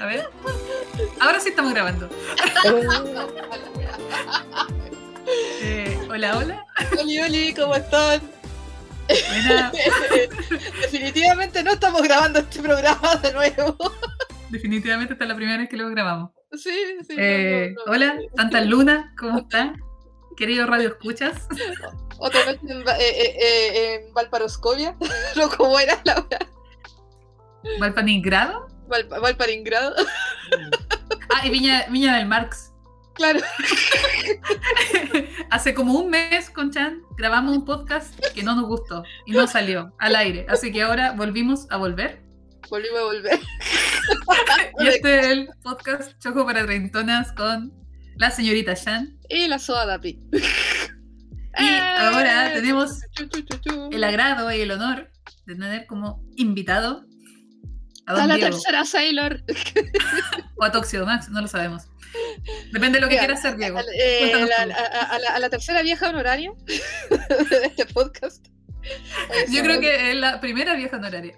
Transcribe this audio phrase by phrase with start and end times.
[0.00, 0.28] A ver.
[1.20, 2.08] Ahora sí estamos grabando.
[5.62, 6.66] Eh, hola, hola.
[7.00, 8.20] Oli, Oli, ¿cómo están?
[9.28, 9.72] Buena.
[10.82, 13.76] Definitivamente no estamos grabando este programa de nuevo.
[14.50, 16.30] Definitivamente esta es la primera vez que lo grabamos.
[16.52, 16.70] Sí,
[17.06, 17.14] sí.
[17.16, 17.92] no, Eh, no, no.
[17.92, 19.76] hola, Santa Luna, ¿cómo están?
[20.36, 21.48] Querido Radio Escuchas.
[22.18, 24.96] Otra vez en, eh, eh, eh, en Valparoscovia.
[25.36, 26.38] No, ¿cómo era la hora?
[27.80, 28.68] Valpanigrado.
[28.88, 29.94] Val, Valparingrado.
[31.34, 32.72] Ah, y Viña, Viña del Marx.
[33.14, 33.40] Claro.
[35.50, 39.46] Hace como un mes con Chan grabamos un podcast que no nos gustó y no
[39.46, 40.46] salió al aire.
[40.48, 42.22] Así que ahora volvimos a volver.
[42.70, 43.40] Volvimos a volver.
[44.78, 47.72] Y este es el podcast Choco para Treintonas con
[48.16, 49.18] la señorita Chan.
[49.28, 50.20] Y la soda Dapi.
[51.58, 51.68] Y
[51.98, 53.88] ahora tenemos chu, chu.
[53.90, 55.10] el agrado y el honor
[55.46, 57.06] de tener como invitado
[58.14, 59.42] Don la Diego tercera Sailor.
[60.56, 61.84] o a Toxido Max, no lo sabemos.
[62.72, 63.78] Depende de lo que quiera hacer, Diego.
[63.78, 64.74] A, eh, la-
[65.10, 68.46] a- la, a la tercera vieja honoraria de este podcast.
[69.50, 71.36] Yo creo que es la primera vieja honoraria.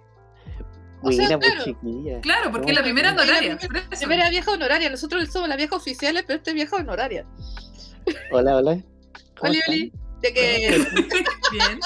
[1.03, 2.21] O sea, Buena, pues claro.
[2.23, 3.57] Claro, porque es la primera honoraria.
[3.61, 3.69] eso.
[3.99, 4.91] Primera vieja honoraria.
[4.91, 7.25] Nosotros somos las viejas oficiales, pero esta es vieja honoraria.
[8.33, 8.79] Hola, hola.
[9.39, 9.63] ¿Cómo Oli?
[9.69, 9.93] Oli.
[10.21, 10.85] De que
[11.53, 11.81] Bien.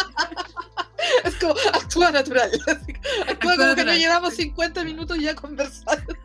[1.24, 2.50] es como actúa natural.
[3.28, 6.14] Actúa como que no llevamos 50 minutos ya conversando.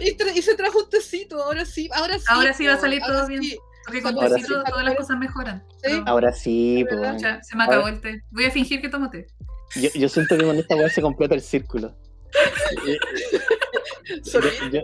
[0.00, 2.24] y, tra- y se trajo un tecito, ahora sí, ahora sí.
[2.28, 3.42] Ahora sí va a salir ahora todo bien.
[3.42, 3.58] sí.
[3.84, 4.70] Porque con Ahora tecito sí.
[4.70, 5.64] todas las cosas mejoran.
[5.70, 5.76] Sí.
[5.82, 7.00] Pero, Ahora sí, pues.
[7.00, 7.14] ¿Verdad?
[7.14, 7.28] bueno.
[7.36, 8.22] ya, se me acabó el té.
[8.30, 9.26] Voy a fingir que tomo té.
[9.74, 11.96] Yo, yo siento que con esta weá se completa el círculo.
[14.70, 14.82] Yo-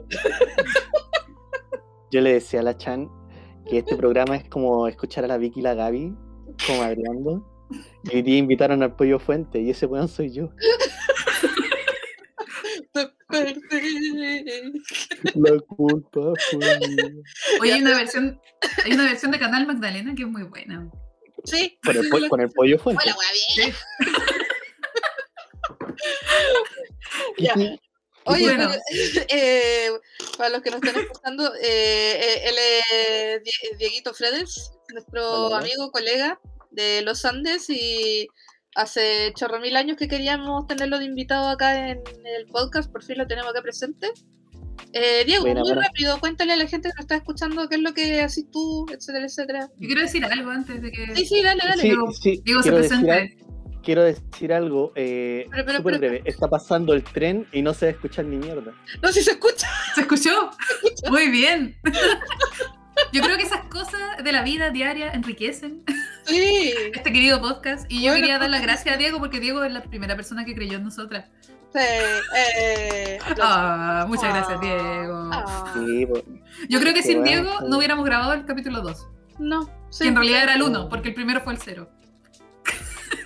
[2.10, 3.08] yo le decía a la Chan
[3.70, 6.16] que este programa es como escuchar a la Vicky y la Gaby
[6.66, 7.46] comadreando.
[8.04, 10.50] Y hoy día invitaron al pollo fuente y ese weón soy yo.
[15.34, 17.10] La culpa fue mía.
[17.60, 18.40] Oye, hay una versión,
[18.84, 20.90] hay una versión de Canal Magdalena que es muy buena.
[21.44, 21.78] Sí.
[21.84, 23.02] Con el, po- con el pollo fuente.
[23.04, 23.74] Hola, wea, bien.
[27.36, 27.54] ¿Y Ya.
[28.28, 28.70] Oye, Bueno.
[28.70, 29.90] pero, eh,
[30.36, 35.58] para los que nos están escuchando, eh, eh, él es Die- Dieguito Fredes, nuestro Hola.
[35.58, 36.38] amigo, colega
[36.70, 38.28] de los Andes y
[38.74, 43.18] hace chorro mil años que queríamos tenerlo de invitado acá en el podcast, por fin
[43.18, 44.10] lo tenemos acá presente.
[44.92, 47.92] Eh, Diego, muy rápido, cuéntale a la gente que nos está escuchando qué es lo
[47.92, 49.68] que haces tú, etcétera, etcétera.
[49.78, 51.82] Yo quiero decir algo antes de que Sí, sí, dale, dale.
[51.82, 53.36] Sí, Diego- sí, Diego se decir presente.
[53.82, 56.22] Quiero decir algo eh, Pero, pero, súper pero- breve.
[56.24, 58.72] Está pasando el tren y no se va a escuchar ni mierda.
[59.02, 59.68] No, si se escucha.
[59.94, 60.50] ¿Se escuchó?
[61.10, 61.76] Muy bien.
[63.12, 65.84] Yo creo que esas cosas de la vida diaria enriquecen
[66.24, 66.74] Sí.
[66.94, 67.86] este querido podcast.
[67.90, 70.44] Y yo Bueno, quería dar las gracias a Diego porque Diego es la primera persona
[70.44, 71.26] que creyó en nosotras.
[71.72, 75.30] sí, eh, Ah, muchas gracias, Diego.
[75.32, 75.72] ah.
[75.74, 76.24] Sí, pues,
[76.68, 79.06] Yo creo que sin bueno, Diego no hubiéramos grabado el capítulo 2.
[79.38, 80.02] No, sí.
[80.04, 81.88] Que en realidad era el 1, porque el primero fue el 0.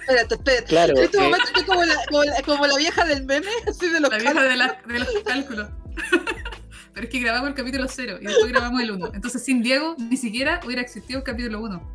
[0.09, 0.65] Espérate, espérate.
[0.67, 0.97] claro.
[0.97, 3.89] En este eh, momento estoy como la, como, la, como la vieja del meme, así
[3.89, 5.69] de los La vieja de, la- de los cálculos.
[6.95, 9.11] Pero es que grabamos el capítulo 0 y después grabamos el 1.
[9.15, 11.95] Entonces sin Diego ni siquiera hubiera existido el capítulo 1.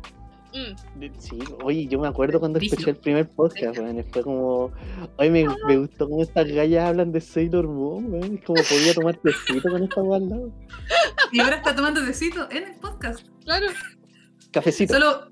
[0.54, 4.72] Mm, sí, oye, yo me acuerdo cuando escuché el primer podcast, weón, y fue como,
[5.18, 8.94] oye, me, me gustó cómo estas gallas hablan de Sailor Moon, weón, es como podía
[8.94, 10.50] tomar tecito con esta al lado.
[11.32, 13.26] Y ahora está tomando tecito en el podcast.
[13.44, 13.66] claro.
[14.50, 14.94] Cafecito.
[14.94, 15.27] Solo.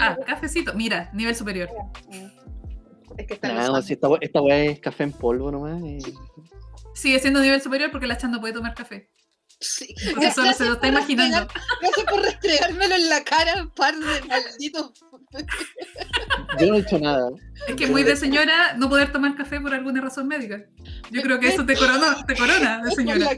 [0.00, 0.74] Ah, cafecito.
[0.74, 1.68] Mira, nivel superior.
[3.18, 5.82] Es que está los si esta, weá- esta weá es café en polvo nomás.
[5.82, 5.98] eh.
[6.94, 9.10] Sigue siendo nivel superior porque la Chan no puede tomar café.
[9.58, 9.94] Sí.
[10.06, 11.48] Entonces solo se lo está imaginando.
[11.80, 14.92] Gracias por restregármelo en la cara, par de malditos.
[16.60, 17.30] Yo no he hecho nada.
[17.66, 20.62] Es que muy de señora no poder tomar café por alguna razón médica.
[21.10, 23.30] Yo creo que eso te corona, te corona de señora.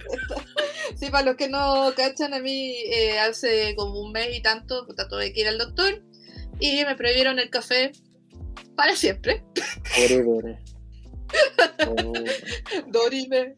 [0.97, 4.87] Sí, para los que no cachan, a mí eh, hace como un mes y tanto,
[4.87, 6.03] tuve que ir al doctor
[6.61, 7.93] y me prohibieron el café
[8.77, 9.43] para siempre.
[9.85, 10.59] Forever.
[11.89, 12.13] Oh,
[12.89, 13.57] Dorime.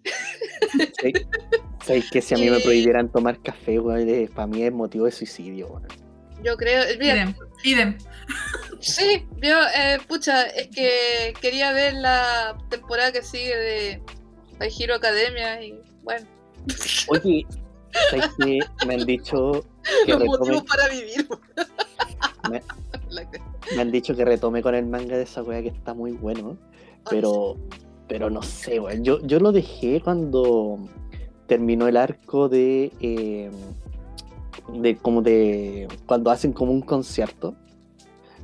[1.01, 1.27] ¿sabes-
[1.85, 5.13] ¿Sabes que si a mí me prohibieran tomar café, eh, para mí es motivo de
[5.13, 5.87] suicidio, weón.
[6.43, 7.35] Yo creo, mira, Idem.
[7.65, 7.99] Idem.
[8.81, 14.03] Sí, yo, eh, pucha, es que quería ver la temporada que sigue de
[14.59, 16.27] My Hero Academia y bueno,
[17.09, 17.47] Oye,
[18.11, 19.65] ¿sabes que me han dicho
[20.07, 21.29] que los retome, motivos para vivir.
[22.51, 22.63] Me-
[23.75, 26.57] me han dicho que retome con el manga de esa weá que está muy bueno,
[27.09, 27.57] pero
[28.09, 29.05] pero no sé, weón.
[29.05, 30.79] Yo, yo lo dejé cuando
[31.47, 33.51] terminó el arco de eh,
[34.75, 37.55] de como de cuando hacen como un concierto.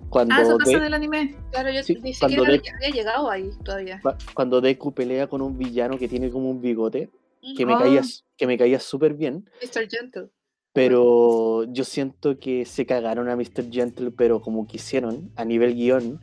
[0.09, 1.37] cuando, Ah, eso pasa en el anime.
[1.51, 4.01] Claro, yo Sí, ni siquiera de- había llegado ahí todavía.
[4.03, 7.11] cua- cuando Deku pelea con un villano que tiene como un bigote,
[7.57, 7.79] que me Oh.
[7.79, 8.03] caía,
[8.37, 9.89] que me caía súper bien, Mr.
[9.91, 10.29] Gentle.
[10.77, 13.73] Pero yo siento que se cagaron a Mr.
[13.73, 16.21] Gentle, pero como quisieron, a nivel guion,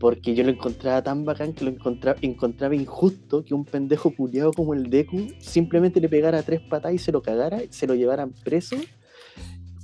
[0.00, 4.52] porque yo lo encontraba tan bacán que lo encontraba, encontraba injusto que un pendejo culiado
[4.52, 8.32] como el Deku simplemente le pegara tres patas y se lo cagara, se lo llevaran
[8.42, 8.74] preso,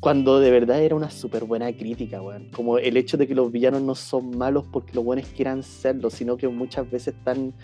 [0.01, 2.51] cuando de verdad era una súper buena crítica, weón.
[2.51, 6.11] Como el hecho de que los villanos no son malos porque los buenos quieran serlo,
[6.11, 7.55] sino que muchas veces están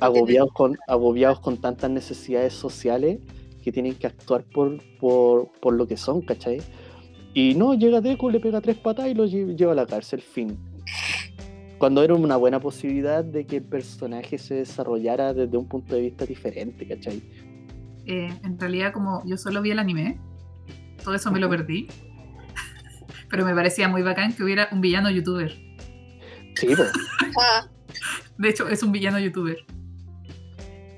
[0.00, 3.20] agobiados con, agobiados con tantas necesidades sociales
[3.66, 6.58] que tienen que actuar por, por, por lo que son, ¿cachai?
[7.34, 10.20] Y no, llega Deku, le pega tres patas y lo lle- lleva a la cárcel,
[10.22, 10.56] fin.
[11.78, 16.02] Cuando era una buena posibilidad de que el personaje se desarrollara desde un punto de
[16.02, 17.20] vista diferente, ¿cachai?
[18.06, 20.16] Eh, en realidad, como yo solo vi el anime,
[21.02, 21.88] todo eso me lo perdí.
[23.30, 25.52] Pero me parecía muy bacán que hubiera un villano youtuber.
[26.54, 26.68] Sí.
[27.38, 27.66] Ah,
[28.38, 29.58] De hecho, es un villano youtuber.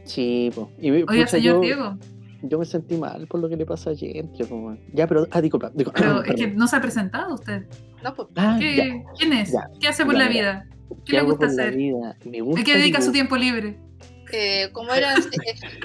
[0.05, 0.50] Sí.
[0.81, 1.99] Y, Oiga, pucha, señor yo, Diego,
[2.43, 4.81] yo me sentí mal por lo que le pasa a Gentry, weón.
[4.93, 5.26] Ya, pero...
[5.31, 5.70] Ah, disculpa.
[5.75, 7.67] disculpa, pero es que no se ha presentado usted.
[8.02, 8.29] no, pues.
[8.37, 8.85] Ah, ¿Qué- ya.
[9.19, 9.52] ¿Quién es?
[9.52, 10.67] ya, ¿Qué hace por la vida?
[11.05, 11.76] ¿Qué, ¿Qué le gusta hacer?
[11.76, 12.17] vida?
[12.25, 13.79] Me gusta ¿A qué dedica su tiempo libre?
[14.32, 15.20] Eh, como era eh,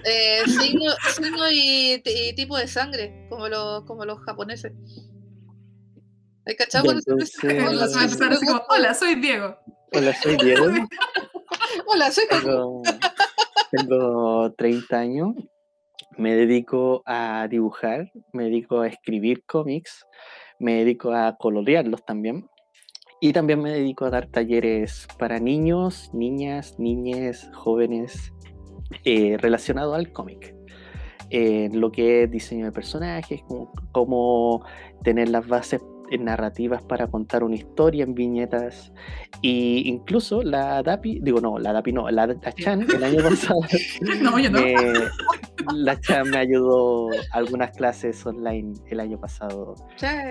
[0.05, 4.73] eh, signo, signo y, y tipo de sangre, como los, como los japoneses.
[6.45, 6.91] Hola, como,
[8.93, 9.55] soy Diego.
[9.93, 10.65] Hola, soy Diego.
[11.87, 12.25] Hola, soy.
[12.29, 12.81] Tengo,
[13.71, 15.35] tengo 30 años.
[16.17, 20.05] Me dedico a dibujar, me dedico a escribir cómics,
[20.59, 22.47] me dedico a colorearlos también.
[23.21, 28.33] Y también me dedico a dar talleres para niños, niñas, niñes, jóvenes
[29.05, 30.55] eh, relacionado al cómic.
[31.31, 34.63] Lo que es diseño de personajes, como, cómo
[35.03, 38.91] tener las bases eh, narrativas para contar una historia en viñetas.
[39.41, 43.59] Y incluso la DAPI, digo no, la DAPI no, la, la Chan el año pasado,
[44.21, 44.61] No, yo no.
[44.61, 44.75] me-
[45.75, 49.75] la Chan me ayudó a algunas clases online el año pasado.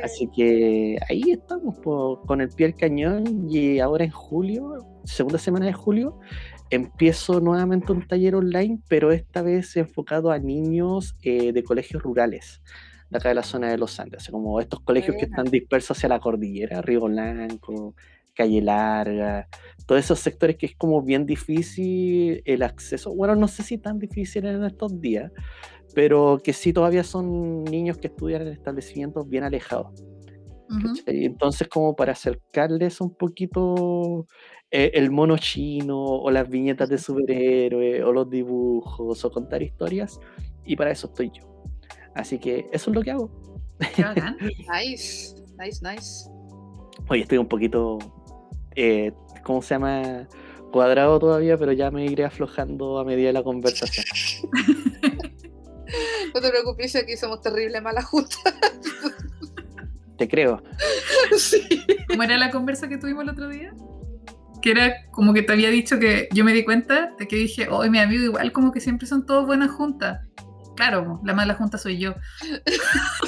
[0.04, 5.38] Así que ahí estamos po, con el pie al cañón y ahora en julio, segunda
[5.38, 6.18] semana de julio,
[6.70, 12.62] empiezo nuevamente un taller online, pero esta vez enfocado a niños eh, de colegios rurales,
[13.12, 16.08] de acá de la zona de los Andes, como estos colegios que están dispersos hacia
[16.08, 17.94] la cordillera, Río Blanco,
[18.34, 19.48] Calle Larga,
[19.86, 23.98] todos esos sectores que es como bien difícil el acceso, bueno, no sé si tan
[23.98, 25.30] difícil en estos días,
[25.94, 30.02] pero que sí todavía son niños que estudian en establecimientos bien alejados.
[30.70, 30.94] Ujú.
[30.94, 31.26] ¿cachai?
[31.26, 34.26] Entonces, como para acercarles un poquito
[34.70, 40.18] eh, el mono chino o las viñetas de superhéroes o los dibujos o contar historias,
[40.64, 41.51] y para eso estoy yo.
[42.14, 43.30] Así que eso es lo que hago.
[43.94, 44.36] Qué bacán.
[44.40, 46.28] nice, nice, nice.
[47.08, 47.98] Hoy estoy un poquito,
[48.76, 49.12] eh,
[49.42, 50.28] ¿cómo se llama?
[50.70, 54.06] Cuadrado todavía, pero ya me iré aflojando a medida de la conversación.
[56.34, 58.36] No te preocupes, aquí somos terrible mala junta.
[60.18, 60.62] Te creo.
[61.36, 61.62] sí.
[62.08, 63.74] ¿Cómo era la conversa que tuvimos el otro día?
[64.60, 67.68] Que era como que te había dicho que yo me di cuenta de que dije,
[67.68, 70.20] hoy mi amigo igual como que siempre son todos buenas juntas.
[70.76, 72.14] Claro, la mala junta soy yo.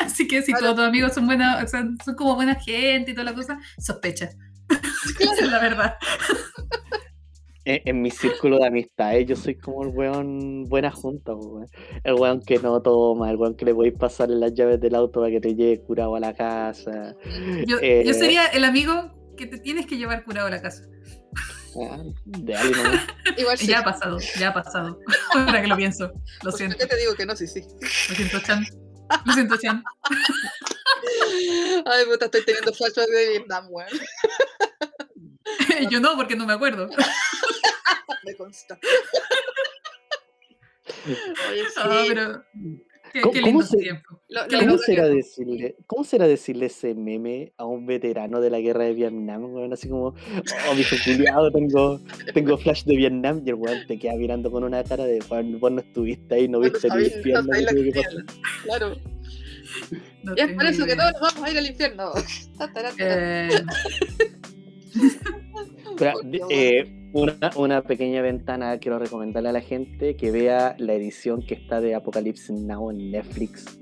[0.00, 0.66] Así que si Claro.
[0.66, 3.58] todos tus amigos son buenas, o sea, son como buena gente y toda la cosa,
[3.78, 4.28] sospecha.
[5.20, 5.94] Esa es la verdad.
[7.66, 11.66] En, en mi círculo de amistades, yo soy como el weón buena junta, weón.
[12.02, 15.20] El weón que no toma, el weón que le podéis pasar las llaves del auto
[15.20, 17.14] para que te lleve curado a la casa.
[17.66, 20.82] Yo, Eh, yo sería el amigo que te tienes que llevar curado a la casa.
[22.24, 22.90] De alguien, ¿no?
[23.36, 23.66] Igual sí.
[23.66, 24.98] Ya ha pasado, ya ha pasado.
[25.34, 26.12] Ahora que lo pienso.
[26.42, 27.36] Lo ¿Por siento, qué te digo que no?
[27.36, 27.62] Sí, sí.
[27.80, 28.64] lo siento, Chan.
[29.24, 29.84] Lo siento, Chan.
[31.86, 33.88] Ay, puta, estoy teniendo flashbacks de Vietnam, weón.
[35.90, 36.88] Yo no, porque no me acuerdo.
[38.24, 38.78] Me consta.
[41.06, 41.74] Oye, sí.
[41.76, 42.44] Ah, pero
[43.14, 44.20] qué, ¿Cómo- qué cómo lindo se- tiempo.
[44.28, 45.16] Lo- qué lo- ¿Cómo lindo será, tiempo.
[45.16, 49.72] decirle, ¿Cómo será decirle ese meme a un veterano de la guerra de Vietnam, weón?
[49.72, 52.00] Así como, oh, viejo culiado, tengo,
[52.34, 55.58] tengo flash de Vietnam, y el weón te queda mirando con una cara de, weón,
[55.60, 58.24] vos no estuviste ahí, no Bueno, viste el infierno.
[58.64, 58.96] Claro.
[60.24, 62.10] No Y es por eso que todos nos vamos a ir al infierno.
[62.98, 63.48] Eh,
[65.98, 66.12] Pero,
[66.50, 71.54] eh, una, una pequeña ventana, quiero recomendarle a la gente que vea la edición que
[71.54, 73.78] está de Apocalypse Now en Netflix.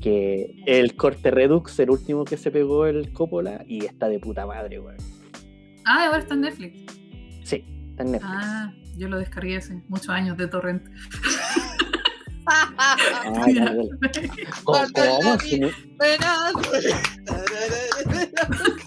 [0.00, 4.46] Que el corte Redux, el último que se pegó el Coppola, y está de puta
[4.46, 4.96] madre, weón.
[5.84, 6.78] Ah, ahora está en Netflix.
[7.44, 8.34] Sí, está en Netflix.
[8.36, 10.82] Ah, yo lo descargué hace muchos años de torrent.
[12.46, 12.96] Ah,
[13.52, 13.64] Ya.
[13.64, 13.88] dale.
[14.64, 14.78] ¿Cómo?
[14.94, 15.36] Cómo?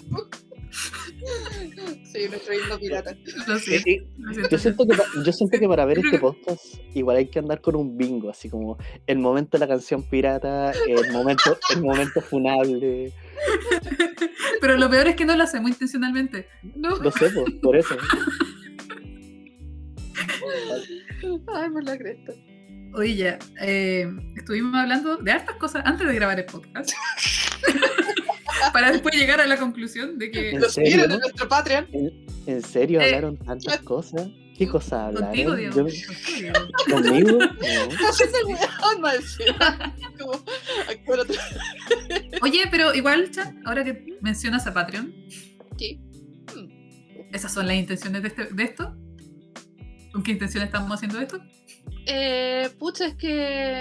[2.04, 3.16] Sí, nuestro himno pirata.
[3.46, 4.50] Lo siento, lo siento.
[4.50, 7.76] Yo siento, que, yo siento que para ver este podcast igual hay que andar con
[7.76, 13.12] un bingo, así como el momento de la canción pirata, el momento, el momento funable.
[14.60, 16.48] Pero lo peor es que no lo hacemos intencionalmente.
[16.74, 17.96] No, No sé, pues, por eso.
[21.54, 22.32] ay, por la cresta.
[22.94, 26.92] Oye, ya, eh, estuvimos hablando de hartas cosas antes de grabar el podcast.
[28.72, 30.96] Para después llegar a la conclusión de que ¿En Los serio?
[30.96, 31.88] miren en nuestro Patreon.
[31.92, 34.28] ¿En, en serio Eh, hablaron tantas cosas?
[34.56, 35.28] ¿Qué cosas hablaron?
[35.28, 35.74] contigo, Diego.
[35.76, 36.54] Yo- contigo, Diego.
[36.90, 37.38] ¿Conmigo?
[40.18, 40.26] No.
[41.06, 41.34] Otro-
[42.42, 45.14] Oye, pero igual, Chat, ahora que mencionas a Patreon,
[45.78, 45.98] Sí.
[47.32, 48.94] ¿esas son las intenciones de, este- de esto?
[50.12, 51.40] ¿Con qué intención estamos haciendo esto?
[52.06, 53.80] Eh, pucha, es que.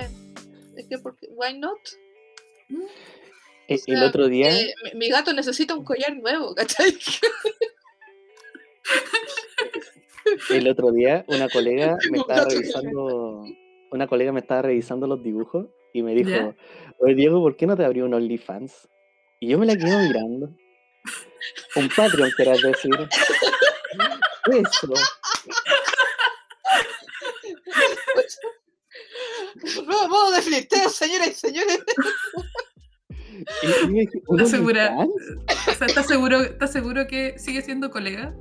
[0.78, 1.78] Es que, porque, why not?
[3.78, 6.98] Sea, el otro día, Eh, mi, mi gato necesita un collar nuevo, ¿cachai?
[10.50, 13.44] el otro día, una colega me estaba revisando,
[13.92, 16.56] una colega me estaba revisando los dibujos y me dijo, ¿Ya?
[17.00, 18.88] oye Diego, ¿por qué no te abrió un OnlyFans?
[19.40, 20.56] Y yo me la quedo mirando.
[21.76, 22.92] Un Patreon, querás decir.
[24.52, 24.88] Eso.
[29.86, 31.78] Nuevo modo de flirteo, señoras y señores.
[31.78, 31.94] Y yo dije,
[32.36, 32.46] ¿un
[34.32, 34.96] ¿Estás segura?
[34.96, 35.10] OnlyFans?
[35.68, 38.34] O sea, ¿estás seguro, ¿estás seguro que sigue siendo colega?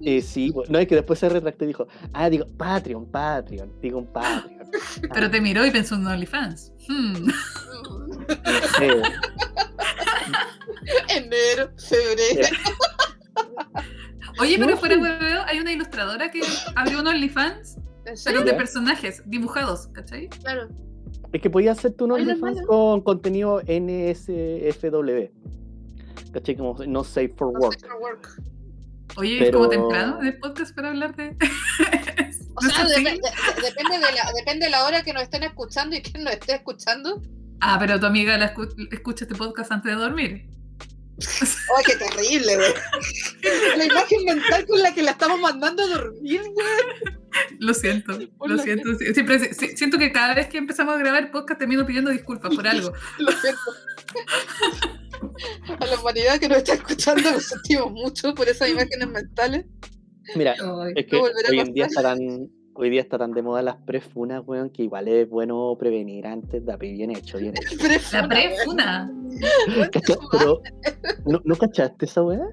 [0.00, 3.98] Eh, sí, no, es que después se retractó y dijo, ah, digo, Patreon, Patreon, digo
[3.98, 4.70] un Patreon.
[5.14, 6.72] Pero te miró y pensó en OnlyFans.
[6.88, 7.30] Hmm.
[8.80, 9.02] Eh,
[11.08, 12.48] Enero, febrero.
[14.40, 16.40] Oye, pero No, fuera de hueveo, hay una ilustradora que
[16.76, 20.28] abrió un OnlyFans, ¿En pero de personajes dibujados, ¿cachai?
[20.28, 20.68] Claro.
[21.32, 25.30] Es que podía hacerte un OnlyFans con contenido NSFW.
[26.32, 26.56] ¿Cachai?
[26.56, 27.80] Como no safe for No work.
[27.80, 28.42] for work.
[29.16, 31.36] Oye, es Pero- como temprano el podcast para hablar de.
[32.60, 35.94] O ¿No sea, de- depende, de la, depende de la hora que nos estén escuchando
[35.94, 37.22] y quién nos esté escuchando.
[37.60, 40.48] Ah, pero tu amiga la escu- escucha este podcast antes de dormir.
[41.20, 42.72] ¡Ay, qué terrible, güey!
[43.76, 47.17] La imagen mental con la que la estamos mandando a dormir, güey.
[47.60, 48.94] Lo siento, lo siento.
[48.94, 52.92] Siempre siento que cada vez que empezamos a grabar podcast termino pidiendo disculpas por algo.
[53.18, 53.60] Lo siento.
[55.80, 59.66] A la humanidad que nos está escuchando lo sentimos mucho por esas imágenes mentales.
[60.36, 62.18] Mira, Ay, es que hoy en día tan,
[62.74, 66.64] hoy día está tan de moda las prefunas, weón, que igual es bueno prevenir antes
[66.64, 67.76] de bien hecho, bien hecho.
[68.12, 69.10] La prefuna.
[71.26, 72.46] ¿no, ¿no cachaste esa weá?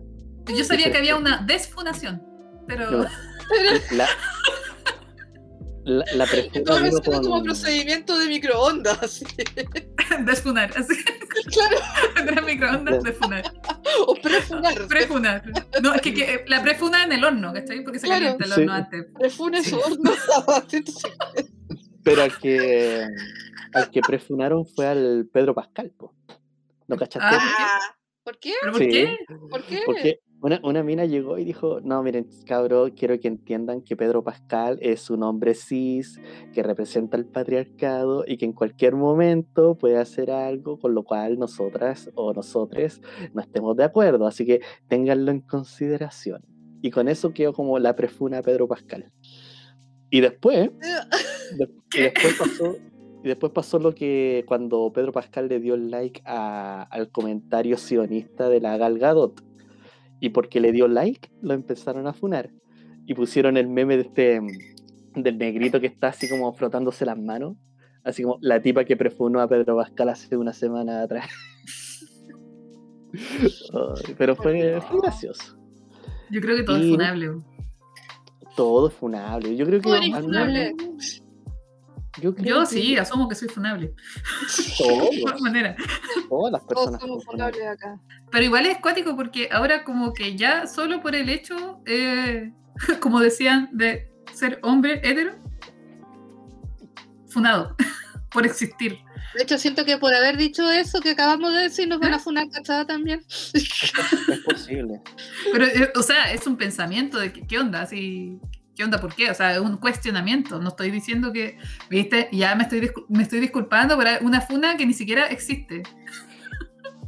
[0.47, 2.21] Yo sabía que había una desfunación,
[2.67, 3.05] pero No.
[3.91, 4.07] La,
[5.85, 9.01] la, la prefuna Todo vino suena como con- procedimiento de microondas.
[9.03, 9.25] así.
[10.25, 10.93] desfunar, así.
[11.51, 11.77] Claro.
[12.15, 13.43] Tendrá microondas, desfunar.
[14.07, 14.87] O prefunar.
[14.87, 15.43] Prefunar.
[15.83, 17.83] No, es que, que la prefuna en el horno, ¿cachai?
[17.83, 18.37] Porque se Claro.
[18.37, 18.59] calienta el Sí.
[18.61, 19.05] horno antes.
[19.19, 19.69] Prefune Sí.
[19.71, 20.11] su horno
[20.47, 21.25] a 150.
[22.03, 23.05] Pero al que,
[23.73, 26.13] al que prefunaron fue al Pedro Pascal, po.
[26.87, 27.27] ¿No cachaste?
[27.29, 27.55] Ah?
[27.59, 28.53] Ah, ¿Por qué?
[28.61, 28.89] ¿Pero por Sí.
[28.89, 29.17] qué?
[29.49, 29.81] ¿Por qué?
[29.85, 34.23] Porque una, una mina llegó y dijo, no, miren, cabro, quiero que entiendan que Pedro
[34.23, 36.19] Pascal es un hombre cis,
[36.53, 41.39] que representa el patriarcado y que en cualquier momento puede hacer algo con lo cual
[41.39, 43.01] nosotras o nosotres
[43.33, 44.27] no estemos de acuerdo.
[44.27, 46.43] Así que ténganlo en consideración.
[46.81, 49.11] Y con eso quedó como la prefuna Pedro Pascal.
[50.11, 50.69] Y después,
[51.57, 52.75] de- y después pasó...
[53.23, 57.75] Y después pasó lo que cuando Pedro Pascal le dio el like a- al comentario
[57.75, 59.41] sionista de la Gal Gadot.
[60.25, 62.49] Y porque le dio like, lo empezaron a funar.
[63.05, 67.19] Y pusieron el meme de este mm, del negrito que está así como frotándose las
[67.19, 67.57] manos.
[68.03, 71.29] Así como la tipa que prefunó a Pedro Pascal hace una semana atrás.
[74.17, 75.57] Pero fue, fue gracioso.
[76.31, 77.31] Yo creo que todo es funable.
[78.55, 79.55] Todo es funable.
[79.55, 79.89] Yo creo que.
[79.95, 80.73] Eres al funable.
[80.73, 81.21] menos-
[82.21, 83.93] Yo, creo Yo que sí, asumo que soy funable.
[84.77, 85.75] todos, De todas maneras.
[86.29, 87.01] todas las Todos personas.
[87.01, 87.67] somos son funables.
[87.67, 87.99] acá.
[88.31, 92.51] Pero igual es cuático porque ahora como que ya solo por el hecho, eh,
[93.01, 95.35] como decían, de ser hombre hetero,
[97.27, 97.75] funado
[98.31, 98.97] por existir.
[99.35, 102.19] De hecho, siento que por haber dicho eso que acabamos de decir, nos van a
[102.19, 103.21] funar cachada también.
[103.53, 105.01] Es posible.
[105.51, 108.39] Pero, eh, o sea, es un pensamiento de que, qué onda, así,
[108.75, 110.59] qué onda, por qué, o sea, es un cuestionamiento.
[110.59, 111.57] No estoy diciendo que,
[111.89, 115.83] viste, ya me estoy, me estoy disculpando por una funa que ni siquiera existe.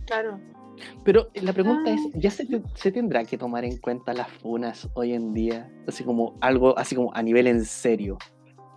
[0.06, 0.40] Claro.
[1.04, 2.10] Pero la pregunta es, Ah.
[2.16, 5.70] ¿ya se, se tendrá que tomar en cuenta las funas hoy en día?
[5.88, 8.18] Así como algo, así como a nivel en serio.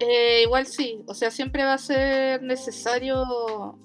[0.00, 3.78] Eh, igual sí, o sea, siempre va a ser necesario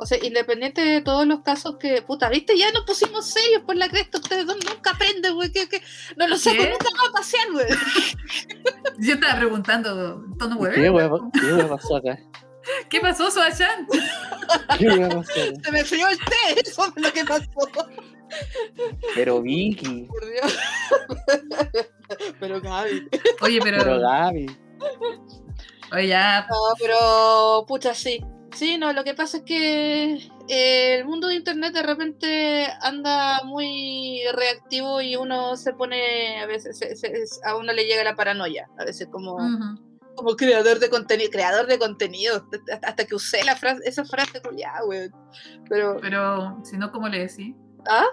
[0.00, 3.74] O sea, independiente de todos los casos que, puta, viste, ya nos pusimos serios por
[3.76, 5.82] la cresta, ustedes dos nunca aprenden, güey, que, que
[6.16, 6.70] no lo ¿Qué?
[6.70, 7.66] nunca más a pasear, güey.
[8.98, 11.16] Yo estaba preguntando, tono ¿Qué huevo.
[11.16, 12.16] hueá qué hueá pasó acá?
[12.90, 13.88] ¿Qué pasó, Soachan?
[14.78, 15.32] ¿Qué pasó?
[15.64, 17.48] Se me frió el té, eso es lo que pasó.
[19.16, 20.58] Pero Vicky, Por Dios.
[22.38, 23.08] Pero Gaby.
[23.40, 24.46] Oye, pero, pero Gaby.
[25.92, 28.22] oye, ya, No, pero pucha, sí.
[28.58, 30.14] Sí, no, lo que pasa es que
[30.48, 36.46] eh, el mundo de internet de repente anda muy reactivo y uno se pone, a
[36.46, 39.36] veces, se- se- a uno le llega la paranoia, a veces como,
[40.16, 42.44] como creador de contenido, creador de contenido,
[42.82, 45.08] hasta que usé la frase, esa frase, como, ya, güey.
[45.68, 47.54] Pero, pero si no, ¿cómo le decís?
[47.88, 48.06] ¿ah?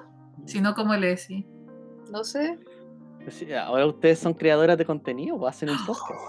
[0.46, 1.44] Si no, ¿cómo le decís?
[2.12, 2.60] No sé.
[3.66, 6.20] Ahora ustedes son creadoras de contenido o hacen un podcast.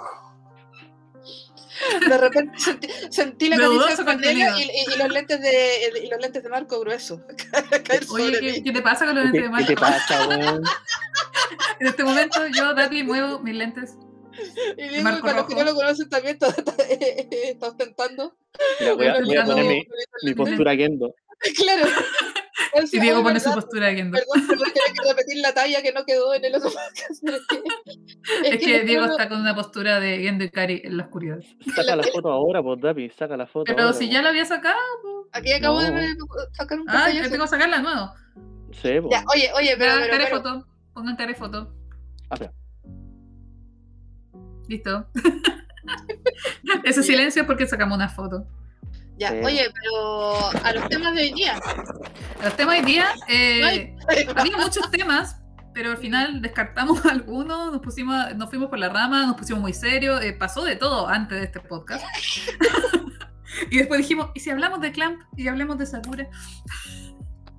[2.08, 3.56] De repente sentí, sentí la
[3.96, 7.22] franela y, y- y los lentes de y los lentes de marco grueso
[7.84, 9.98] caer Oye, ¿qué, qué te pasa con los ¿Qué, lentes de qué te Marco?
[10.08, 10.58] pasa?
[11.80, 13.94] En este momento, yo, Dati, muevo mis lentes.
[14.76, 18.36] Y Diego, Marco para los que no lo conocen también, está, está- está ostentando.
[18.80, 19.86] Mira, voy, a, voy a poner mi,
[20.22, 21.14] mi postura Kendo.
[21.56, 21.84] Claro.
[22.82, 24.18] Y sí, Diego pone su postura viendo.
[24.18, 27.22] Perdón, perdón, que hay que repetir la talla que no quedó en el otro podcast.
[28.26, 30.82] Es que, Es que no- Diego no- está con una postura de Gendo y Cari
[30.84, 31.38] en la oscuridad.
[31.74, 34.12] Saca la foto ahora, pues Dapi, saca la foto Pero ahora, si po.
[34.12, 34.76] ya lo había sacado,
[35.32, 35.90] Aquí acabo No.
[35.92, 36.16] de
[36.52, 38.12] sacar un ah, que tengo que sacarla de nuevo.
[38.72, 39.08] Sí, po.
[39.10, 40.66] Ya, oye, oye, pero, pero, cara pero- foto.
[40.94, 41.72] Pongan cara foto.
[42.30, 42.50] Ah.
[44.68, 45.06] Listo.
[46.84, 48.46] Ese silencio es porque sacamos una foto.
[49.18, 49.36] Ya, Sí.
[49.44, 51.58] oye, pero a los temas de hoy día.
[52.42, 53.96] Los temas hoy día, eh,
[54.36, 55.40] había muchos temas,
[55.72, 59.72] pero al final descartamos algunos, nos pusimos, nos fuimos por la rama, nos pusimos muy
[59.72, 62.04] serios, eh, pasó de todo antes de este podcast.
[63.70, 66.28] y después dijimos, ¿y si hablamos de Clamp y hablamos de Sakura?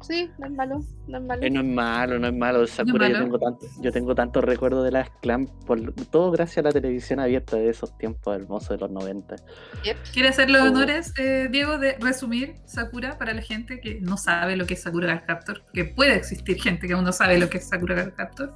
[0.07, 1.43] Sí, no es malo, no es malo.
[1.43, 2.65] Eh, no es malo, no es malo.
[2.67, 3.25] Sakura, yo malo.
[3.25, 7.19] tengo tanto, yo tengo tantos recuerdos de las clan, por todo gracias a la televisión
[7.19, 9.35] abierta de esos tiempos hermosos de los 90.
[9.83, 9.97] Yep.
[10.13, 10.67] ¿Quieres hacer los Oh.
[10.69, 14.81] honores, eh, Diego, de resumir Sakura para la gente que no sabe lo que es
[14.83, 15.63] Sakura Card Captor?
[15.73, 18.53] Que puede existir gente que aún no sabe lo que es Sakura Card Captor.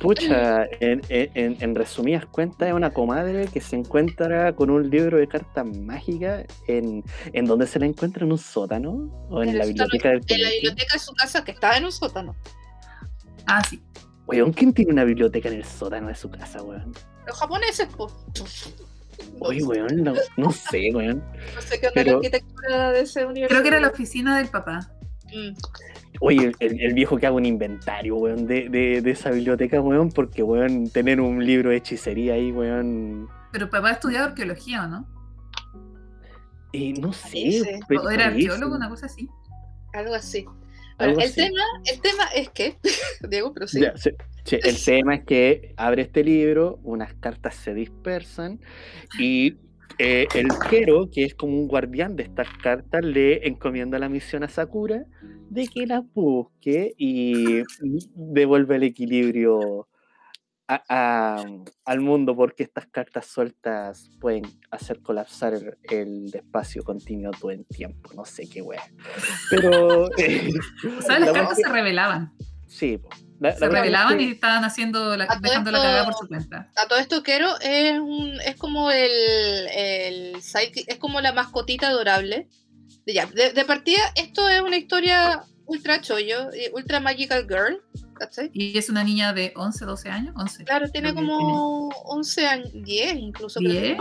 [0.00, 4.88] Pucha, en, en- en- en resumidas cuentas, es una comadre que se encuentra con un
[4.90, 9.50] libro de cartas mágicas en, en donde se la encuentra en un sótano o en,
[9.50, 12.34] En la biblioteca del En la biblioteca de su casa, que estaba en un sótano.
[13.46, 13.82] Ah, sí.
[14.26, 16.92] Weón, ¿quién tiene una biblioteca en el sótano de su casa, weón?
[17.26, 18.12] Los japoneses, pues.
[19.40, 21.22] Oye, weón, no, no sé, weón.
[21.54, 23.52] No sé qué onda pero- la arquitectura de ese universo.
[23.52, 24.80] Creo que era la oficina del papá.
[25.26, 25.54] Mm.
[26.20, 30.10] Oye, el, el viejo que haga un inventario, weón, de, de, de esa biblioteca, weón,
[30.10, 33.28] porque, weón, tener un libro de hechicería ahí, weón.
[33.52, 35.06] Pero papá estudiaba arqueología, ¿o no?
[36.72, 37.80] Y no sé.
[37.88, 39.28] Pe- O era arqueólogo, una cosa así.
[39.92, 40.44] Algo así.
[40.98, 41.34] Bueno, el, así.
[41.34, 42.76] tema, el tema es que.
[43.28, 43.80] Diego, pero sí.
[43.80, 44.10] Ya, sí,
[44.44, 48.60] sí, el tema es que abre este libro, unas cartas se dispersan
[49.18, 49.56] y
[49.98, 54.42] eh, el Kero, que es como un guardián de estas cartas, le encomienda la misión
[54.42, 55.04] a Sakura
[55.50, 57.62] de que las busque y
[58.14, 59.86] devuelve el equilibrio
[60.68, 61.44] a- a-
[61.84, 67.66] al mundo porque estas cartas sueltas pueden hacer colapsar el, el espacio continuo todo el
[67.66, 68.82] tiempo, no sé qué wea.
[69.50, 70.08] Pero...
[70.18, 70.50] eh,
[70.98, 72.32] O sea, las la cartas se revelaban.
[72.66, 72.98] Sí.
[73.40, 76.70] La- la Se revelaban que- y estaban haciendo la, dejando la cagada por su cuenta.
[76.76, 79.06] A todo esto, Kero es, un, es como el,
[79.68, 82.48] es como la mascotita adorable.
[83.04, 87.82] De, ya, de, de partida, esto es una historia ultra chollo, eh, ultra magical girl.
[88.14, 88.50] ¿Cachai?
[88.52, 90.34] Y es una niña de 11, 12 años.
[90.36, 90.64] 11.
[90.64, 93.60] Claro, tiene como 11 años, 10 incluso.
[93.60, 93.72] creo.
[93.72, 93.98] ¿Diez?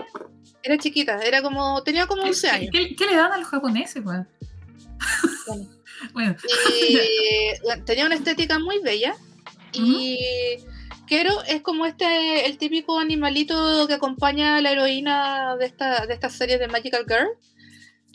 [0.63, 2.69] Era chiquita, era como, tenía como 11 ¿Qué, años.
[2.71, 4.27] qué- qué le dan a los japoneses, weón?
[5.47, 5.67] Bueno.
[6.13, 6.35] bueno,
[6.79, 9.15] Y tenía una estética muy bella.
[9.73, 10.19] Y
[11.07, 16.13] Kero es como este, el típico animalito que acompaña a la heroína de esta, de
[16.13, 17.27] estas series de Magical Girl.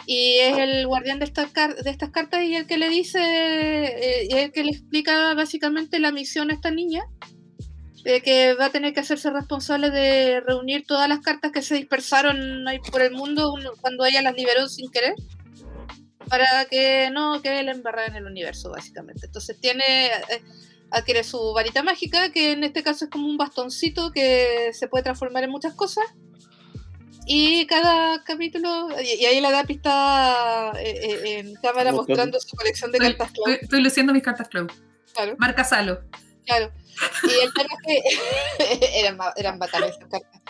[0.07, 4.53] Y es el guardián de estas, cartas y el que le dice, eh, y el
[4.53, 7.05] que le explica básicamente la misión a esta niña.
[8.05, 11.75] De que va a tener que hacerse responsable de reunir todas las cartas que se
[11.75, 15.15] dispersaron por el mundo cuando ella las liberó sin querer
[16.29, 19.27] para que no quede la embarrada en el universo, básicamente.
[19.27, 20.43] Entonces tiene, eh,
[20.91, 25.05] adquiere su varita mágica, que en este caso es como un bastoncito que se puede
[25.05, 26.05] transformar en muchas cosas.
[27.31, 32.57] Y cada capítulo, y, y ahí la Dapi está eh, eh, en cámara mostrando su
[32.57, 33.59] colección de estoy, cartas estoy, clave.
[33.63, 34.73] estoy luciendo mis cartas club.
[35.15, 36.01] Claro, Marca Salo.
[36.47, 36.73] claro.
[37.23, 40.41] Y el tema es que eran, ma- eran bacanas esas cartas.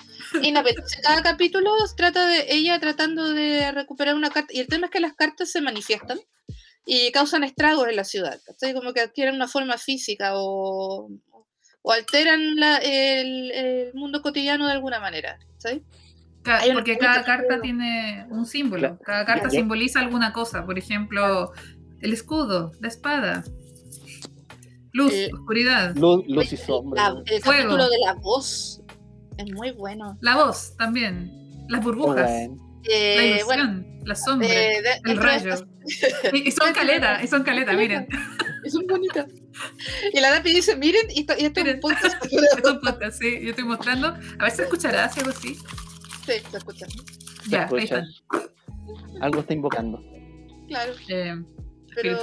[0.43, 1.03] inapetecible.
[1.03, 4.53] Cada capítulo trata de ella tratando de recuperar una carta.
[4.55, 6.19] Y el tema es que las cartas se manifiestan
[6.87, 8.41] y causan estragos en la ciudad.
[8.47, 8.73] ¿cachai?
[8.73, 11.11] Como que adquieren una forma física o,
[11.83, 15.39] o alteran la- el, el mundo cotidiano de alguna manera.
[15.55, 15.83] ¿cachai?
[16.43, 18.81] Ca- Hay una Porque cada carta tiene un símbolo.
[18.81, 18.99] Claro.
[19.05, 19.51] Cada carta Ya.
[19.59, 20.65] simboliza alguna cosa.
[20.65, 21.53] Por ejemplo,
[22.01, 23.45] el escudo, la espada,
[24.93, 27.11] luz, Eh, oscuridad, Luz, luz y sombra.
[27.11, 27.63] La- el Fuego.
[27.63, 28.81] capítulo de la voz
[29.37, 30.17] es muy bueno.
[30.21, 31.31] la voz también,
[31.69, 35.55] las burbujas, Bueno, la Eh, bueno, ilusión, la sombra, eh, de- el rayo.
[35.55, 35.69] estas-
[36.33, 38.07] Y, y son caleta, y son caleta, miren.
[38.65, 39.27] Y son bonitas.
[40.13, 41.77] Y la Dapi dice, miren, y esto, y esto es Miren.
[41.77, 42.25] un podcast.
[42.25, 44.09] Es un podcast, sí, yo estoy mostrando.
[44.09, 45.59] A ver si se escuchará, si algo así.
[46.29, 46.87] Sí, se escucha.
[46.87, 48.05] se Ya, escucha.
[49.21, 50.03] Algo está invocando.
[50.69, 51.35] Claro, Eh,
[51.95, 52.19] pero...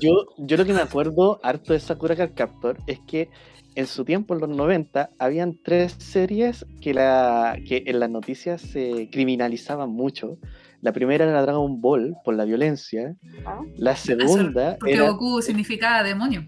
[0.00, 3.28] Yo, yo lo que me acuerdo harto de Sakura Card Captor es que
[3.74, 8.60] en su tiempo, en los 90, habían tres series que, la, que en las noticias
[8.60, 10.38] se criminalizaban mucho.
[10.82, 13.16] La primera era Dragon Ball por la violencia.
[13.44, 13.60] Ah.
[13.76, 16.46] La segunda Porque era Goku significa demonio.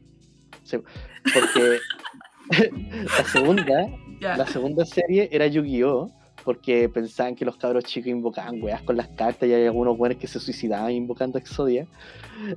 [1.32, 1.78] porque
[3.18, 3.86] la segunda,
[4.20, 6.23] la segunda serie era Yu-Gi-Oh!
[6.44, 10.18] Porque pensaban que los cabros chicos invocaban weas con las cartas y hay algunos buenos
[10.18, 11.86] que se suicidaban invocando Exodia.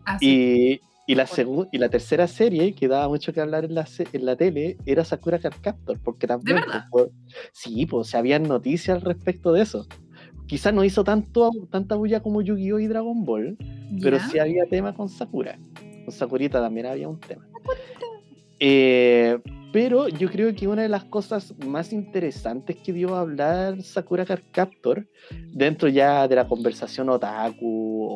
[0.03, 0.79] Así.
[1.05, 1.27] Y, y, la
[1.71, 5.05] y la tercera serie que daba mucho que hablar en la, en la tele era
[5.05, 6.57] Sakura Card Captor, porque también...
[6.57, 6.85] verdad?
[6.91, 7.07] pues,
[7.53, 9.87] sí, pues se habían noticias al respecto de eso.
[10.47, 12.79] Quizás no hizo tanto, tanta bulla como Yu-Gi-Oh!
[12.79, 13.57] y Dragon Ball,
[14.01, 15.57] pero sí había tema con Sakura.
[16.05, 17.45] Con Sakurita también había un tema.
[18.59, 19.37] Eh,
[19.71, 24.25] pero yo creo que una de las cosas más interesantes que dio a hablar Sakura
[24.25, 25.07] Card Captor,
[25.53, 28.07] dentro ya de la conversación otaku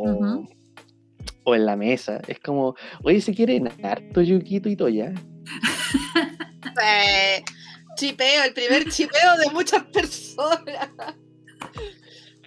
[1.43, 5.13] o, en la mesa, es como, oye, si quieren harto Yukito y Toya.
[6.83, 7.43] Eh,
[7.95, 10.89] chipeo, el primer chipeo de muchas personas.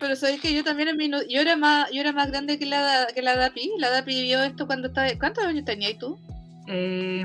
[0.01, 2.59] Pero sabéis que yo también en mi no- yo era más, yo era más grande
[2.59, 3.71] que la que la Dapi.
[3.79, 5.09] La Dapi vio esto cuando estaba.
[5.19, 6.19] ¿Cuántos años tenías tú?
[6.67, 7.25] Eh,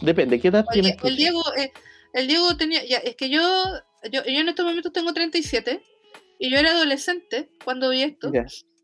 [0.00, 1.08] Depende, ¿qué edad Oye, tienes tú?
[1.08, 1.72] el Diego, eh,
[2.12, 3.40] el Diego tenía, ya, es que yo,
[4.10, 5.82] yo, yo en estos momentos tengo 37
[6.38, 8.30] y yo era adolescente cuando vi esto.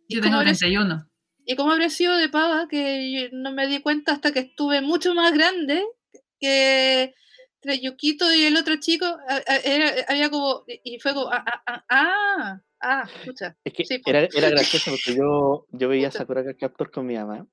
[0.09, 1.07] ¿Y yo tengo habría- 31.
[1.45, 4.81] ¿Y cómo habría sido de pava que yo no me di cuenta hasta que estuve
[4.83, 5.85] mucho más grande
[6.39, 7.15] que
[7.63, 9.05] entre Yukito y el otro chico
[9.65, 13.99] era, había como y fue como ah ah ah ah, ah, escucha Es que Sí,
[13.99, 14.11] po.
[14.11, 16.19] era, era gracioso porque yo, yo veía Puta.
[16.21, 17.47] Sakura Captor con mi mamá.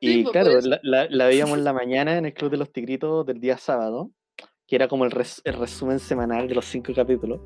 [0.00, 2.56] Sí, Y po, claro, la, la- la veíamos en la mañana en el Club de
[2.56, 4.10] los Tigritos del día sábado,
[4.66, 7.40] que era como el, res- el resumen semanal de los cinco capítulos.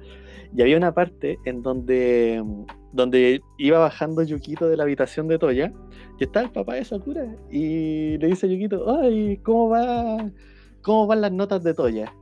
[0.54, 5.38] Y había una parte en donde, mm, donde iba bajando Yukito de la habitación de
[5.38, 5.72] Toya
[6.18, 7.24] y está el papá de Sakura.
[7.50, 10.30] Y le dice a Yukito, ay, ¿cómo va?
[10.82, 12.12] ¿Cómo van las notas de Toya?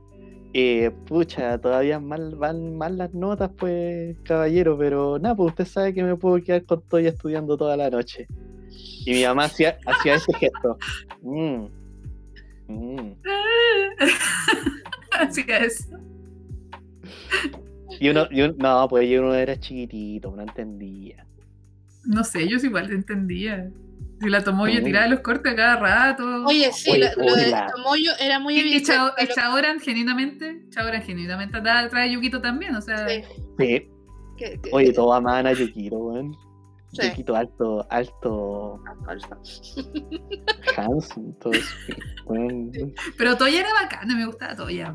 [0.53, 5.93] Eh, pucha, todavía mal, van mal las notas, pues, caballero, pero nada, pues usted sabe
[5.93, 8.27] que me puedo quedar con Toya estudiando toda la noche.
[9.05, 10.77] Y mi mamá hacía, hacía ese gesto.
[11.21, 11.65] Mm,
[12.67, 13.15] mm.
[15.19, 15.89] Así es.
[17.99, 21.25] Y uno, y uno- no, pues yo uno era chiquitito, no entendía.
[22.05, 23.69] No sé, yo igual te entendía.
[24.21, 24.83] Si la tomó yo Mm.
[24.83, 26.45] tiraba los cortes a cada rato.
[26.45, 29.33] oye sí Oye, lo oye, de Tomoyo era muy y, y, evidente Chao- y pero-
[29.35, 33.23] Chaoran genuinamente, Chaoran genuinamente andaba detrás de Yukito también, o sea, sí,
[33.59, 33.87] Sí,
[34.37, 36.35] que- que- oye, todo amaban a Yukito, weón.
[36.93, 37.07] Sí.
[37.09, 38.81] Yukito alto, alto,
[41.39, 41.75] todo eso,
[42.25, 42.71] weón.
[43.17, 44.93] pero Toya era bacana, me gustaba Toya.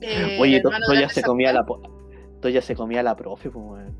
[0.00, 1.64] Eh, Oye, To- Toya se comía la
[2.42, 3.90] Toya se comía la profe, pues.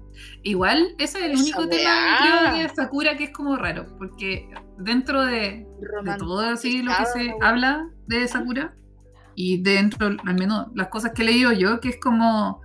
[0.43, 2.51] Igual, ese es el Esa único tema weá.
[2.53, 5.67] creo, de Sakura que es como raro, porque dentro de,
[6.05, 8.75] de todo así lo que se habla de Sakura,
[9.35, 12.61] y dentro, al menos las cosas que he leído yo, que es como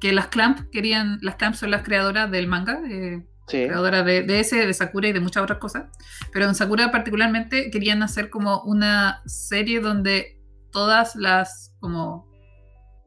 [0.00, 4.22] que las Clamp querían, las Clamp son las creadoras del manga, eh, Sí, creadoras de,
[4.22, 5.84] de ese, de Sakura y de muchas otras cosas,
[6.32, 12.26] pero en Sakura particularmente querían hacer como una serie donde todas las como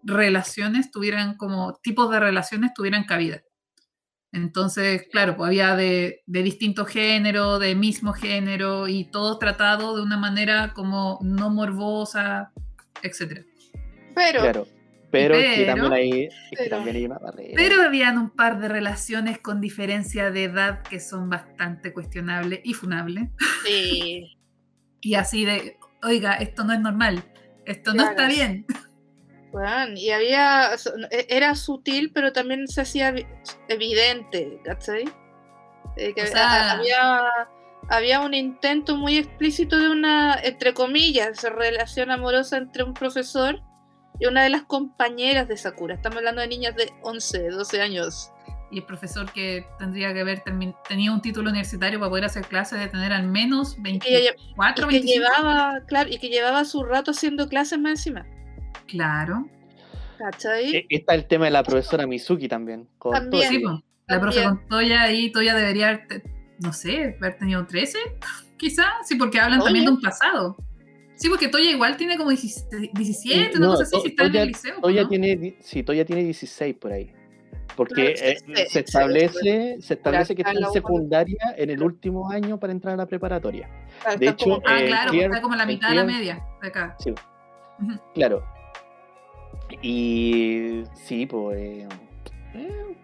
[0.04, 3.42] relaciones tuvieran como tipos de relaciones tuvieran cabida.
[4.32, 10.04] Entonces, claro, pues había de, de distinto género, de mismo género y todo tratado de
[10.04, 12.52] una manera como no morbosa,
[13.02, 13.46] etc.
[14.14, 14.75] pero claro.
[15.20, 17.54] Pero, que también hay, que pero- también hay una barrera.
[17.56, 22.74] Pero habían un par de relaciones con diferencia de edad que son bastante cuestionables y
[22.74, 23.30] funables.
[23.66, 24.32] sí,
[25.02, 27.24] Y así de, oiga, esto no es normal,
[27.66, 28.66] esto no está bien.
[29.52, 30.72] weón, y había
[31.12, 33.26] e- era sutil pero también se hacía vi-
[33.70, 35.06] evidente ¿cachai?
[35.98, 37.22] Eh, que O sea- había
[37.88, 43.62] había un intento muy explícito de una entre comillas relación amorosa entre un profesor
[44.20, 45.96] y una de las compañeras de Sakura.
[45.96, 48.32] Estamos hablando de niñas de 11, 12 años.
[48.72, 50.44] Y el profesor que tendría que haber
[50.88, 55.08] tenido un título universitario para poder hacer clases de tener al menos 24, y que,
[55.08, 58.26] llevaba, claro, y que llevaba su rato haciendo clases más encima.
[58.88, 59.48] Claro.
[60.18, 60.76] ¿Cachai?
[60.76, 62.88] E, está el tema de la profesora Mizuki también.
[63.00, 63.64] también, sí,
[64.08, 66.24] la profe con Toya y Toya debería haber,
[66.60, 67.98] no sé, haber tenido 13,
[68.58, 70.58] quizás, sí, porque hablan también de un pasado.
[71.16, 74.82] Sí, porque Toya igual tiene como 17, no, sé si está en el liceo.
[74.82, 77.12] Toya tiene, sí, Toya tiene 16 por ahí.
[77.76, 82.72] Porque eh, se establece, se establece que está en secundaria en el último año para
[82.72, 83.70] entrar a la preparatoria.
[84.18, 86.96] de hecho, ah, eh, claro, está como la mitad de la media de acá.
[87.00, 87.14] Sí.
[88.14, 88.44] Claro.
[89.82, 91.88] Y sí, pues.
[92.54, 92.96] Eh,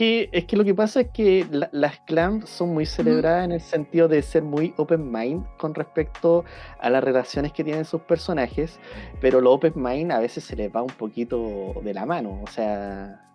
[0.00, 3.60] que, es que lo que pasa es que las clams son muy celebradas en el
[3.60, 6.46] sentido de ser muy open mind con respecto
[6.78, 8.80] a las relaciones que tienen sus personajes,
[9.20, 12.46] pero lo open mind a veces se les va un poquito de la mano, o
[12.46, 13.26] sea...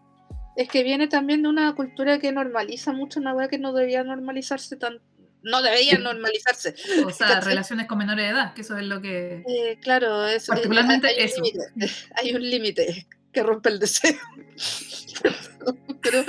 [0.56, 4.04] Es que viene también de una cultura que normaliza mucho una weá que no debía
[4.04, 5.02] normalizarse tan,
[5.44, 6.74] no debería normalizarse.
[7.06, 9.44] O sea, relaciones con menores de edad, que eso es lo que.
[9.48, 10.54] Eh, claro, eso.
[10.54, 11.44] Particularmente hay, eso.
[12.16, 14.16] hay un límite que rompe el deseo.
[16.02, 16.24] pero,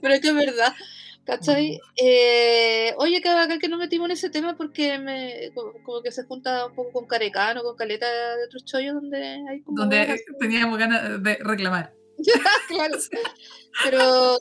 [0.00, 0.72] pero es que es verdad.
[1.24, 1.80] ¿Cachai?
[1.96, 6.24] Eh, oye, que acá que no metimos en ese tema porque me, como, que se
[6.24, 9.78] junta un poco con Carecano, con Caleta de otros chollos donde hay como.
[9.78, 11.92] Donde teníamos ganas de reclamar.
[12.68, 12.98] claro.
[13.84, 14.36] Pero,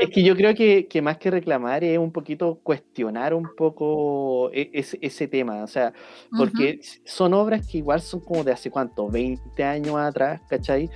[0.00, 4.70] Es que yo creo que, más que reclamar es un poquito cuestionar un poco e,
[4.72, 5.92] ese, ese tema, o sea,
[6.36, 10.90] porque son obras que igual son como de hace cuánto, 20 años atrás, ¿cachai?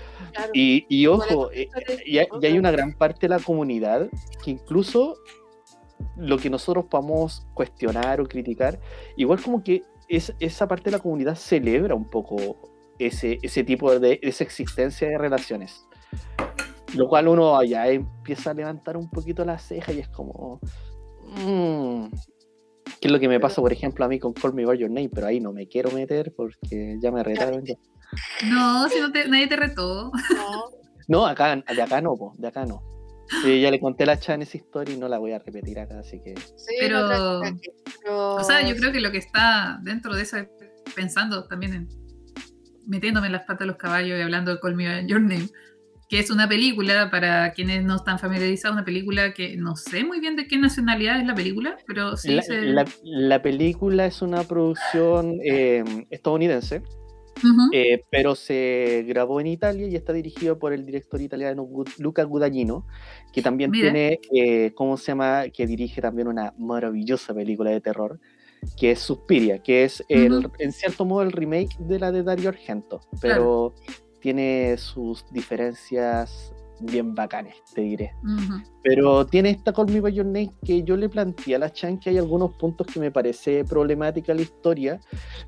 [0.53, 1.69] Y, ojo, eh,
[2.05, 4.09] y, hay una gran parte de la comunidad
[4.45, 5.17] que incluso
[6.17, 8.79] lo que nosotros podamos cuestionar o criticar,
[9.17, 12.57] igual como que es, esa parte de la comunidad celebra un poco
[12.99, 15.86] ese, ese tipo de esa existencia de relaciones.
[16.95, 20.61] Lo cual uno ya empieza a levantar un poquito la ceja y es como.
[21.25, 22.07] Mmm,
[23.01, 24.91] ¿Qué es lo que me pasa, por ejemplo, a mí con Call Me By Your
[24.91, 25.11] Name?
[25.13, 27.63] Pero ahí no me quiero meter porque ya me retaron.
[28.45, 30.13] No, si no te, nadie te retó.
[31.09, 32.83] No, acá, de acá no, de acá no.
[33.45, 36.21] ya le conté la chan esa historia y no la voy a repetir acá, así
[36.21, 36.35] que.
[36.81, 37.43] pero,
[38.09, 40.39] O sea, yo creo que lo que está dentro de eso,
[40.97, 41.89] pensando también en.
[42.89, 45.49] metiéndome en las patas de los caballos y hablando de Call Me By Your Name
[46.09, 50.21] que es una película, para quienes no están familiarizados, una película que no sé muy
[50.21, 52.63] bien de qué nacionalidad es la película, pero sí la, se...
[53.03, 56.83] la, película es una producción eh, estadounidense,
[57.73, 62.87] eh, pero se grabó en Italia y está dirigido por el director italiano Luca Guadagnino,
[63.33, 65.45] que también tiene, eh, ¿cómo se llama?
[65.53, 68.21] Que dirige también una maravillosa película de terror,
[68.79, 72.49] que es Suspiria, que es el, en cierto modo el remake de la de Dario
[72.49, 73.75] Argento, pero
[74.21, 78.13] tiene sus diferencias bien bacanes, te diré.
[78.83, 81.99] Pero tiene esta Call Me By Your Name que yo le planteé a la Chan
[81.99, 85.01] que hay algunos puntos que me parece problemática la historia,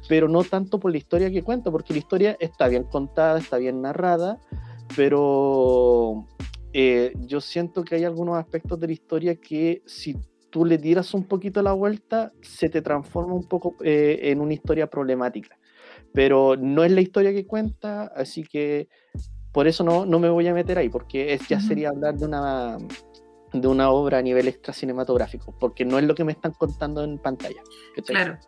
[0.09, 3.59] pero no tanto por la historia que cuenta, porque la historia está bien contada, está
[3.59, 4.41] bien narrada,
[4.97, 6.27] pero
[6.73, 10.17] eh, yo siento que hay algunos aspectos de la historia que si
[10.51, 14.55] tú le tiras un poquito la vuelta, se te transforma un poco eh, en una
[14.55, 15.59] historia problemática
[16.13, 18.89] pero no es la historia que cuenta, así que
[19.53, 22.27] por eso no, no me voy a meter ahí, porque es, ya sería hablar de
[22.27, 22.79] una,
[23.53, 27.03] de una obra a nivel extra cinematográfico, porque no es lo que me están contando
[27.03, 27.63] en pantalla.
[28.07, 28.39] Claro.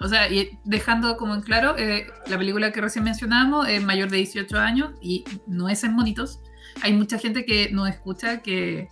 [0.00, 4.10] O sea, y dejando como en claro, eh, la película que recién mencionamos es mayor
[4.10, 6.40] de 18 años y no es en monitos.
[6.82, 8.88] Hay mucha gente que no escucha que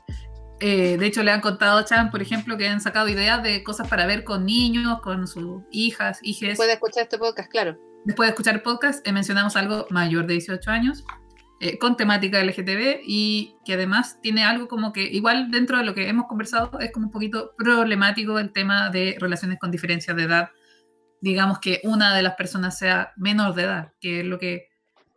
[0.64, 3.64] eh, de hecho, le han contado a Chan, por ejemplo, que han sacado ideas de
[3.64, 6.50] cosas para ver con niños, con sus hijas, hijes.
[6.50, 7.76] Después de escuchar este podcast, claro.
[8.04, 11.04] Después de escuchar el podcast, eh, mencionamos algo mayor de 18 años,
[11.58, 15.94] eh, con temática LGTB y que además tiene algo como que, igual dentro de lo
[15.94, 20.22] que hemos conversado, es como un poquito problemático el tema de relaciones con diferencias de
[20.22, 20.50] edad.
[21.20, 24.68] Digamos que una de las personas sea menor de edad, que es lo que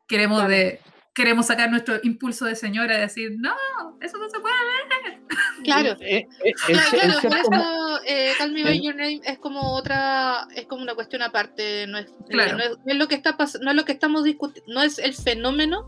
[0.08, 0.82] queremos de
[1.16, 3.56] queremos sacar nuestro impulso de señora y decir, no,
[4.02, 5.22] eso no se puede ver.
[5.64, 6.54] Claro, eh, eh,
[6.92, 10.94] claro, por eso eh, Call Me By Your Name es como otra, es como una
[10.94, 14.74] cuestión aparte, no es, no es, lo que está no es lo que estamos discutiendo,
[14.74, 15.88] no es el fenómeno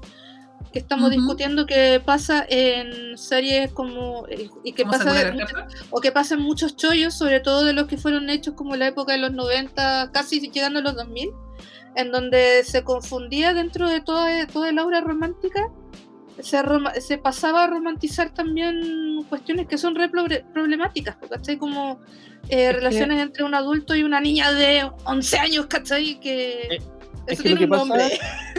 [0.72, 4.26] que estamos discutiendo que pasa en series como
[4.64, 5.36] y que pasa
[5.92, 8.80] o que pasa en muchos chollos, sobre todo de los que fueron hechos como en
[8.80, 11.30] la época de los 90, casi llegando a los 2000
[11.98, 15.72] en donde se confundía dentro de toda, toda el aura romántica,
[16.40, 16.62] se,
[17.02, 21.58] se pasaba a romantizar también cuestiones que son re problemáticas, ¿cachai?
[21.58, 22.00] Como
[22.50, 26.20] eh, relaciones entre un adulto y una niña de 11 años, ¿cachai?
[26.20, 26.76] Que...
[26.76, 26.82] Eh,
[27.28, 28.04] Eso tiene un nombre.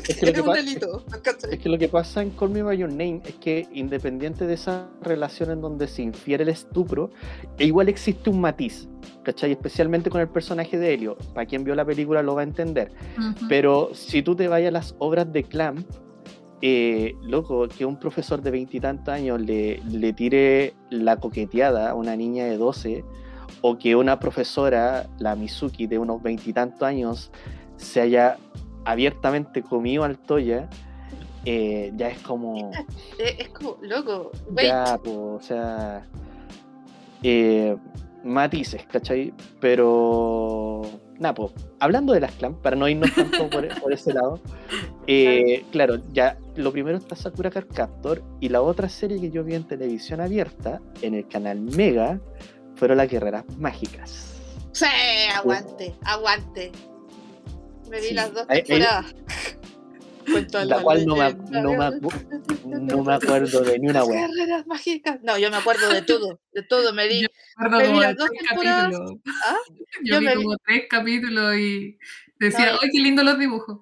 [0.06, 1.04] Es que, lo Es que un pa- delito.
[1.22, 1.54] ¿cachai?
[1.54, 4.54] es que lo que pasa en Call Me By Your Name es que independiente de
[4.54, 7.10] esa relación en donde se infiere el estupro,
[7.58, 8.88] e igual existe un matiz,
[9.24, 9.52] ¿cachai?
[9.52, 11.16] Especialmente con el personaje de Helio.
[11.34, 12.92] Para quien vio la película lo va a entender.
[13.48, 15.84] Pero si tú te vayas a las obras de Clam,
[16.60, 22.16] eh, loco, que un profesor de veintitantos años le, le tire la coqueteada a una
[22.16, 23.04] niña de 12,
[23.60, 27.30] o que una profesora, la Mizuki, de unos veintitantos años,
[27.78, 28.36] se haya
[28.84, 30.68] abiertamente comido al Toya,
[31.44, 32.70] eh, ya es como.
[33.18, 34.32] Es como, loco.
[34.50, 34.68] Wait.
[34.68, 36.06] Ya, po, o sea.
[37.22, 37.76] eh,
[38.24, 39.32] matices, ¿cachai?
[39.60, 40.82] Pero.
[41.18, 44.38] Nada, po, hablando de las clan, para no irnos tanto por, por ese lado,
[45.08, 49.42] eh, claro, ya lo primero está Sakura Card Captor y la otra serie que yo
[49.42, 52.20] vi en televisión abierta, en el canal Mega,
[52.76, 54.40] fueron las Guerreras Mágicas.
[54.70, 54.86] Sí,
[55.34, 56.70] aguante, aguante.
[57.90, 58.14] Me vi Sí.
[58.14, 59.14] las dos temporadas.
[60.66, 64.26] La cual no me, no, me, no me acuerdo de ni una Las wea.
[64.28, 65.20] guerreras mágicas.
[65.22, 66.92] No, yo me acuerdo de todo, de todo.
[66.92, 67.22] Me di.
[67.22, 68.84] Yo Recuerdo me vi como las de dos tres temporadas.
[68.92, 69.20] capítulos.
[69.46, 69.56] ¿Ah?
[70.04, 71.98] Yo, Yo vi me como tres capítulos y
[72.38, 73.78] decía, No, ¡ay, qué lindo los dibujos!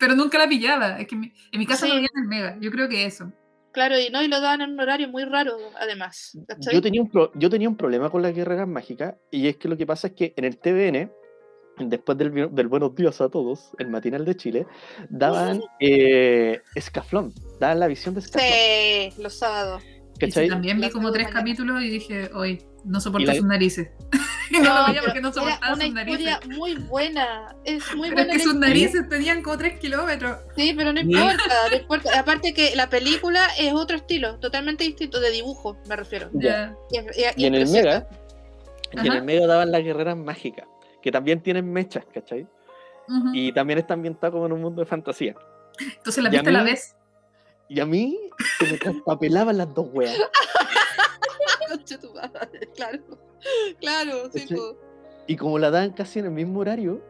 [0.00, 0.98] Pero nunca la pillaba.
[0.98, 1.88] Es que en mi, en mi casa Sí.
[1.88, 2.58] lo veían en Mega.
[2.60, 3.32] Yo creo que eso.
[3.72, 6.36] Claro, y no, y lo daban en un horario muy raro, además.
[6.72, 9.68] Yo tenía, un pro- yo tenía un problema con las guerreras mágicas y es que
[9.68, 11.10] lo que pasa es que en el TVN,
[11.78, 14.66] después del, del Buenos Días a Todos, el matinal de Chile,
[15.08, 18.50] daban eh, Escaflón, daban la visión de Escaflón.
[18.50, 19.82] Sí, los sábados.
[20.20, 23.88] Y también vi como tres capítulos y dije, hoy no soporto Y la- sus narices.
[24.52, 26.20] no, lo veía pero porque no soportaba una sus narices.
[26.20, 27.56] historia muy buena.
[27.64, 28.32] Es muy Pero es buena.
[28.32, 28.68] que sus historia.
[28.68, 30.38] narices tenían como tres kilómetros.
[30.56, 32.18] Sí, pero no importa, no importa.
[32.20, 36.30] Aparte que la película es otro estilo, totalmente distinto, de dibujo, me refiero.
[36.32, 37.68] Y, y- Y en el.
[37.68, 38.06] Mega,
[38.92, 40.66] y en el Mega daban las guerreras mágicas,
[41.04, 42.48] que también tienen mechas, ¿cachai?
[43.08, 43.28] Ujú.
[43.34, 45.34] Y también está ambientado como en un mundo de fantasía.
[45.98, 46.96] Entonces la viste a la vez.
[47.68, 48.18] Y a mí
[48.58, 50.18] se me traspapelaban las dos weas.
[52.74, 52.98] Claro.
[53.78, 54.46] Claro, sí.
[55.26, 57.02] Y como la daban casi en el mismo horario,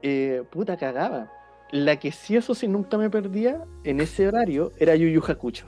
[0.00, 1.30] eh, puta cagaba.
[1.70, 5.66] La que sí, eso sí, nunca me perdía en ese horario era Yu Yu Hakucho.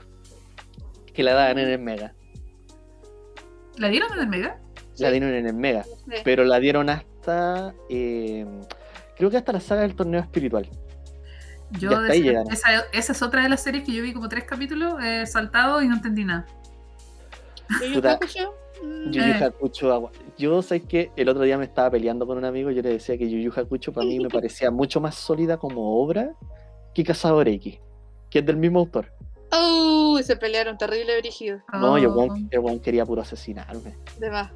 [1.13, 2.15] Que la daban en el Mega.
[3.77, 4.59] ¿La dieron en el Mega?
[4.97, 5.83] La dieron en el Mega.
[5.83, 6.15] Sí.
[6.23, 7.12] Pero la dieron hasta.
[7.89, 8.45] Eh,
[9.15, 10.67] creo que hasta la saga del torneo espiritual.
[11.71, 14.03] Yo Ya hasta de ahí esa, esa, esa es otra de las series que yo
[14.03, 16.45] vi como tres capítulos eh, saltado y no entendí nada.
[17.81, 18.53] ¿Y Hakusho?
[18.83, 20.09] Mm, Yu Yu Eh.
[20.37, 22.89] Yo sé que el otro día me estaba peleando con un amigo y yo le
[22.89, 26.33] decía que Yu Yu Hakucho para mí me parecía mucho más sólida como obra
[26.93, 27.79] que Cazador X,
[28.29, 29.11] que es del mismo autor.
[29.51, 31.59] Oh, se pelearon terrible brígido.
[31.73, 32.35] No, y el Oh.
[32.49, 33.95] el quería puro asesinarme.
[34.19, 34.51] De más.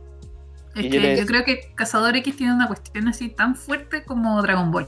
[0.78, 4.42] Es Y que yo creo que Cazador X tiene una cuestión así tan fuerte como
[4.42, 4.88] Dragon Ball.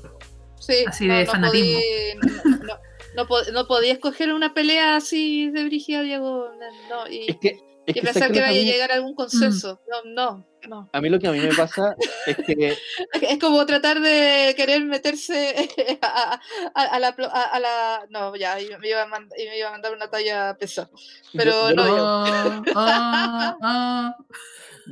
[0.60, 1.80] Sí, Así de fanatismo.
[1.80, 2.78] podí- no,
[3.16, 6.50] no, no no podía escoger una pelea así de brígida, Diego.
[6.90, 7.56] No, y, Es que, es
[7.88, 9.82] y que, pensar ¿sabes que vaya a mí, llegar a algún consenso.
[9.90, 10.90] No, no, no.
[10.94, 11.96] a mí lo que a mí me pasa
[12.28, 12.78] es que
[13.22, 15.56] Es como tratar de querer meterse
[16.02, 16.40] a,
[16.76, 18.06] a- a la, plo- a, a la...
[18.10, 20.90] No, ya, y me iba a, mand- y me iba a mandar una talla pesada.
[21.34, 22.64] Pero yo, yo no, yo.
[22.76, 24.26] Oh, oh, oh.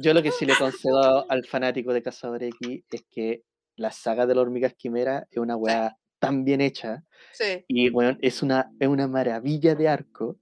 [0.01, 3.43] Yo lo que sí le concedo al fanático de Cazador X es que
[3.75, 8.17] la saga de la hormiga esquimera es una weá tan bien hecha Sí, y weón,
[8.21, 10.38] es una, es una maravilla de arco.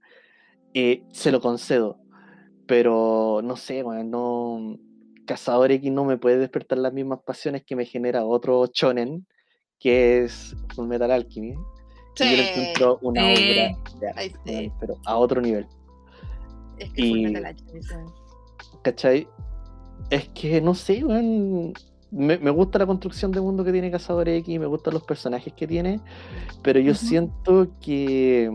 [0.74, 1.98] eh, se lo concedo.
[2.66, 4.76] Pero no sé, weón, no.
[5.26, 9.26] Cazador X no me puede despertar las mismas pasiones que me genera otro shonen,
[9.78, 11.54] que es Full Metal Alchemy.
[12.14, 12.48] que yo le Sí.
[12.60, 13.42] encuentro una Sí.
[13.42, 14.50] obra de arte, sí.
[14.54, 15.66] weón, pero a otro nivel.
[16.78, 17.34] es que Y-.
[18.82, 19.28] ¿Cachai?
[20.10, 21.72] Es que no sé, weón.
[22.10, 25.52] Me, me gusta la construcción de mundo que tiene Cazador X, me gustan los personajes
[25.54, 26.02] que tiene,
[26.62, 28.50] pero yo siento que.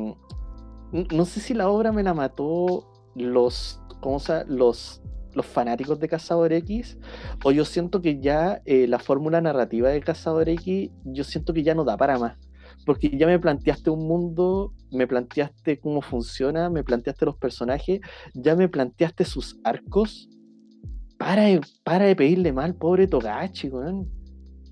[0.91, 3.81] mm, No sé si la obra me la mató los.
[4.01, 4.45] ¿Cómo se?
[4.47, 5.01] Los,
[5.33, 6.97] los fanáticos de Cazador X,
[7.43, 11.63] o yo siento que ya eh, la fórmula narrativa de Cazador X, yo siento que
[11.63, 12.37] ya no da para más.
[12.85, 18.01] Porque ya me planteaste un mundo, me planteaste cómo funciona, me planteaste los personajes,
[18.33, 20.29] ya me planteaste sus arcos.
[21.21, 24.09] Para de, para de pedirle mal, pobre Togachi, weón.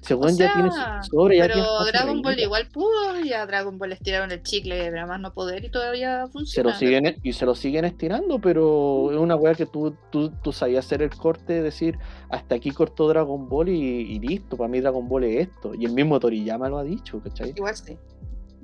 [0.09, 3.89] Weón ya tiene su, ya tiene Pero Dragon Ball igual pudo, y a Dragon Ball
[3.91, 6.71] les tiraron el chicle de más no poder y todavía se funciona.
[6.71, 10.51] lo siguen y se lo siguen estirando, pero es una weá que tú, tú, tú
[10.51, 14.79] sabías hacer el corte, decir hasta aquí cortó Dragon Ball y, y listo, para mí
[14.79, 15.75] Dragon Ball es esto.
[15.75, 17.53] Y el mismo Toriyama lo ha dicho, ¿cachai?
[17.55, 17.95] Igual sí.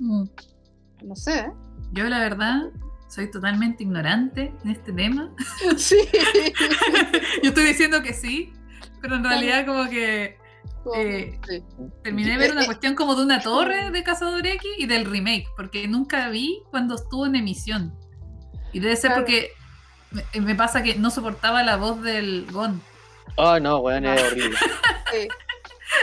[0.00, 0.24] Mm.
[1.04, 1.38] No sé.
[1.38, 1.52] ¿eh?
[1.92, 2.72] Yo la verdad
[3.08, 5.30] soy totalmente ignorante en este tema.
[5.76, 5.96] sí.
[7.42, 8.52] Yo estoy diciendo que sí,
[9.00, 10.38] pero en realidad como que
[10.96, 11.62] Eh, Sí.
[12.04, 15.46] terminé de ver una cuestión como de una torre de Cazador X y del remake,
[15.56, 17.92] porque nunca vi cuando estuvo en emisión.
[18.72, 19.22] Y debe ser Claro.
[19.22, 19.50] porque
[20.12, 22.80] me, me pasa que no soportaba la voz del Gon.
[23.36, 24.56] Oh, no, weón, es horrible.
[25.12, 25.28] Sí.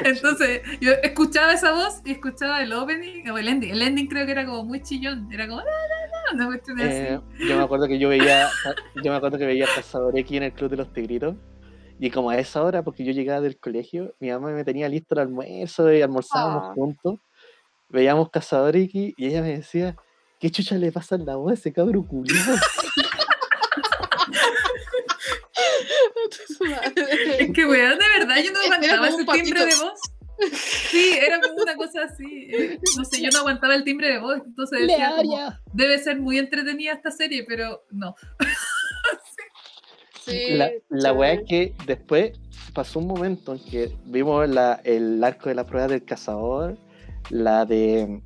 [0.05, 3.71] Entonces, yo escuchaba esa voz y escuchaba el opening o el ending.
[3.71, 5.27] El ending creo que era como muy chillón.
[5.31, 5.59] Era como.
[5.59, 6.02] "La, la, la",
[6.34, 6.89] una cuestión así.
[6.89, 8.49] Eh, yo me acuerdo que yo veía,
[9.03, 11.36] yo me acuerdo que veía Cazador X en el Club de los Tigritos.
[11.99, 15.13] Y como a esa hora, porque yo llegaba del colegio, mi mamá me tenía listo
[15.15, 16.73] el almuerzo y almorzábamos Ah.
[16.75, 17.19] juntos.
[17.89, 19.95] Veíamos Cazador X y ella me decía,
[20.39, 22.57] ¿qué chucha le pasa en la voz a ese cabro culiado?
[27.39, 29.99] Es que, weón, de verdad, yo no aguantaba ese timbre de voz.
[30.91, 32.47] Sí, era como una cosa así.
[32.51, 34.41] eh, No sé, yo no aguantaba el timbre de voz.
[34.45, 35.37] Entonces decía, como,
[35.73, 38.15] debe ser muy entretenida esta serie, pero no.
[40.25, 42.31] Sí, La, la weá es que después
[42.73, 46.77] pasó un momento en que vimos la- el arco de la prueba del cazador,
[47.29, 48.21] la de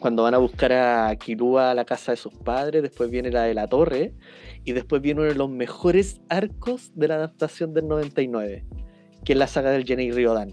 [0.00, 3.44] cuando van a buscar a Kirua a la casa de sus padres, después viene la
[3.44, 4.12] de la torre,
[4.64, 8.64] y después viene uno de los mejores arcos de la adaptación del 99,
[9.24, 10.52] que es la saga del Jenny Ryodan.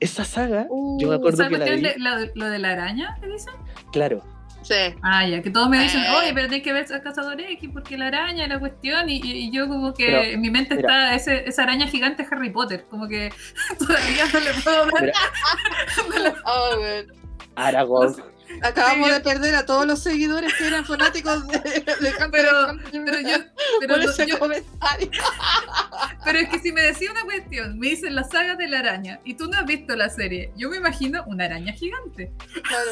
[0.00, 0.66] Esa saga,
[0.98, 3.26] yo me Uh, acuerdo ¿Esa que la cuestión vi, de, lo de la araña, ¿te
[3.28, 3.54] dicen?
[3.92, 4.22] claro,
[4.60, 4.74] Sí.
[5.02, 6.06] Ah, ya, que todos me dicen, Eh.
[6.18, 9.08] oye, pero tenés que ver a Cazador X porque la araña es la cuestión.
[9.08, 10.88] Y, y- y yo, como que Pero, en mi mente mira.
[11.12, 12.84] está ese, esa araña gigante Harry Potter.
[12.90, 13.32] Como que
[13.78, 14.86] todavía no le puedo.
[15.00, 15.12] Mira.
[16.10, 17.12] no le- Oh.
[17.54, 18.14] Aragorn,
[18.62, 22.70] Acabamos Sí, de perder a todos los seguidores que eran fanáticos de, de Hunter Pero-
[22.70, 23.36] x Hunter pero yo.
[23.80, 25.10] Pero, por no- ese yo- comentario.
[26.24, 29.20] pero es que si me decía una cuestión, me dicen la saga de la araña
[29.24, 32.32] y tú no has visto la serie, yo me imagino una araña gigante.
[32.66, 32.90] Claro.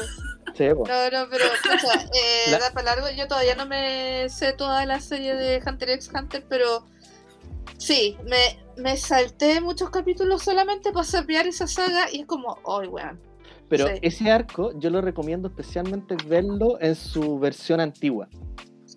[0.55, 0.87] sí, po.
[0.87, 3.09] No, no, pero pucha, eh, La- da para largo.
[3.15, 6.85] Yo todavía no me sé toda la serie de Hunter x Hunter, pero
[7.77, 12.87] sí, me, me salté muchos capítulos solamente para sapear esa saga y es como, ¡ay,
[12.87, 13.19] weón!
[13.69, 13.93] Pero Sí.
[14.01, 18.29] ese arco yo lo recomiendo especialmente verlo en su versión antigua,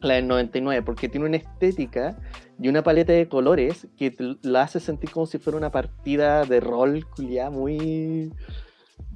[0.03, 2.17] la del 99, porque tiene una estética
[2.61, 6.61] y una paleta de colores que la hace sentir como si fuera una partida de
[6.61, 8.33] rol culiá muy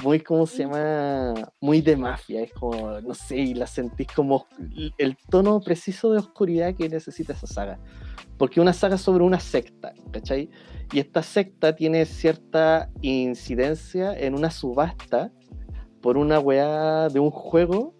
[0.02, 4.46] muy como se llama muy de mafia es como no sé y la sentís como
[4.98, 7.78] el tono preciso de oscuridad que necesita esa saga
[8.38, 10.50] porque una saga sobre una secta ¿cachai?
[10.90, 15.30] y esta secta tiene cierta incidencia en una subasta
[16.04, 17.94] por una weá de un juego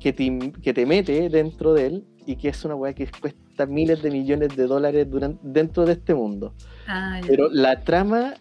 [0.00, 3.66] que te, que te mete dentro de él y que es una weá que cuesta
[3.66, 6.54] miles de millones de dólares duran- dentro de este mundo.
[6.88, 7.26] Ah, ya.
[7.28, 8.32] Pero la trama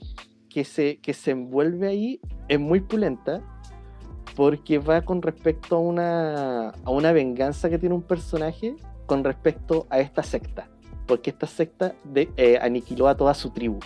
[0.49, 3.41] que se, que se envuelve ahí es muy pulenta
[4.33, 8.77] porque va con respecto a una, a una venganza que tiene un personaje
[9.07, 10.69] con respecto a esta secta.
[11.05, 13.79] Porque esta secta de, eh, aniquiló a toda su tribu.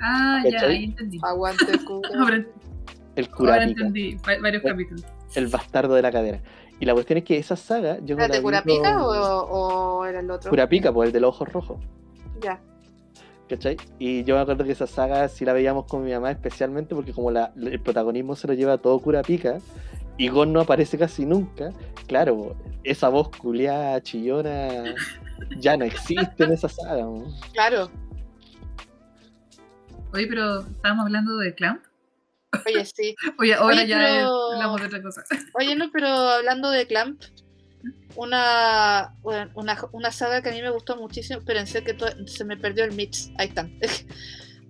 [0.00, 0.76] Ah, ya, ¿cachai?
[0.76, 1.18] ahí entendí.
[1.22, 1.66] Aguante.
[3.16, 5.04] El ahora Kurapika, entendí va- varios capítulos.
[5.34, 6.40] el bastardo de la cadera.
[6.80, 9.40] Y la cuestión es que esa saga, yo ¿Era de vi Curapica con- o,
[10.00, 10.50] o era el otro?
[10.50, 11.78] Kurapika, pues el de los ojos rojos.
[12.40, 12.60] Ya.
[13.48, 13.76] ¿Cachai?
[13.98, 17.12] Y yo me acuerdo que esa saga sí la veíamos con mi mamá especialmente porque
[17.12, 19.58] como la, el protagonismo se lo lleva todo Kurapika
[20.16, 21.70] y Gon no aparece casi nunca,
[22.06, 24.94] claro, esa voz culiada, chillona,
[25.58, 27.02] ya no existe en esa saga.
[27.02, 27.24] ¿no?
[27.52, 27.90] Claro.
[30.14, 31.82] Oye, pero estábamos hablando de Clamp.
[32.66, 33.14] Oye, sí.
[33.38, 35.22] Oye, ahora Oye, ya pero- hablamos de otra cosa.
[35.54, 37.22] Oye, no, pero hablando de Clamp,
[38.16, 41.96] una, bueno, una, una saga que a mí me gustó muchísimo, pero pensé que
[42.26, 43.30] se me perdió el mix.
[43.38, 43.78] Ahí están.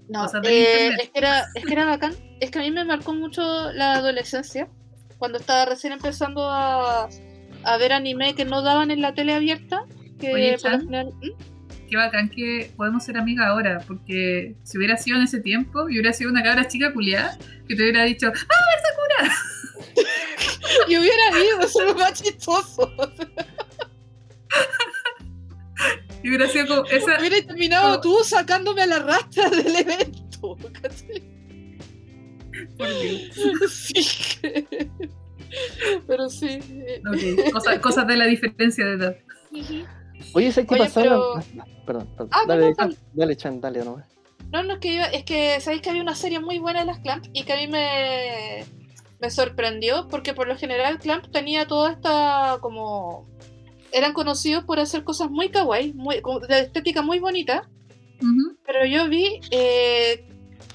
[0.09, 2.15] No, eh, es, que era, es que era bacán.
[2.41, 4.69] Es que a mí me marcó mucho la adolescencia,
[5.17, 7.09] cuando estaba recién empezando a,
[7.65, 9.87] a ver anime que no daban en la tele abierta.
[10.19, 10.73] Que Oye, por.
[11.93, 15.93] Qué bacán que podemos ser amigas ahora, porque si hubiera sido en ese tiempo y
[16.01, 17.37] hubiera sido una cabra chica culiada,
[17.69, 20.01] que te hubiera dicho, ¡Ah,
[20.89, 22.91] Y hubiera ido, eso es lo más chistoso.
[26.23, 27.19] y hubiera sido como esa.
[27.21, 30.57] Hubiera terminado tú sacándome a la rastra del evento.
[32.79, 33.71] Por Dios.
[33.71, 34.39] Sí.
[36.07, 36.59] Pero sí.
[37.07, 39.17] Ok, cosa- cosas de la diferencia de edad.
[40.35, 41.01] Oye, ¿sabes qué Oye, pasó?
[41.01, 41.35] pero-
[41.87, 42.29] Perdón, perdón.
[42.33, 44.07] Ah, dale, no, Chan, dale, Chan, dale nomás.
[44.53, 46.87] No, no, es que, iba- es que sabéis que había una serie muy buena de
[46.87, 48.65] las Clamp y que a mí me,
[49.21, 53.27] me sorprendió porque por lo general Clamp tenía toda esta como...
[53.93, 57.69] Eran conocidos por hacer cosas muy kawaii, muy, de estética muy bonita,
[58.65, 60.27] pero yo vi eh,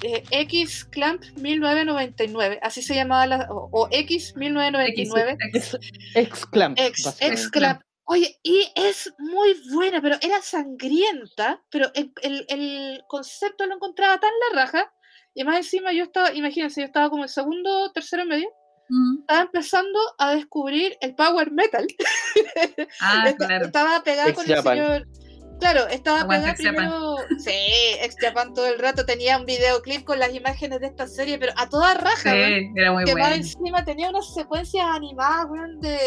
[0.02, 3.48] eh, X Clamp 1999, así se llamaba la...
[3.50, 5.36] o, o X 1999.
[5.54, 5.78] X-
[6.14, 6.78] Exclamp.
[6.78, 7.40] Ex, básicamente.
[7.42, 7.80] ex Clamp.
[8.10, 14.18] Oye, y es muy buena, pero era sangrienta, pero el, el- el concepto lo encontraba
[14.18, 14.92] tan la raja.
[15.34, 18.48] Y más encima yo estaba, imagínense, yo estaba como en segundo, tercero medio,
[18.90, 19.20] Mm.
[19.20, 21.86] estaba empezando a descubrir el power metal.
[23.00, 23.66] Ah, claro.
[23.66, 25.06] Estaba pegada con el señor.
[25.60, 27.16] Claro, estaba Aguante pegada primero.
[27.38, 27.50] Sí,
[28.00, 29.04] ex Japan todo el rato.
[29.04, 32.32] Tenía un videoclip con las imágenes de esta serie, pero a toda raja.
[32.32, 33.34] Sí, era muy que más bueno.
[33.42, 35.98] encima tenía unas secuencias animadas, weón, de,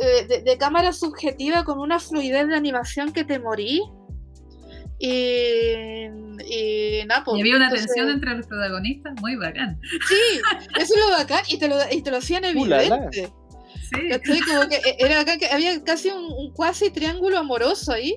[0.00, 3.82] eh, de, de cámara subjetiva con una fluidez de animación que te morí.
[4.98, 6.06] Y,
[6.46, 9.80] y nada, pues, Y había una entonces- tensión entre los protagonistas muy bacán.
[10.08, 10.40] Sí,
[10.80, 12.82] eso es lo bacán y te lo, y te lo hacían Uh, la, la.
[12.84, 13.32] evidente.
[13.90, 14.40] Sí.
[14.48, 18.16] Como que e, era bacán que había casi un, un cuasi triángulo amoroso ahí.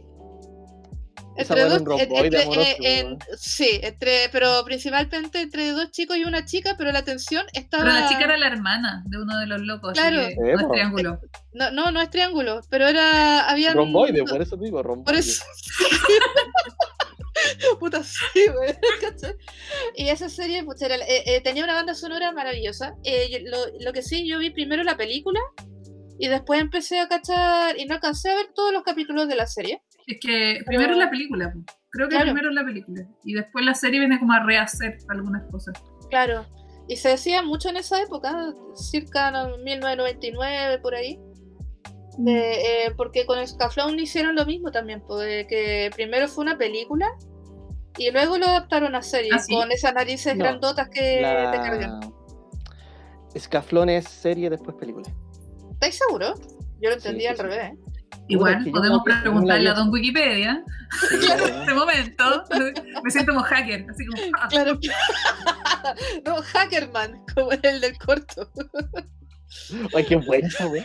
[1.38, 6.24] Entre dos, un entre- amoroso, eh, en- sí, entre, pero principalmente entre dos chicos y
[6.24, 7.84] una chica, pero la tensión estaba.
[7.84, 10.22] Pero la chica era la hermana de uno de los locos, Claro.
[10.22, 11.20] así que Sí, no es triángulo.
[11.54, 13.50] No, no, no es triángulo, pero era.
[13.50, 15.06] Había Romboide, por eso digo, romboide.
[15.06, 15.44] Por eso.
[17.80, 18.20] Puta, sí.
[19.96, 22.96] Y esa serie, pucha, era- eh, eh, tenía una banda sonora maravillosa.
[23.04, 25.40] Eh, yo- lo, lo que sí, yo vi primero la película
[26.18, 29.48] y después empecé a cachar y no alcancé a ver todos los capítulos de la
[29.48, 29.82] serie.
[30.08, 31.54] Es que primero es la película,
[31.90, 32.26] creo que Claro.
[32.32, 33.08] primero es la película.
[33.24, 35.76] Y después la serie viene como a rehacer algunas cosas.
[36.10, 36.46] Claro.
[36.88, 41.20] Y se decía mucho en esa época, circa no, 1999, por ahí.
[42.18, 47.08] de, eh, porque con Scaflón hicieron lo mismo también, pues, que primero fue una película
[47.98, 49.54] y luego lo adaptaron a serie, ¿Ah, sí?
[49.54, 51.02] con esas narices No, grandotas que
[51.52, 52.00] te cargan.
[53.38, 55.10] Scaflón es serie, después película.
[55.74, 56.40] ¿Estáis seguros?
[56.80, 57.42] Yo lo Sí, entendí sí, al sí.
[57.44, 57.74] revés.
[57.74, 57.78] ¿eh?
[58.28, 59.74] Igual, que yo podemos no preguntarle a.
[59.74, 60.64] Don Wikipedia.
[61.10, 61.46] Sí, Claro.
[61.48, 62.44] En este momento
[63.04, 64.22] me siento como hacker, así como.
[64.40, 64.80] ah, Claro.
[66.26, 68.50] no, Hackerman, como el del corto.
[69.96, 70.84] Ay, qué buena esa weá.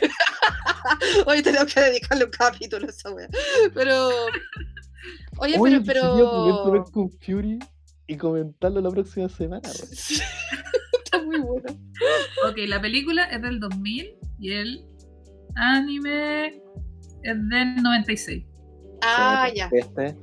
[1.27, 3.29] Hoy tenemos que dedicarle un capítulo a esa wea.
[3.75, 4.11] Pero.
[5.39, 6.63] Oye, Oye, pero.
[6.65, 6.85] pero...
[6.93, 7.59] con Fury
[8.07, 9.93] y comentarlo la próxima semana, weón.
[9.93, 11.69] Está muy bueno.
[12.49, 14.85] Ok, la película es del 2000 y el
[15.57, 16.61] anime
[17.23, 18.45] es del 96.
[19.03, 19.69] Ah, Sí, ya.
[19.73, 20.17] Este,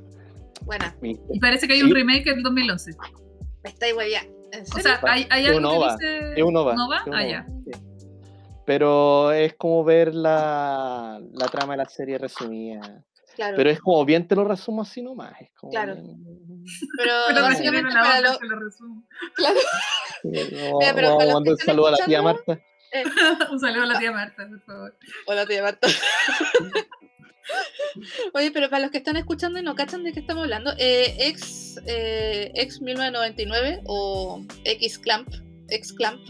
[0.62, 0.94] Buena.
[1.02, 1.94] Y parece que hay un Sí.
[1.94, 2.92] remake del 2011.
[3.64, 4.22] Me estáis wea.
[4.52, 6.32] ¿En O sea, hay, hay Es algo un que dice.
[6.36, 6.74] Es un OVA.
[6.74, 6.96] ¿Nova?
[6.98, 7.46] es un Ah, ya.
[7.64, 7.70] sí.
[8.66, 13.02] Pero es como ver la, la trama de la serie resumida.
[13.36, 13.56] claro.
[13.56, 15.32] Pero es como bien te lo resumo así nomás.
[15.40, 15.94] Es como Claro.
[15.94, 16.18] bien-
[16.98, 18.38] Pero, básicamente para lo.
[18.38, 19.04] que lo resumo.
[19.34, 19.58] Claro.
[20.24, 22.60] No, Mira, pero para los mandar que un saludo a la tía Marta.
[22.92, 23.04] Eh,
[23.52, 24.96] Un saludo a la tía Marta, por favor.
[25.26, 25.88] Hola, tía Marta.
[28.34, 31.16] Oye, pero para los que están escuchando y no cachan de qué estamos hablando, eh,
[31.18, 35.28] ex, eh, ex 1999 o X Clamp,
[35.68, 36.20] X Clamp,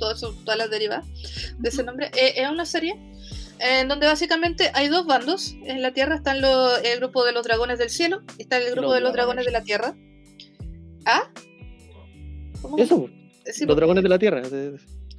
[0.00, 1.06] todo eso, todas las derivas
[1.58, 2.96] de ese nombre, eh, es una serie
[3.60, 5.54] en donde básicamente hay dos bandos.
[5.64, 8.64] En la Tierra están los- el grupo de los dragones del cielo y está el
[8.72, 9.44] grupo Los de los dragones.
[9.46, 9.94] de la Tierra.
[11.06, 11.30] ¿Ah?
[12.60, 12.76] ¿Cómo?
[12.78, 13.08] Eso,
[13.52, 14.42] Sí, los dragones de la tierra.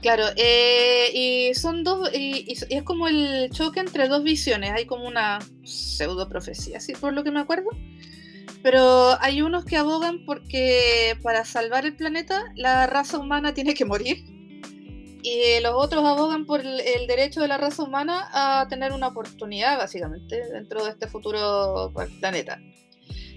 [0.02, 4.86] Claro, eh, y son dos, y, y es como el choque entre dos visiones, hay
[4.86, 7.70] como una pseudo profecía, así por lo que me acuerdo.
[8.64, 13.86] Pero hay unos que abogan porque para salvar el planeta la raza humana tiene que
[13.86, 14.24] morir.
[15.24, 19.78] Y los otros abogan por el, derecho de la raza humana a tener una oportunidad,
[19.78, 22.60] básicamente, dentro de este futuro pues, planeta.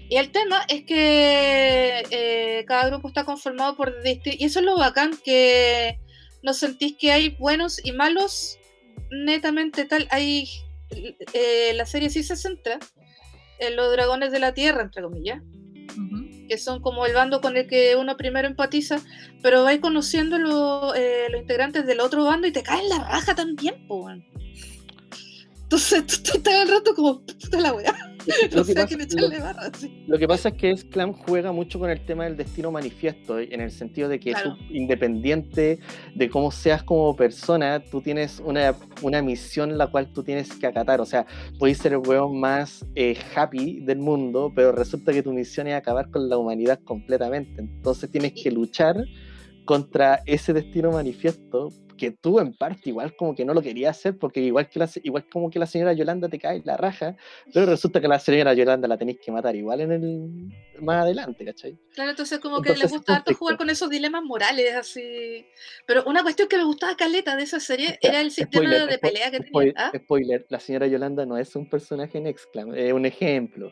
[0.09, 3.95] Y el tema es que eh, cada grupo está conformado por.
[4.03, 5.99] Y eso es lo bacán, que
[6.45, 8.59] no sentís que hay buenos y malos
[9.11, 10.07] netamente tal.
[10.11, 10.47] Hay,
[11.33, 12.79] eh, la serie sí se centra
[13.59, 15.41] en los dragones de la tierra, entre comillas,
[16.47, 19.01] que son como el bando con el que uno primero empatiza,
[19.41, 23.33] pero vais conociendo lo- eh, los integrantes del otro bando y te caen la raja
[23.33, 24.07] también, po.
[25.63, 28.14] Entonces tú estás el rato como puta la weá.
[28.51, 28.97] Lo que, pasa,
[30.07, 33.61] lo, que pasa es que Sclam juega mucho con el tema del destino manifiesto, en
[33.61, 34.55] el sentido de que Claro.
[34.55, 35.79] tú, independiente
[36.15, 40.67] de cómo seas como persona, tú tienes una, una misión la cual tú tienes que
[40.67, 41.01] acatar.
[41.01, 41.25] O sea,
[41.59, 45.75] puedes ser el weón más eh, happy del mundo, pero resulta que tu misión es
[45.75, 47.61] acabar con la humanidad completamente.
[47.61, 48.95] Entonces tienes que luchar
[49.65, 54.17] contra ese destino manifiesto que tú en parte igual como que no lo querías hacer
[54.17, 57.15] porque igual que la, igual como que la señora Yolanda te cae la raja
[57.53, 61.45] pero resulta que la señora Yolanda la tenéis que matar igual en el más adelante
[61.45, 61.77] ¿cachai?
[61.93, 65.45] Claro, entonces como que Entonces, les gusta harto jugar con esos dilemas morales, así.
[65.85, 68.97] Pero una cuestión que me gustaba caleta de esa serie era el sistema Spoiler, de
[68.97, 69.73] pelea que tenía.
[69.77, 69.91] ¿Ah?
[69.95, 73.71] spoiler, la señora Yolanda no es un personaje en Exclam, es un ejemplo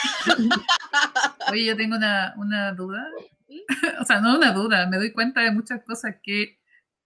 [1.52, 3.06] Oye, yo tengo una, una duda.
[4.00, 6.57] o sea, no una duda, me doy cuenta de muchas cosas que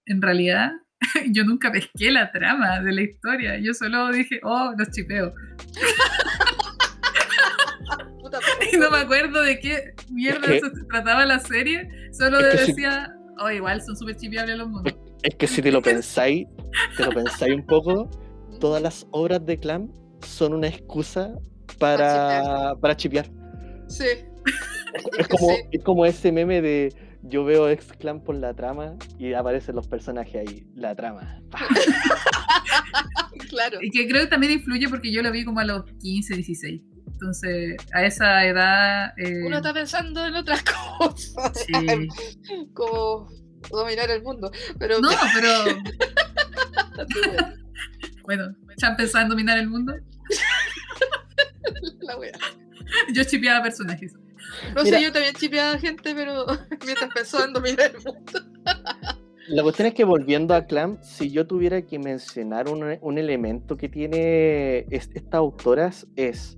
[0.07, 0.73] en realidad
[1.31, 3.59] yo nunca pesqué la trama de la historia.
[3.59, 5.33] Yo solo dije, oh, los chipeo.
[8.73, 11.89] Y no me acuerdo de qué mierda que- se trataba la serie.
[12.13, 14.95] Solo es si- decía, oh, igual son súper chipiables los monos.
[15.23, 16.47] Es que si te lo pensáis,
[16.97, 18.09] te lo pensáis un poco,
[18.61, 19.93] todas las obras de Clam
[20.27, 21.31] son una excusa
[21.79, 23.27] para, para chipear.
[23.89, 24.07] Sí.
[25.19, 25.63] Es como, Sí.
[25.73, 26.93] es como ese meme de
[27.23, 30.66] yo veo ex Clam por la trama y aparecen los personajes ahí.
[30.75, 31.41] La trama.
[33.49, 33.79] Claro.
[33.83, 36.81] Y que creo que también influye porque yo lo vi como a los 15, 16.
[37.12, 39.12] Entonces, a esa edad.
[39.18, 40.62] eh, Uno está pensando en otras
[40.99, 41.53] cosas.
[41.66, 41.73] sí.
[42.75, 43.29] Como
[43.70, 44.51] dominar el mundo.
[44.79, 45.83] Pero No, pero
[48.25, 48.45] bueno,
[48.79, 49.95] ya pensaba en dominar el mundo.
[52.01, 52.33] la wea.
[53.12, 54.14] Yo chipeaba personajes.
[54.75, 54.99] No Mira.
[54.99, 56.47] sé, yo también chipeaba gente, pero
[56.87, 58.41] mientras pensaba en dominar el mundo.
[59.49, 63.77] La cuestión es que volviendo a Clam, si yo tuviera que mencionar un, un elemento
[63.77, 66.57] que tiene es- estas autoras es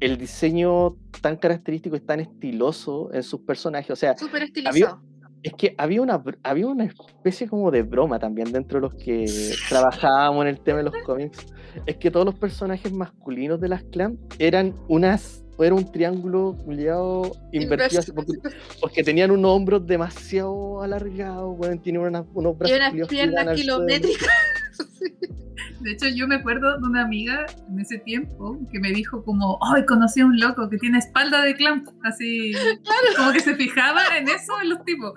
[0.00, 3.90] el diseño tan característico y tan estiloso en sus personajes.
[3.90, 5.00] O sea, Súper estilizado.
[5.42, 9.24] es que había una, había una especie como de broma también dentro de los que
[9.70, 11.46] trabajábamos en el tema de los cómics.
[11.86, 17.30] Es que todos los personajes masculinos de las Clam eran unas era un triángulo culiado
[17.52, 18.32] invertido así, porque,
[18.80, 23.14] porque tenían unos hombros demasiado alargados, bueno, tienen unas- unos Y brazos unas culiados que
[23.16, 24.28] piernas kilométricas.
[25.80, 29.58] De hecho, yo me acuerdo de una amiga en ese tiempo que me dijo como,
[29.62, 32.52] ay, conocí a un loco que tiene espalda de clamp, así,
[33.16, 35.12] como que se fijaba en eso en los tipos.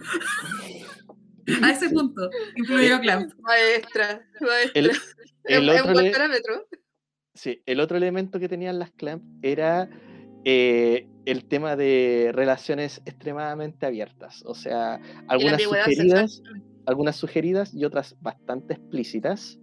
[1.64, 3.32] A ese punto, incluyó clamp.
[3.40, 4.72] Maestra, maestra.
[4.74, 6.68] El, Es- el es otro un buen parámetro.
[7.34, 9.90] Sí, el otro elemento que tenían las clamp era
[10.44, 14.44] eh, el tema de relaciones extremadamente abiertas.
[14.46, 16.42] O sea, algunas sugeridas,
[16.86, 19.60] algunas sugeridas y otras bastante explícitas.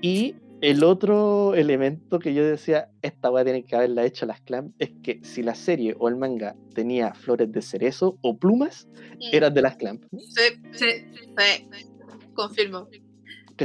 [0.00, 4.74] Y el otro elemento que yo decía, esta weá tiene que haberla hecho las clamp,
[4.78, 8.88] es que si la serie o el manga tenía flores de cerezo o plumas,
[9.18, 9.34] Mm.
[9.34, 10.02] eran de las clamp.
[10.18, 10.42] Sí,
[10.72, 10.86] Sí.
[11.14, 11.68] sí.
[12.34, 12.88] Confirmo.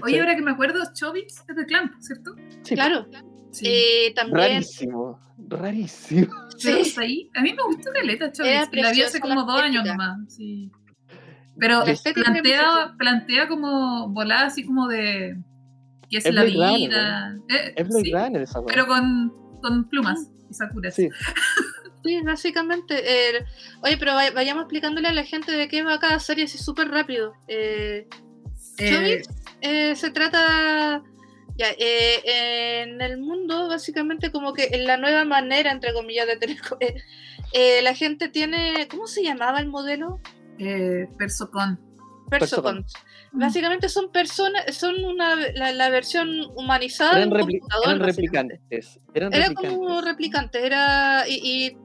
[0.02, 2.36] Oye, ahora que me acuerdo, Chobits es de clamp, ¿cierto?
[2.64, 3.06] Sí, Claro.
[3.52, 3.66] Sí.
[3.68, 4.38] Eh, también.
[4.38, 6.28] rarísimo, rarísimo.
[6.58, 6.94] Sí.
[6.98, 8.70] ahí, a mí me gustó Caleta Chobits.
[8.74, 10.18] La vi hace como dos años nomás.
[10.34, 10.72] Sí.
[11.60, 11.84] Pero
[12.16, 15.38] plantea, plantea como volada así como de
[16.14, 17.36] qué es, Es la Blade Runner, vida.
[17.50, 18.68] Eh, Es Blade sí, Runner esa weá.
[18.74, 20.96] pero con, con plumas y sakuras.
[20.96, 21.10] Sí.
[22.04, 22.96] Sí, básicamente.
[23.38, 23.46] eh,
[23.82, 26.90] oye, pero vay- vayamos explicándole a la gente de qué va cada serie así súper
[26.90, 27.34] rápido.
[27.48, 28.08] Eh,
[28.80, 29.22] Eh,
[29.62, 31.02] eh, se trata.
[31.56, 36.38] Ya, eh, en el mundo, básicamente, como que en la nueva manera, entre comillas, de
[36.38, 36.58] tener.
[36.80, 36.96] eh,
[37.54, 38.88] eh, la gente tiene.
[38.90, 40.20] ¿Cómo se llamaba el modelo?
[40.60, 41.80] eh, Persocon.
[42.30, 42.92] Persocons.
[43.34, 47.88] Básicamente son personas, son una, la, la versión humanizada Eran, de un repli- computador.
[47.96, 49.00] eran replicantes.
[49.14, 49.72] Eran Era replicantes.
[49.78, 51.78] como replicante, era y, y,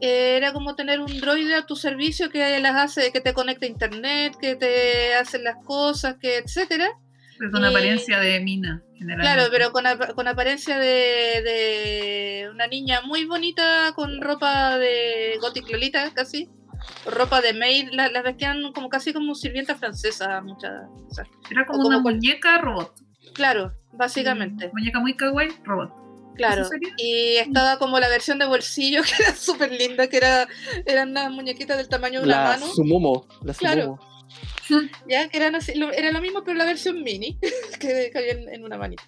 [0.00, 3.66] eh, era como tener un droide a tu servicio que las hace, que te conecta
[3.66, 6.88] a internet, que te hace las cosas, que etcétera.
[7.38, 9.34] Pero con Y- apariencia de mina, generalmente.
[9.34, 9.84] Claro, pero con,
[10.16, 16.48] con apariencia de, de una niña muy bonita con ropa de gothic lolita casi,
[17.06, 20.72] ropa de maid, la- las vestían como casi como sirvienta francesa muchas.
[21.10, 22.92] o sea, Era como una cual- muñeca robot.
[23.34, 24.70] claro, básicamente.
[24.72, 25.92] Muñeca muy kawaii, robot.
[26.34, 26.66] Claro,
[26.96, 30.48] y estaba como la versión de bolsillo que era súper linda, que era
[30.86, 33.26] eran unas muñequitas del tamaño de una La mano, Sumomo.
[33.42, 33.98] La Claro.
[34.66, 34.88] Sumomo.
[35.08, 37.38] ya que eran así, lo- era lo mismo pero la versión mini
[37.80, 39.02] que cabía en, en una manita.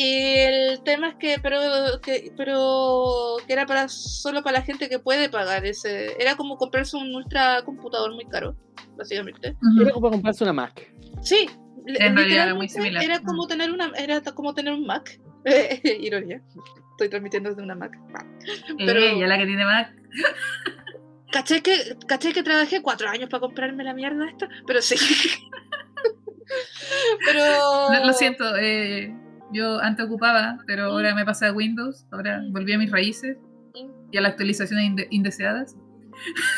[0.00, 1.58] Y el tema es que pero
[2.00, 6.56] que pero que era para solo para la gente que puede pagar ese, era como
[6.56, 8.54] comprarse un ultra computador muy caro,
[8.96, 9.56] básicamente.
[9.80, 10.88] Era como comprarse una Mac.
[11.20, 11.50] Sí,
[11.84, 13.02] li- En realidad era muy similar.
[13.02, 15.18] Era como tener una era como tener un Mac.
[16.00, 16.42] Ironía.
[16.92, 17.90] Estoy transmitiendo desde una Mac.
[18.78, 19.92] pero- Ella, la que tiene Mac.
[21.32, 24.94] Caché que, caché que trabajé cuatro años para comprarme la mierda esta, pero sí.
[27.26, 27.90] pero.
[27.92, 29.14] No, lo siento, eh,
[29.52, 33.36] yo antes ocupaba, pero ahora me pasé a Windows, ahora volví a mis raíces
[34.10, 35.76] y a las actualizaciones inde- indeseadas.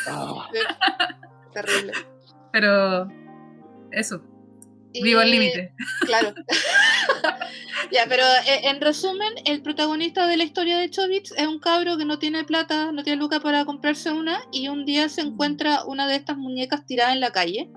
[1.53, 1.93] Terrible.
[2.51, 3.07] Pero
[3.91, 4.23] eso,
[4.93, 5.73] Y- vivo al límite.
[6.05, 6.33] Claro.
[7.91, 11.97] ya, pero eh, en resumen, el protagonista de la historia de Chobits es un cabro
[11.97, 15.83] que no tiene plata, no tiene lucas para comprarse una, y un día se encuentra
[15.85, 17.69] una de estas muñecas tirada en la calle.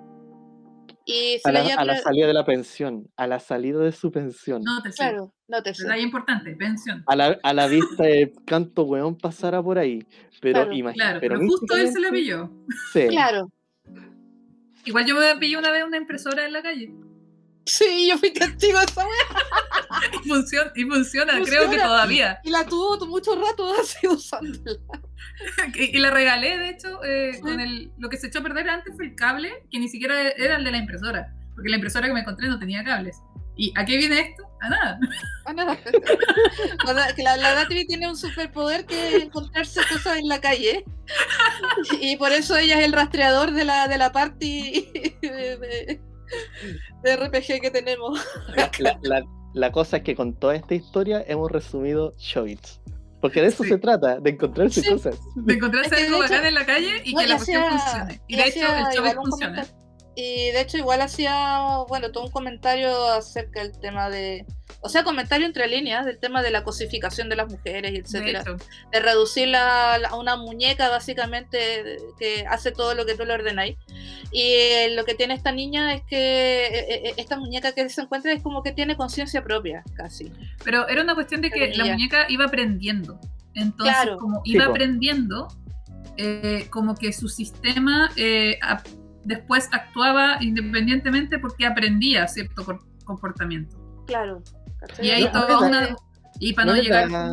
[1.07, 1.53] Y a,
[1.85, 3.11] la salida de la pensión.
[3.17, 4.63] A la salida de su pensión.
[4.65, 4.97] No te sé.
[4.97, 5.83] Claro, no te sé.
[5.83, 7.03] Detalle importante, pensión.
[7.07, 10.07] A, la, a la vista de canto weón pasara por ahí.
[10.41, 11.21] Pero Claro, imagínate.
[11.21, 12.51] Claro, pero justo él se la pilló.
[12.93, 13.07] Sí.
[13.09, 13.51] Claro.
[14.87, 16.91] Igual yo me pillé una vez una impresora en la calle.
[17.67, 19.05] Sí, yo fui testigo de esa.
[20.25, 21.85] Y funciona, y funciona, creo que Funciona.
[21.85, 22.41] todavía.
[22.45, 24.79] Y la tuvo mucho rato así usándola.
[25.75, 28.69] Y, y la regalé, de hecho, eh, con el, lo que se echó a perder
[28.71, 32.07] antes fue el cable, que ni siquiera era el de la impresora, porque la impresora
[32.07, 33.17] que me encontré no tenía cables.
[33.57, 34.45] ¿Y a qué viene esto?
[34.63, 34.99] A nada.
[35.47, 35.79] Ah, nada.
[36.87, 40.85] La, la, la Natalie tiene un superpoder que es encontrarse cosas en la calle.
[42.01, 44.91] Y por eso ella es el rastreador de la, de la party
[45.23, 46.01] de, de-
[47.05, 48.25] de RPG que tenemos.
[48.79, 49.23] La, la-
[49.55, 52.81] la cosa es que con toda esta historia hemos resumido Showits.
[53.25, 53.71] Porque de eso Sí.
[53.71, 54.91] se trata, de encontrarse Sí.
[54.91, 55.19] cosas.
[55.35, 57.29] De encontrarse Es que de algo hecho- bacán en la calle y No, que y
[57.29, 58.21] la cuestión funcione.
[58.29, 59.67] Y y de hecho, el show funciona.
[60.15, 64.45] Y de hecho igual hacía, bueno, todo un comentario acerca del tema de,
[64.85, 68.01] o sea, comentario entre líneas del tema de la cosificación de las mujeres y De
[68.01, 68.43] etcétera.
[68.43, 68.57] hecho,
[68.93, 73.77] de reducirla a una muñeca básicamente que hace todo lo que tú le ordenáis.
[74.31, 78.03] Y eh, lo que tiene esta niña es que eh, eh, esta muñeca que se
[78.03, 80.31] encuentra es como que tiene conciencia propia, casi.
[80.65, 81.93] pero era una cuestión de que la Ella.
[81.93, 83.19] muñeca iba aprendiendo.
[83.55, 84.19] Entonces, Claro.
[84.19, 84.71] como Sí, iba po.
[84.73, 85.49] aprendiendo,
[86.19, 88.59] eh, como que su sistema eh,
[89.25, 92.65] después actuaba independientemente porque aprendía cierto
[93.05, 93.77] comportamiento.
[94.07, 94.43] Claro.
[95.03, 95.97] Y ahí No, no, una...
[96.41, 97.11] Y para ¿No llegar...
[97.11, 97.29] da,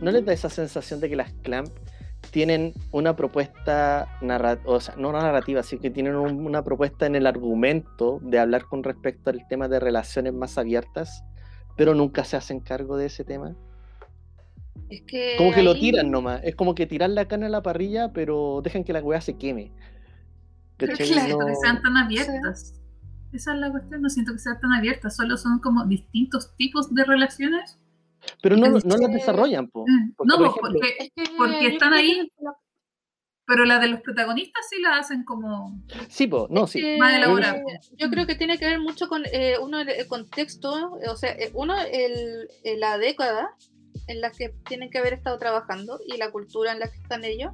[0.00, 1.68] ¿No les da esa sensación de que las Clamp
[2.30, 7.14] tienen una propuesta narrativa, o sea, no narrativa, sino que tienen un- una propuesta en
[7.16, 11.22] el argumento de hablar con respecto al tema de relaciones más abiertas,
[11.76, 13.54] pero nunca se hacen cargo de ese tema?
[14.88, 17.62] Es que Como que lo tiran nomás, es como que tirar la carne a la
[17.62, 19.70] parrilla, pero dejan que la weá se queme.
[20.78, 21.06] ¿Cachai?
[21.08, 22.80] claro, No- sean tan abiertas.
[23.34, 26.94] Esa es la cuestión, no siento que sean tan abiertas, solo son como distintos tipos
[26.94, 27.78] de relaciones.
[28.40, 29.84] Pero no, no las desarrollan, po.
[29.86, 32.30] Mm, Porque, no, por ejemplo, porque, porque están ahí.
[33.44, 36.96] pero la de los protagonistas sí la hacen como Sí, po, no, sí.
[36.98, 37.60] más elaborada.
[37.98, 41.32] Yo creo que tiene que ver mucho con eh, uno el, contexto, eh, o sea,
[41.32, 43.50] eh, uno el, eh, la década
[44.06, 47.24] en la que tienen que haber estado trabajando y la cultura en la que están
[47.24, 47.50] ellos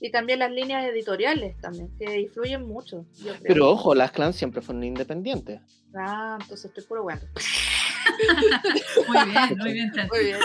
[0.00, 3.04] y también las líneas editoriales también que influyen mucho.
[3.18, 3.40] yo creo.
[3.42, 5.60] Pero ojo, las clans siempre fueron independientes.
[5.96, 7.22] ah, entonces estoy puro bueno.
[9.08, 9.92] muy bien, muy bien.
[10.10, 10.38] Muy bien.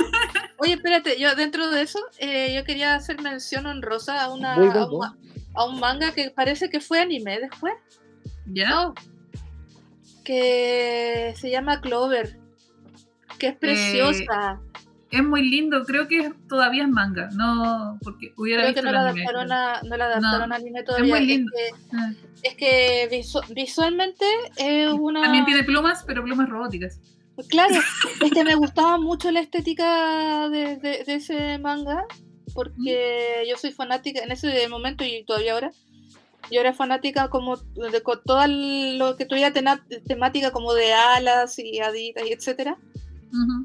[0.58, 4.86] Oye, espérate, yo dentro de eso eh, yo quería hacer mención honrosa a una a
[4.86, 5.18] un, ma-
[5.54, 7.74] a un manga que parece que fue anime después.
[8.45, 8.91] ¿Ya?
[10.24, 12.38] Que se llama Clover,
[13.39, 14.60] que es preciosa.
[15.12, 18.89] Es muy lindo, creo que todavía es manga, no porque hubiera Creo que visto no
[18.89, 21.16] el la adaptaron a, no la adaptaron No, a anime todavía.
[21.16, 21.51] muy lindo.
[21.57, 22.12] Es que, Ah.
[22.43, 24.26] es que visu- visualmente
[24.57, 25.22] es una.
[25.24, 26.99] También tiene plumas, pero plumas robóticas.
[27.49, 27.74] Claro,
[28.22, 32.05] es que me gustaba mucho la estética de, de- de ese manga,
[32.53, 35.72] porque yo soy fanática en ese momento y todavía ahora.
[36.51, 41.80] Yo era fanática como de con todo lo que tuviera temática como de alas y
[41.80, 42.78] haditas y etcétera.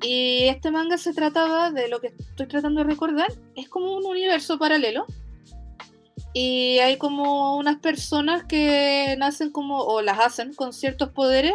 [0.03, 4.05] Y este manga se trataba de lo que estoy tratando de recordar, es como un
[4.07, 5.07] universo paralelo.
[6.33, 11.55] Y hay como unas personas que nacen como, o las hacen con ciertos poderes,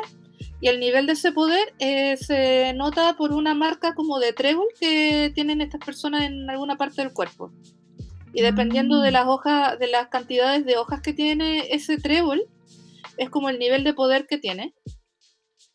[0.59, 4.67] y el nivel de ese poder eh, se nota por una marca como de trébol
[4.79, 7.51] que tienen estas personas en alguna parte del cuerpo.
[8.33, 9.13] Y dependiendo de Mm.
[9.13, 12.43] las hojas, de las cantidades de hojas que tiene ese trébol,
[13.17, 14.73] es como el nivel de poder que tiene.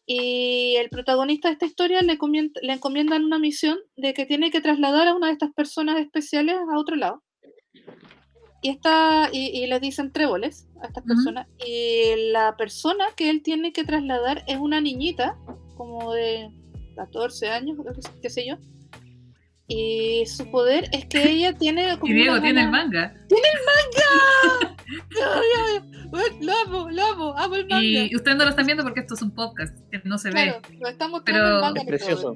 [0.07, 4.51] Y el protagonista de esta historia le, comien- le encomiendan una misión de que tiene
[4.51, 7.23] que trasladar a una de estas personas especiales a otro lado.
[8.63, 11.47] Y, esta, y, y les dicen tréboles a estas personas.
[11.67, 15.37] Y la persona que él tiene que trasladar es una niñita,
[15.77, 16.51] como de
[16.97, 17.77] 14 años,
[18.23, 18.57] qué sé yo.
[19.69, 23.14] Y su poder es que ella tiene como Y Diego una tiene el manga.
[23.31, 23.37] Ay,
[25.21, 27.83] ay, ay, Lo amo, lo amo, amo el manga.
[27.85, 30.61] Y ustedes no lo están viendo porque esto es un podcast, que no se Claro,
[30.71, 30.77] ve.
[30.81, 32.35] lo estamos Pero- el manga Es este precioso.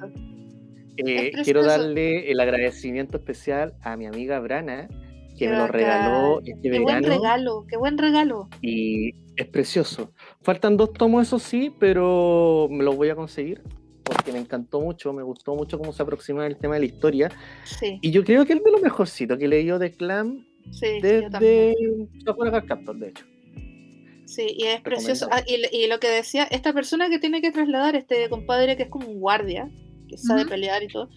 [0.96, 5.66] Eh, Es quiero darle el agradecimiento especial a mi amiga Brana, que Qué me lo
[5.68, 8.48] regaló este Qué buen verano regalo, qué buen regalo.
[8.60, 10.12] y es precioso.
[10.42, 13.62] Faltan dos tomos, eso sí, pero me los voy a conseguir
[14.14, 17.30] porque me encantó mucho, me gustó mucho cómo se aproxima el tema de la historia.
[17.64, 21.74] Sí, Y yo creo que es de lo mejorcito que leído de Clan sí, desde
[22.24, 23.24] Sakura Captor, de hecho.
[24.26, 25.28] Sí, y es precioso.
[25.32, 28.84] Ah, y, y lo que decía, esta persona que tiene que trasladar, este compadre que
[28.84, 29.68] es como un guardia,
[30.08, 31.08] que sabe pelear y todo,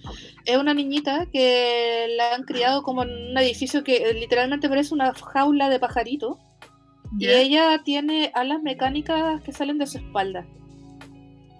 [0.45, 4.93] es una niñita que la han criado como en un edificio que eh, literalmente parece
[4.93, 6.39] una jaula de pajarito.
[7.19, 10.47] Y ella tiene alas mecánicas que salen de su espalda.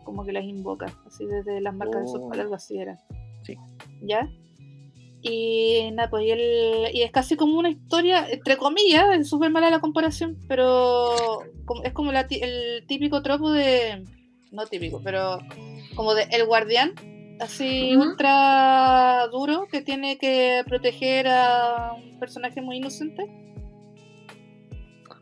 [0.04, 2.24] Como que las invoca, así desde las marcas de su Oh.
[2.24, 2.99] espalda, algo así era.
[3.43, 3.56] Sí.
[4.01, 4.30] ¿Ya?
[5.22, 9.51] Y nada, pues y, el- y es casi como una historia, entre comillas, es súper
[9.51, 11.14] mala la comparación, pero
[11.86, 14.04] es como la el típico tropo de,
[14.51, 15.39] no típico, pero
[15.95, 16.91] como de El Guardián,
[17.39, 23.26] así ultra duro, que tiene que proteger a un personaje muy inocente.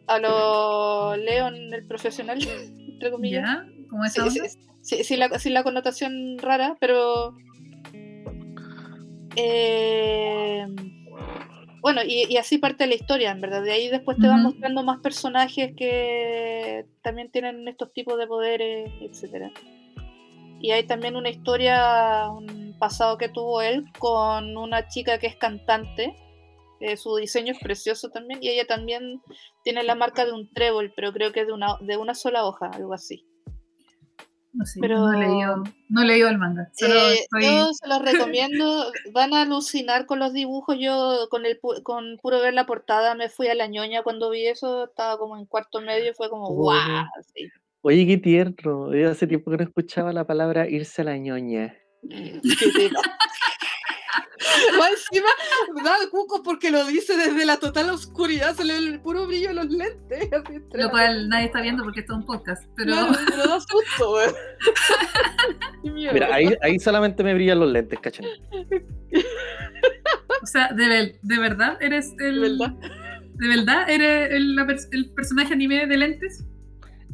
[0.08, 2.40] A lo Leon, el profesional,
[2.92, 3.44] entre comillas.
[3.44, 3.66] ¿Ya?
[3.90, 4.40] ¿Cómo Sí, sí,
[4.82, 7.36] sí, sí, la, sí, la connotación rara, pero.
[9.36, 10.66] eh,
[11.82, 13.64] bueno, y, y así parte la historia, en verdad.
[13.64, 18.92] De ahí después te van mostrando más personajes que también tienen estos tipos de poderes,
[19.02, 19.52] etcétera.
[20.60, 25.36] Y hay también una historia, un pasado que tuvo él con una chica que es
[25.36, 26.16] cantante.
[26.82, 28.40] eh, su diseño es precioso también.
[28.44, 29.22] Y ella también
[29.64, 32.68] tiene la marca de un trébol, pero creo que de una, de una sola hoja,
[32.68, 33.26] algo así.
[34.54, 36.70] No sé, Pero- no he leído, no he leído el manga.
[36.74, 37.44] Solo Eh, estoy...
[37.46, 38.92] Yo se los recomiendo.
[39.14, 40.76] Van a alucinar con los dibujos.
[40.80, 44.30] Yo con el pu- con puro ver la portada me fui a la ñoña cuando
[44.30, 44.86] vi eso.
[44.86, 47.06] Estaba como en cuarto medio y fue como guau.
[47.34, 47.48] sí.
[47.84, 48.94] Oye, qué tierno.
[48.94, 51.76] Yo hace tiempo que no escuchaba la palabra irse a la ñoña.
[54.78, 55.30] Más encima
[55.84, 59.50] da cuco porque lo dice desde la total oscuridad, se le ve el puro brillo
[59.50, 60.30] de los lentes.
[60.34, 62.64] así, Lo cual nadie está viendo porque esto es un podcast.
[62.76, 64.18] Pero, Claro, pero da susto.
[65.84, 68.26] Mira, ahí, ahí solamente me brillan los lentes, ¿cachai?
[70.42, 72.42] o sea, de, ver- de verdad eres el.
[72.42, 72.74] ¿De verdad?
[73.34, 76.44] ¿De verdad eres el, personaje anime de lentes?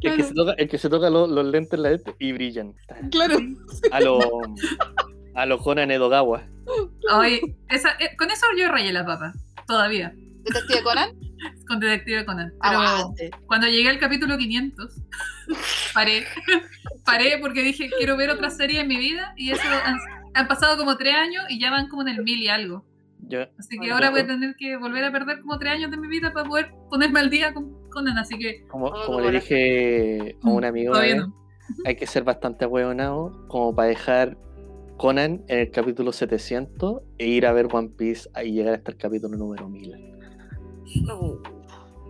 [0.00, 0.24] que Claro.
[0.28, 2.74] se toca, el que se toca lo- los lentes en la lente y brillan.
[3.10, 3.36] Claro.
[3.90, 4.18] A lo,
[5.38, 6.42] a lo Conan Edogawa.
[7.68, 9.36] Esa, eh, con eso yo rayé las papas.
[9.68, 10.12] Todavía.
[10.42, 11.10] ¿Detective Conan?
[11.68, 12.52] Con Detective Conan.
[12.60, 13.30] Pero Aguante.
[13.46, 15.00] cuando llegué al capítulo 500,
[15.94, 16.24] paré.
[17.04, 19.32] paré porque dije, quiero ver otra serie en mi vida.
[19.36, 19.98] Y eso han,
[20.34, 22.84] han pasado como tres años y ya van como en el mil y algo.
[23.20, 25.98] Yo, Así que ahora voy a tener que volver a perder como tres años de
[25.98, 28.18] mi vida para poder ponerme al día con Conan.
[28.18, 31.34] Así que como, le dije a un amigo, una todavía vez, no.
[31.84, 34.36] hay que ser bastante ahueonado como para dejar
[34.98, 38.96] Conan en el capítulo 700 e ir a ver One Piece y llegar hasta el
[38.98, 39.94] capítulo número 1000.
[41.12, 41.38] Uh,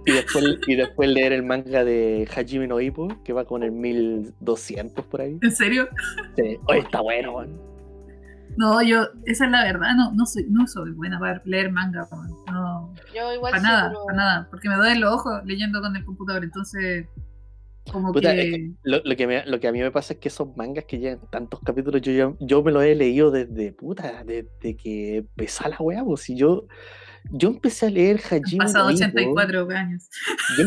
[0.07, 3.73] Y después, y después leer el manga de Hajime no Ippo, que va con el
[3.73, 5.39] 1200 por ahí.
[5.43, 5.87] ¿En serio?
[6.37, 6.57] Sí.
[6.67, 7.61] Oye, está bueno, weón.
[8.57, 12.09] No, yo, esa es la verdad, no, no soy, no soy buena para leer manga,
[12.11, 12.29] weón.
[12.51, 15.81] no, Yo igual para sí, nada, pero- para nada, porque me duelen los ojos leyendo
[15.83, 17.07] con el computador, entonces,
[17.91, 20.15] como Puta, que, es que lo, lo que me- lo que a mí me pasa
[20.15, 23.31] es que esos mangas que llevan tantos capítulos, yo, ya- yo me los he leído
[23.31, 26.67] desde puta, desde que empezó la weá, pues si yo,
[27.31, 30.09] yo empecé a leer han Hajime pasado no Ippo, 84 años.
[30.57, 30.65] yo,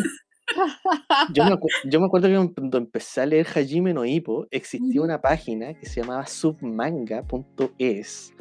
[1.33, 5.01] yo me, acu- yo me acuerdo que cuando empecé a leer Hajime no Ippo, existía
[5.01, 8.33] una página que se llamaba submanga.es,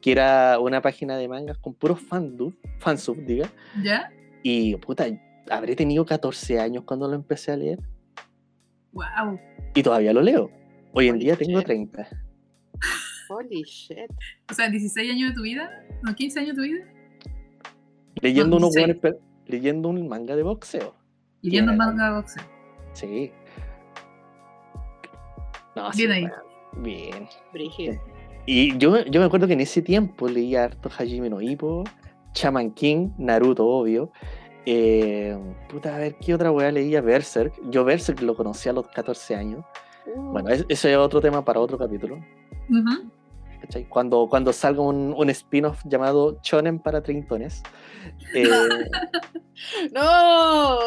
[0.00, 3.50] que era una página de mangas con puros fandub, fansub, diga,
[3.82, 4.10] ¿Ya?
[4.42, 5.06] y puta,
[5.50, 7.78] habré tenido 14 años cuando lo empecé a leer,
[8.92, 9.38] Wow.
[9.74, 10.50] y todavía lo leo.
[10.92, 11.66] Hoy en Holy día tengo shit.
[11.66, 12.08] 30.
[13.28, 14.10] Holy shit.
[14.50, 15.70] O sea, 16 años de tu vida,
[16.02, 16.84] no, 15 años de tu vida,
[18.22, 19.00] Leyendo, No, unos 16.
[19.02, 20.94] buenos leyendo un manga de boxeo.
[21.42, 21.78] leyendo Bien.
[21.78, 22.42] manga de boxeo.
[22.92, 23.30] Sí.
[25.76, 26.24] No, Bien ahí.
[26.24, 27.28] weón, Bien.
[27.52, 28.00] Brígido.
[28.46, 31.84] Y yo, yo me acuerdo que en ese tiempo leía harto Hajime no Ippo,
[32.34, 34.10] Shaman King, Naruto, obvio.
[34.66, 35.36] Eh,
[35.68, 37.00] puta, a ver, ¿qué otra weá leía?
[37.00, 37.54] Berserk.
[37.70, 39.64] Yo Berserk lo conocí a los 14 años.
[40.14, 42.16] Uh, Bueno, es- ese es otro tema para otro capítulo.
[42.68, 43.10] Ujú.
[43.60, 43.84] ¿cachai?
[43.88, 47.62] Cuando, cuando salga un, un spin-off llamado Chonen para Treintones.
[48.34, 48.48] eh,
[49.92, 50.78] ¡No!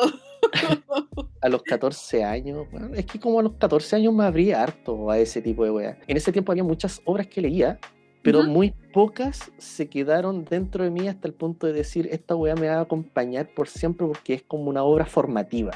[1.42, 5.10] a los 14 años, bueno, es que como a los 14 años me abrí harto
[5.12, 5.98] a ese tipo de weas.
[6.08, 7.80] En ese tiempo había muchas obras que leía,
[8.24, 12.56] pero muy pocas se quedaron dentro de mí hasta el punto de decir, esta wea
[12.56, 15.72] me va a acompañar por siempre porque es como una obra formativa.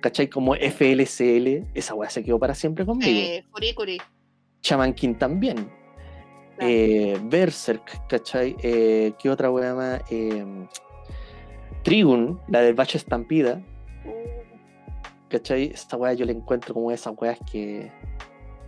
[0.00, 0.28] ¿Cachai?
[0.28, 3.10] Como FLCL, esa wea se quedó para siempre conmigo.
[3.10, 3.98] Eh, Furikuri.
[4.62, 5.56] Shaman King también.
[6.56, 6.72] Claro.
[6.72, 8.56] Eh, Berserk, ¿cachai?
[8.62, 10.00] Eh, ¿Qué otra wea más?
[10.10, 10.44] Eh,
[11.82, 13.62] Trigun, la del Bacho Estampida.
[14.04, 15.64] Uh, ¿Cachai?
[15.72, 17.92] Esta weá yo le encuentro como esas weas que.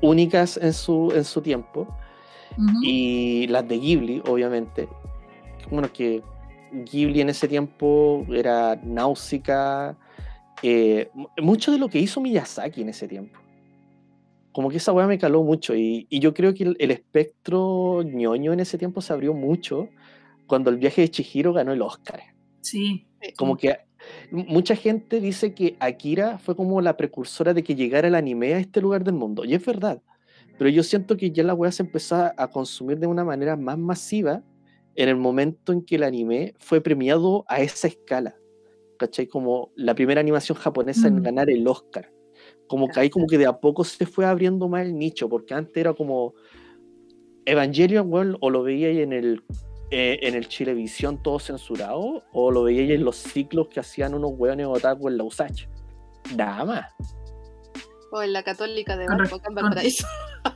[0.02, 1.88] únicas en su, en su tiempo.
[2.82, 4.88] Y las de Ghibli, obviamente.
[5.70, 6.22] Bueno, que
[6.72, 9.96] Ghibli en ese tiempo era náusica.
[10.62, 13.38] eh, mu- mucho de lo que hizo Miyazaki en ese tiempo.
[14.50, 15.74] Como que esa weá me caló mucho.
[15.76, 19.88] Y, y yo creo que el, el espectro ñoño en ese tiempo se abrió mucho
[20.48, 22.20] cuando el viaje de Chihiro ganó el Oscar.
[22.61, 23.06] Sí.
[23.36, 23.76] Como que
[24.32, 28.59] mucha gente dice que Akira fue como la precursora de que llegara el anime a
[28.59, 29.44] este lugar del mundo.
[29.44, 30.02] Y es verdad.
[30.59, 33.78] Pero yo siento que ya la weá se empezó a- consumir de una manera más
[33.78, 34.42] masiva
[34.96, 38.34] en el momento en que el anime fue premiado a esa escala.
[38.98, 39.28] ¿Cachai?
[39.28, 41.22] Como la primera animación japonesa en Mm.
[41.22, 42.11] ganar el Oscar.
[42.66, 45.54] Como que ahí como que de a poco se fue abriendo más el nicho, porque
[45.54, 46.34] antes era como
[47.46, 49.42] Evangelion, weón, o lo veía ahí en el
[49.90, 54.12] eh, en el Chilevisión todo censurado, o lo veía ahí en los ciclos que hacían
[54.12, 55.66] unos weones otaku en la USACH.
[56.36, 56.84] Nada más.
[58.12, 60.06] O en la católica de Barco, Valparaíso.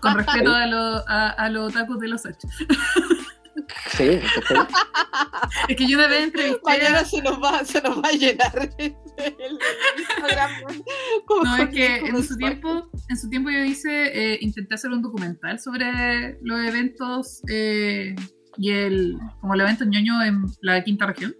[0.01, 2.39] Con respeto a, los a, a los otakus de los H.
[3.93, 4.18] Sí.
[5.68, 8.12] Es que yo una vez entrevisté Mañana a- se nos va, se nos va a
[8.12, 8.97] llenar el
[9.99, 10.51] Instagram.
[11.26, 14.91] Como- No, es que en su tiempo, en su tiempo yo hice, eh, intenté hacer
[14.91, 18.14] un documental sobre los eventos eh,
[18.57, 21.35] y el, como el evento ñoño en la quinta región.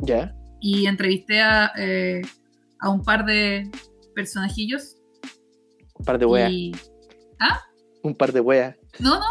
[0.00, 0.32] ya.
[0.60, 2.20] Y entrevisté a, eh,
[2.80, 3.70] a un par de
[4.14, 4.96] personajillos.
[5.94, 6.50] Un par de weas.
[6.50, 6.72] Y...
[8.08, 8.76] Un par de weas.
[9.00, 9.26] No, no,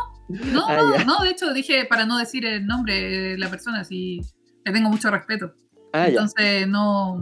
[0.54, 1.04] no, Ah, no, ya.
[1.06, 4.22] no, de hecho dije para no decir el nombre de la persona, si
[4.66, 5.54] le tengo mucho respeto.
[5.94, 6.10] Ah, ya.
[6.10, 7.22] Entonces no, O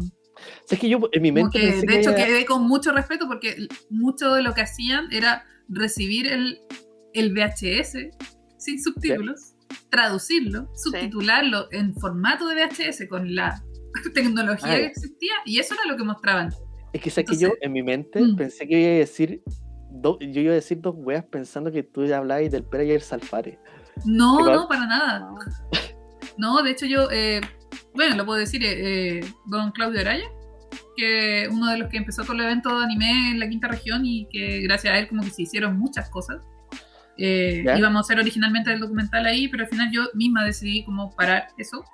[0.65, 2.91] sea, es que yo en mi mente que, de que hecho, era- quedé con mucho
[2.91, 6.59] respeto porque mucho de lo que hacían era recibir el,
[7.13, 7.97] el VHS
[8.57, 9.53] sin subtítulos,
[9.89, 13.61] traducirlo, subtitularlo en formato de VHS con la
[14.13, 14.87] tecnología Ah, que ya.
[14.87, 16.49] existía y eso era lo que mostraban.
[16.93, 18.35] Es que, ¿sabes que yo en mi mente Mm.
[18.35, 19.41] pensé que iba a decir.
[20.05, 22.91] Do- yo iba a decir dos weas pensando que tú ya hablabas del Pera y
[22.91, 23.57] el Salfare.
[24.05, 24.55] No, Igual.
[24.55, 25.29] no, para nada.
[26.37, 27.39] No, de hecho yo, eh,
[27.93, 30.25] bueno, lo puedo decir, eh, eh, don Claudio Araya,
[30.97, 34.05] que uno de los que empezó con el evento de anime en la quinta región
[34.05, 36.41] y que gracias a él como que se hicieron muchas cosas.
[37.17, 41.15] Eh, íbamos a hacer originalmente el documental ahí, pero al final yo misma decidí como
[41.15, 41.85] parar eso,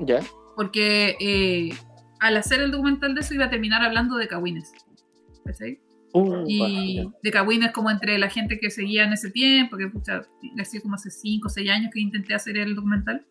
[0.00, 0.20] Ya.
[0.56, 1.76] porque eh,
[2.20, 4.72] al hacer el documental de eso iba a terminar hablando de Kawines.
[5.44, 5.78] ¿cachai?
[6.16, 10.22] Uh, y de Kawines como entre la gente que seguía en ese tiempo, que pucha,
[10.60, 13.26] así como hace 5 o 6 años que intenté hacer el documental,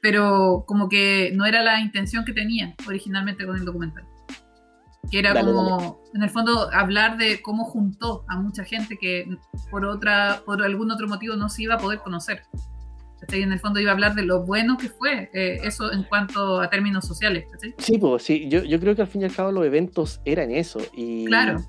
[0.00, 4.04] pero como que no era la intención que tenía originalmente con el documental.
[5.10, 9.28] Que era Dale, como, en el fondo, hablar de cómo juntó a mucha gente que
[9.72, 12.42] por, otra, por algún otro motivo no se iba a poder conocer.
[13.20, 13.42] ¿cachai?
[13.42, 16.60] En el fondo iba a hablar de lo bueno que fue eh, eso en cuanto
[16.60, 17.46] a términos sociales.
[17.50, 17.74] ¿cachai?
[17.78, 20.52] Sí, pues sí, yo, yo creo que al fin y al cabo los eventos eran
[20.52, 20.78] eso.
[20.94, 21.60] Y, Claro.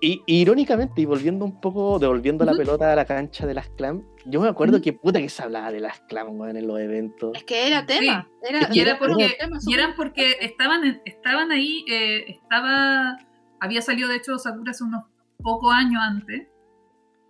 [0.00, 4.04] Y, irónicamente, y volviendo un poco, devolviendo la pelota a la cancha de las clam,
[4.26, 7.36] yo me acuerdo que puta que se hablaba de las clam weón, en los eventos.
[7.36, 8.28] Es que era tema.
[8.48, 13.18] Era, Y era porque, tema eran porque estaban, estaban ahí, eh, estaba,
[13.60, 15.04] había salido de hecho Sakura hace unos
[15.42, 16.46] pocos años antes,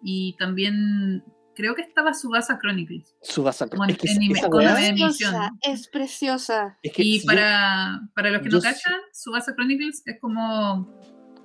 [0.03, 3.17] y también creo que estaba Subasa Chronicles.
[3.23, 4.09] Subasa en- es que
[4.95, 6.79] preciosa, es preciosa.
[6.83, 10.95] es que Y si para, para los que no cachan, Subasa Chronicles es como,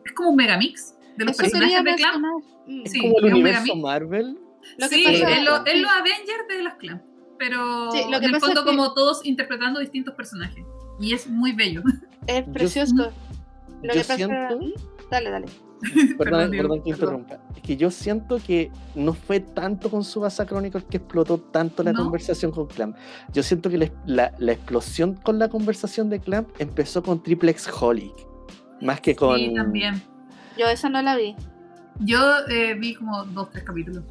[0.05, 4.37] es como un megamix de los Eso personajes de yo- sí, como el universo Marvel,
[4.77, 7.03] Lo que sí, pasa- es, lo- es Avengers de las Clan,
[7.39, 10.63] pero Sí, lo que en el fondo es que- como todos interpretando distintos personajes.
[10.99, 11.81] Y es muy bello.
[12.27, 12.95] Es precioso.
[12.95, 14.15] Lo yo que pasa.
[14.15, 14.71] siento- ¿Mm?
[15.11, 15.45] Dale, dale.
[16.17, 16.81] Perdón, Perdón, que perdón.
[16.85, 17.39] interrumpa.
[17.57, 21.91] Es que yo siento que no fue tanto con Subasa Chronicles que explotó tanto la
[21.91, 22.03] ¿No?
[22.03, 22.95] conversación con Clamp.
[23.33, 27.67] Yo siento que la, la- la explosión con la conversación de Clamp empezó con Triplex
[27.81, 28.13] Holic.
[28.79, 29.37] Más que con.
[29.37, 30.01] Sí, también.
[30.57, 31.35] Yo esa no la vi.
[31.99, 34.03] Yo eh, vi como dos, tres capítulos.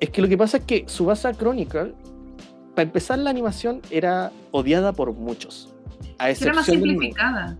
[0.00, 1.94] Es que lo que pasa es que Subasa Chronicle,
[2.74, 5.72] para empezar la animación, era odiada por muchos.
[6.18, 7.56] A era más simplificada.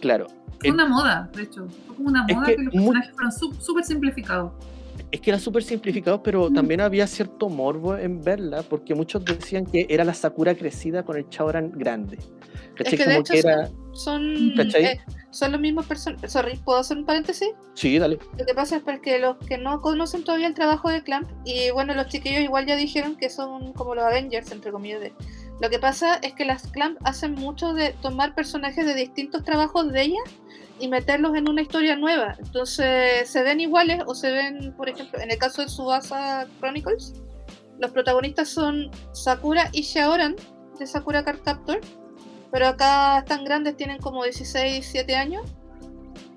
[0.00, 0.26] Claro.
[0.60, 1.66] Fue El- una moda, de hecho.
[1.86, 4.52] Fue como una Es moda que que, los personajes fueron súper simplificados.
[5.10, 6.54] Es que era súper simplificado, pero Mm.
[6.54, 11.16] también había cierto morbo en verla, porque muchos decían que era la Sakura crecida con
[11.16, 12.18] el Chaoran grande.
[12.76, 12.96] ¿Cachai?
[12.98, 13.66] que de Como hecho que era.
[13.66, 13.87] Son,
[14.56, 14.84] ¿Cachai?
[14.84, 16.32] eh, son los mismos personajes.
[16.32, 17.48] Sorry, ¿puedo hacer un paréntesis?
[17.74, 18.18] Sí, dale.
[18.36, 21.70] Lo que pasa es porque los que no conocen todavía el trabajo de Clamp, y
[21.70, 25.00] bueno, los chiquillos igual ya dijeron que son como los Avengers, entre comillas.
[25.00, 25.12] De...
[25.60, 29.92] Lo que pasa es que las Clamp hacen mucho de tomar personajes de distintos trabajos
[29.92, 30.20] de ella
[30.80, 32.36] y meterlos en una historia nueva.
[32.38, 37.14] Entonces, se ven iguales o se ven, por ejemplo, en el caso de Subasa Chronicles,
[37.80, 40.36] los protagonistas son Sakura y Shaoran
[40.78, 41.80] de Sakura Card Captor,
[42.50, 45.42] pero acá están grandes, tienen como 16, 17 años.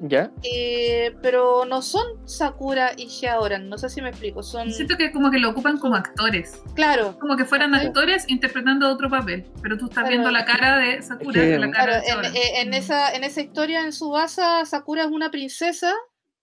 [0.04, 0.32] ¿Ya?
[0.42, 5.12] Eh, pero no son Sakura y Shaoran, no sé si me explico, son Siento que
[5.12, 6.60] como que lo ocupan como actores.
[6.74, 7.86] claro, Como que fueran Sí.
[7.86, 9.46] actores interpretando otro papel.
[9.62, 10.10] Pero tú estás Claro.
[10.10, 13.24] viendo la cara de Sakura, Es que- la cara claro, de en, en esa en
[13.24, 15.94] esa historia en Subasa Sakura es una princesa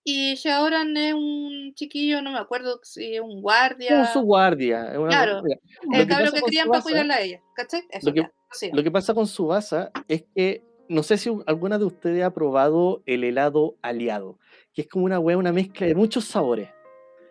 [0.05, 4.93] y Shaoran es un chiquillo, no me acuerdo si es un guardia, su guardia.
[4.97, 5.41] una- Claro.
[5.41, 7.81] lo el que cabro que crían para cuidarla a ella, ¿cachai?
[7.89, 8.69] Eso, Lo que- ya, sí.
[8.73, 13.03] Lo que pasa con Subasa es que no sé si alguna de ustedes ha probado
[13.05, 14.39] el helado aliado,
[14.73, 16.69] que es como una hueá, una mezcla de muchos sabores.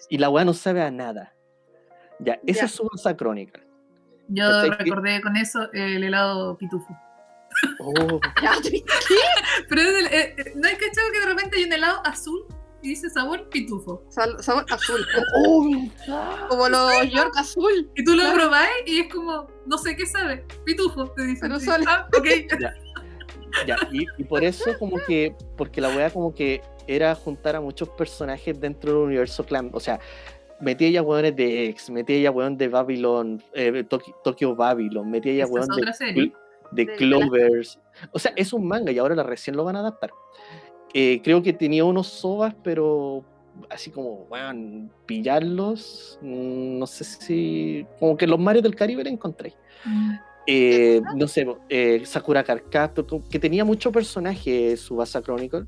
[0.09, 1.35] Y la hueá no sabe a nada.
[2.21, 2.65] Ya, esa Ya.
[2.67, 3.65] es Subasa Chronicle.
[4.29, 4.71] Yo ¿cachai?
[4.71, 6.97] Que- recordé con eso el helado pitufo.
[7.81, 8.53] Oh, Ya,
[9.69, 12.45] Pero es el- eh, eh, ¿no hay cachado que de repente hay un helado azul
[12.83, 14.03] y dice sabor pitufo.
[14.09, 15.05] Sal- sabor azul.
[15.47, 15.69] ¡Oh!
[16.49, 17.91] Como los York azul.
[17.97, 18.37] Y tú lo Claro.
[18.39, 21.49] probáis y es como, no sé qué sabe, pitufo, te dicen.
[21.49, 21.67] Pero Sí.
[21.67, 22.27] solo- Ah, ok.
[23.67, 27.61] Ya, y, y por eso como que, porque la wea como que era juntar a
[27.61, 29.99] muchos personajes dentro del universo clan, o sea,
[30.61, 35.33] metía ya weones de X, metía ya weón de Babylon, eh, Toki- Tokyo Babylon, metía
[35.33, 35.47] ya
[35.95, 36.15] serie.
[36.15, 36.33] de
[36.73, 37.81] De- de Clovers,
[38.13, 40.11] o sea, es un manga y ahora la recién lo van a adaptar.
[40.95, 43.25] Eh, creo que tenía unos sobas, pero
[43.71, 49.11] así como, weón, pillarlos, mm, no sé si, como que los Mario del Caribe la
[49.11, 49.55] encontré.
[49.85, 50.15] Mm.
[50.47, 55.67] Eh, no sé, eh, Sakura como que tenía mucho personaje Subasa Chronicle,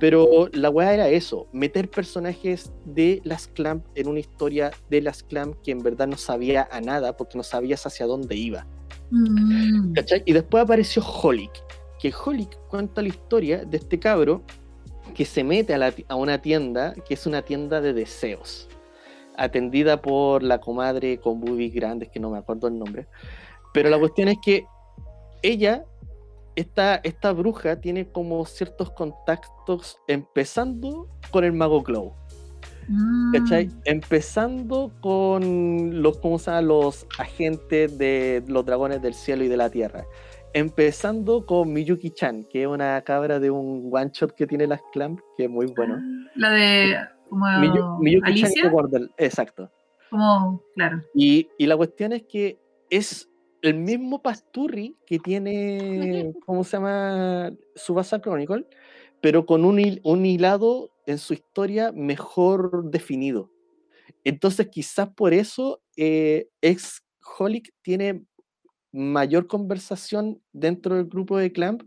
[0.00, 5.22] pero la weá era eso, meter personajes de las Clamp en una historia de las
[5.22, 8.66] Clamp que en verdad no sabía a nada porque no sabías hacia dónde iba.
[9.10, 9.92] Mm.
[10.24, 11.52] Y después apareció Holic,
[12.04, 14.42] que Holic cuenta la historia de este cabro
[15.14, 18.68] que se mete a, la ti- a una tienda que es una tienda de deseos,
[19.38, 23.06] atendida por la comadre con boobies grandes, que no me acuerdo el nombre.
[23.72, 24.66] Pero la cuestión es que
[25.40, 25.86] ella,
[26.56, 32.12] esta, esta bruja, tiene como ciertos contactos empezando con el mago Glow.
[32.86, 33.32] Mm.
[33.32, 33.70] ¿cachai?
[33.86, 36.60] Empezando con los, ¿cómo se llama?
[36.60, 40.04] los agentes de los dragones del cielo y de la tierra.
[40.54, 45.18] Empezando con Miyuki-chan, que es una cabra de un one shot que tiene las clamp,
[45.36, 46.00] que es muy bueno.
[46.36, 46.96] La de
[47.28, 49.70] como Miyu- Miyuki-chan y Ah, Alicia, the Border- exacto.
[50.10, 51.02] como, claro.
[51.12, 53.28] Y, y la cuestión es que es
[53.62, 57.50] el mismo Pasturri que tiene, ¿cómo se llama?
[57.74, 58.64] Subasa Chronicle,
[59.20, 63.50] pero con un, un hilado en su historia mejor definido.
[64.22, 67.02] Entonces, quizás por eso eh, Ex
[67.38, 68.24] Holic tiene
[68.94, 71.82] mayor conversación dentro del grupo de Clamp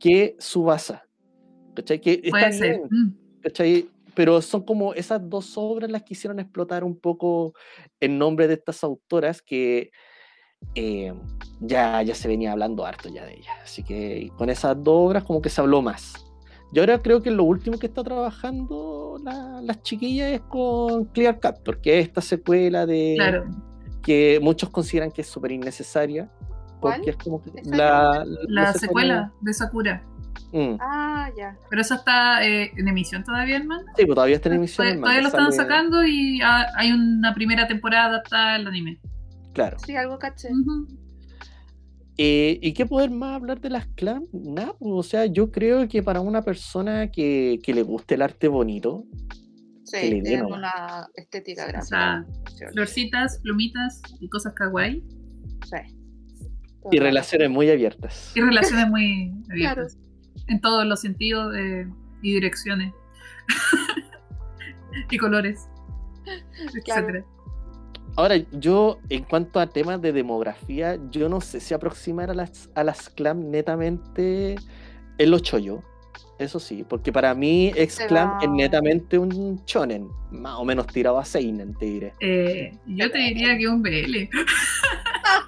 [0.00, 1.04] que Subasa.
[1.74, 2.00] ¿Cachai?
[2.00, 3.14] Que está bien, Mm.
[3.42, 3.88] ¿cachai?
[4.14, 7.54] Pero son como esas dos obras las que hicieron explotar un poco
[8.00, 9.90] el nombre de estas autoras que
[10.74, 11.12] eh,
[11.60, 13.54] ya, ya se venía hablando harto ya de ellas.
[13.64, 16.14] Así que con esas dos obras como que se habló más.
[16.72, 21.38] Y ahora creo que lo último que está trabajando la- las chiquillas es con Clear
[21.40, 23.44] Captor, que es esta secuela de Claro.
[24.02, 26.30] Que muchos consideran que es súper innecesaria.
[26.80, 26.96] ¿Cuál?
[26.96, 30.02] Porque es como que ¿Esa la, La secuela de Sakura.
[30.52, 30.74] Mm.
[30.80, 31.56] Ah, ya.
[31.70, 33.84] Pero eso está eh, en emisión todavía, hermano.
[33.96, 35.00] Sí, pues todavía está en emisión.
[35.00, 38.98] Todavía, lo están sale- sacando y ah, hay una primera temporada adaptada al anime.
[39.52, 39.78] Claro.
[39.84, 40.48] Sí, algo caché.
[42.18, 44.24] Eh, ¿Y qué poder más hablar de las clans?
[44.32, 48.22] Nada, pues, o sea, yo creo que para una persona que, que le guste el
[48.22, 49.04] arte bonito,
[50.00, 51.84] Sí, una estética O gráfica.
[51.86, 52.24] sea,
[52.56, 52.64] Sí.
[52.72, 55.02] florcitas, plumitas y cosas kawaii.
[55.68, 55.96] Sí.
[56.90, 58.32] y relaciones muy abiertas.
[58.34, 59.96] Y relaciones muy abiertas.
[60.48, 61.86] En todos los sentidos eh,
[62.22, 62.92] y direcciones.
[65.10, 65.68] y colores.
[66.84, 67.00] Claro.
[67.08, 67.24] Etcétera.
[68.16, 72.68] Ahora, yo, en cuanto a temas de demografía, yo no sé si aproximar a las,
[72.74, 74.56] a las clans netamente
[75.18, 75.80] en los chollos.
[76.42, 81.24] Eso sí, porque para mí ex-clan es netamente un shonen, más o menos tirado a
[81.24, 82.14] seinen, te diré.
[82.20, 84.28] Eh, yo te diría que un BL.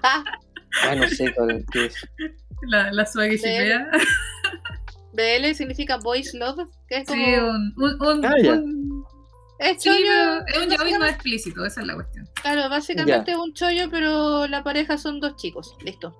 [0.02, 0.24] Ah,
[0.96, 1.94] no sé cuál qué es.
[2.62, 3.04] La, la.
[5.12, 7.24] BL significa Boys Love, que es como.
[7.24, 7.74] Sí, un.
[7.76, 9.04] un, un- Ah, un-
[9.58, 12.28] es sí, chollo, es un yaoi no explícito, esa es la cuestión.
[12.42, 15.76] Claro, básicamente es un chollo, pero la pareja son dos chicos.
[15.84, 16.14] Listo.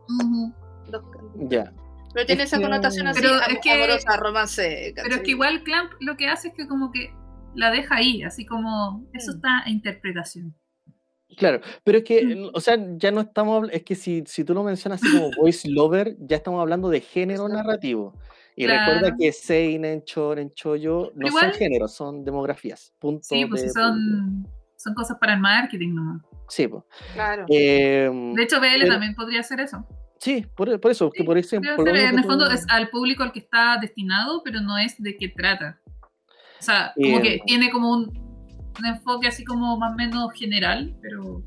[0.88, 1.02] Dos-
[1.50, 1.72] Ya.
[2.14, 4.92] Pero tiene Es esa que- connotación así, Pero es que- amorosa, romance.
[4.96, 7.12] Pero es que igual Clamp lo que hace es que como que
[7.54, 9.34] la deja ahí, así como eso Mm.
[9.36, 10.54] está a interpretación.
[11.36, 12.50] Claro, pero es que, Mm.
[12.54, 15.68] o sea, ya no estamos, es que si, si tú lo mencionas así como voice
[15.70, 18.14] lover, ya estamos hablando de género narrativo.
[18.56, 22.92] Y recuerda que Seinen, Choren, Choyo no igual- son géneros, son demografías.
[23.00, 26.22] Punto Sí, pues de son, son cosas para el marketing nomás.
[26.48, 26.84] Sí, pues.
[27.14, 27.46] Claro.
[27.48, 29.84] Em, De hecho, BL pero- también podría hacer eso.
[30.18, 31.76] Sí, por, por eso, que Sí, por ejemplo.
[31.76, 34.42] Podría lo ser, en el que fondo tú- es al público al que está destinado,
[34.44, 35.80] pero no es de qué trata.
[36.60, 38.08] O sea, como Eh, que tiene como un,
[38.78, 41.42] un enfoque así como más o menos general, pero,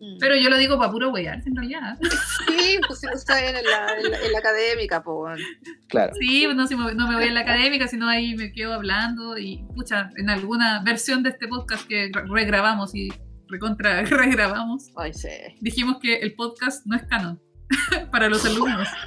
[0.00, 0.18] Mm.
[0.20, 1.96] pero yo lo digo para puro weyar, en realidad.
[2.48, 5.40] Sí, pues si está en la, en la, en la académica, pues.
[5.88, 6.12] Claro.
[6.18, 8.74] Sí, pues no, si me- no me voy a la académica, sino ahí me quedo
[8.74, 13.10] hablando y, pucha, en alguna versión de este podcast que re- regrabamos y
[13.48, 14.02] recontra
[14.66, 15.28] regrabamos, Ay, sí.
[15.60, 17.40] dijimos que el podcast no es canon
[18.10, 18.88] para los alumnos.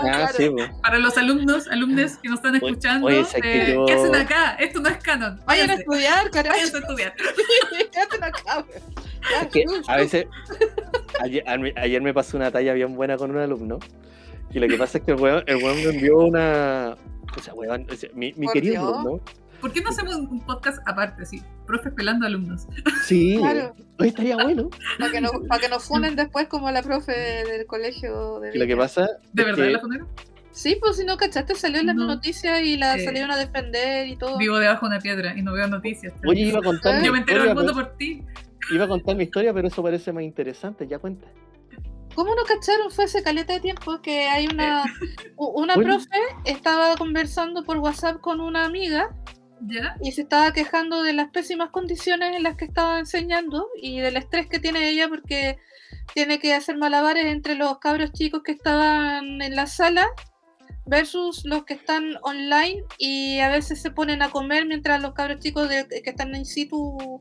[0.00, 0.32] Ah, claro.
[0.36, 0.50] sí.
[0.80, 4.14] Para los alumnos, alumnos que nos están escuchando, oye, sé que eh, yo- ¿qué hacen
[4.14, 4.54] acá?
[4.60, 5.40] Esto no es canon.
[5.44, 6.54] Vayan a estudiar, carajo.
[6.54, 7.14] váyanse a estudiar.
[7.92, 8.64] ¿Qué hacen acá?
[9.28, 10.26] Ya, Es que shu, a veces,
[11.74, 13.80] ayer, me pasó una talla bien buena con un alumno.
[14.52, 16.96] Y lo que pasa es que el weón, el weón me envió una.
[17.36, 18.98] O sea, weón, o sea, mi, querido Dios.
[18.98, 19.20] alumno
[19.60, 21.42] ¿Por qué no hacemos un podcast aparte, así?
[21.66, 22.66] Profes pelando alumnos.
[23.04, 24.70] Sí, Claro, hoy estaría bueno.
[24.98, 28.58] para que, no, para que nos funen después como la profe del colegio de Y
[28.58, 30.08] lo que pasa ¿De verdad que la fundaron?
[30.52, 31.54] Sí, pues si no, ¿cachaste?
[31.54, 32.06] Salió en las No.
[32.06, 34.38] noticias y la Eh, salieron a defender y todo.
[34.38, 36.12] Vivo debajo de una piedra y no veo noticias.
[36.26, 38.22] Oye, iba a contar mi Yo me entero del historia, mundo por ti.
[38.60, 41.28] pero- iba a contar mi historia, pero eso parece más interesante, ya cuenta.
[42.14, 42.90] ¿Cómo no cacharon?
[42.90, 44.82] Fue hace caleta de tiempo que hay una,
[45.36, 46.08] u- una profe
[46.44, 49.10] estaba conversando por WhatsApp con una amiga
[49.60, 49.96] ¿Ya?
[50.02, 54.16] y se estaba quejando de las pésimas condiciones en las que estaba enseñando y del
[54.16, 55.58] estrés que tiene ella porque
[56.14, 60.06] tiene que hacer malabares entre los cabros chicos que estaban en la sala
[60.86, 65.40] versus los que están online y a veces se ponen a comer mientras los cabros
[65.40, 67.20] chicos de- que están in situ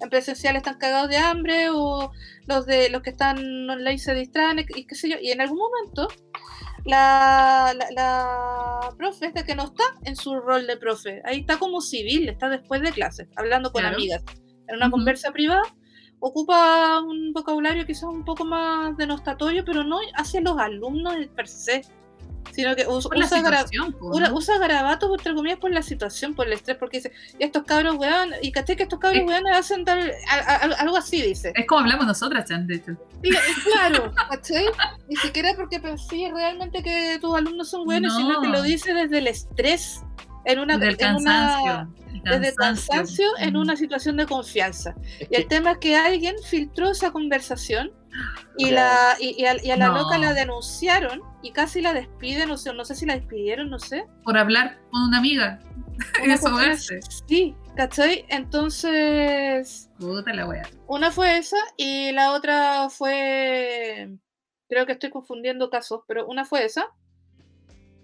[0.00, 2.10] en presencial están cagados de hambre o
[2.46, 3.38] los de los que están
[3.70, 6.08] online se distraen y qué sé yo y en algún momento
[6.86, 11.58] la, la, la profe esta que no está en su rol de profe, ahí está
[11.58, 13.96] como civil, está después de clases, hablando con Claro.
[13.96, 14.22] amigas,
[14.68, 15.62] en una conversa privada,
[16.20, 21.82] ocupa un vocabulario quizás un poco más denostatorio, pero no hacia los alumnos per se,
[22.52, 26.54] sino que us- Por la usa, usa garabatos, entre comillas, por la situación, por el
[26.54, 29.84] estrés, porque dice, y estos cabros weón, y caché que estos cabros Es- weón hacen
[29.84, 31.52] tal, a- a- algo así, dice.
[31.54, 32.92] Es como hablamos nosotras, Chan, de hecho.
[33.22, 33.32] Y- y
[33.72, 34.66] claro, ¿cachai?
[35.08, 38.18] Ni siquiera porque pensé realmente que tus alumnos son buenos, No.
[38.20, 40.02] sino que lo dice desde el estrés,
[40.44, 41.94] en una, Del en una- cansancio.
[42.12, 44.94] el desde el cansancio en una situación de confianza.
[45.20, 47.92] Es Y el tema es que alguien filtró esa conversación
[48.56, 52.50] y, la, y, y a, y a la loca la denunciaron y casi la despiden,
[52.50, 54.04] o sea, no sé si la despidieron, no sé.
[54.24, 55.60] Por hablar con una amiga
[56.24, 58.24] Una cuestión- Sí, ¿cachai?
[58.28, 60.68] Entonces, Puta la wea.
[60.88, 64.16] una fue esa y la otra fue,
[64.68, 66.86] creo que estoy confundiendo casos, pero una fue esa.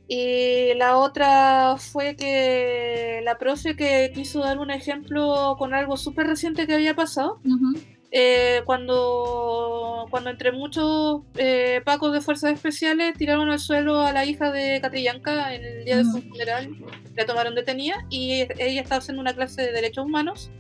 [0.09, 6.27] Y la otra fue que la profe que quiso dar un ejemplo con algo súper
[6.27, 7.79] reciente que había pasado, Ujú.
[8.15, 14.27] Eh, cuando, cuando entre muchos eh, pacos de fuerzas especiales tiraron al suelo a la
[14.27, 16.29] hija de Catrillanca en el día de su Mm.
[16.29, 16.77] funeral,
[17.17, 20.51] la tomaron detenida y ella estaba haciendo una clase de derechos humanos.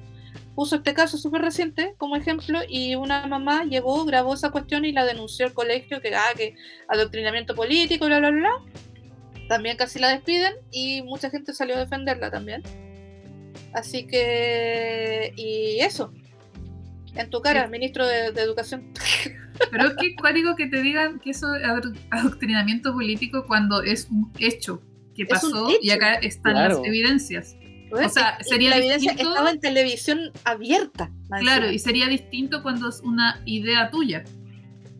[0.54, 4.92] Puso este caso súper reciente como ejemplo y una mamá llegó, grabó esa cuestión y
[4.92, 6.54] la denunció al colegio que, ah, que
[6.88, 8.50] adoctrinamiento político, bla, bla, bla.
[9.48, 12.62] También casi la despiden y mucha gente salió a defenderla también.
[13.74, 16.12] Así que, y eso,
[17.14, 18.92] en tu cara, ministro de, de Educación.
[19.70, 21.62] Pero qué cuático que te digan que eso es
[22.10, 24.82] adoctrinamiento político cuando es un hecho
[25.14, 25.94] que Es pasó y hecho.
[25.96, 26.78] acá están Claro.
[26.78, 27.56] las evidencias.
[27.92, 31.10] O sea, Y sería la evidencia distinto- estaba en televisión abierta.
[31.38, 34.24] Claro, y sería distinto cuando es una idea tuya.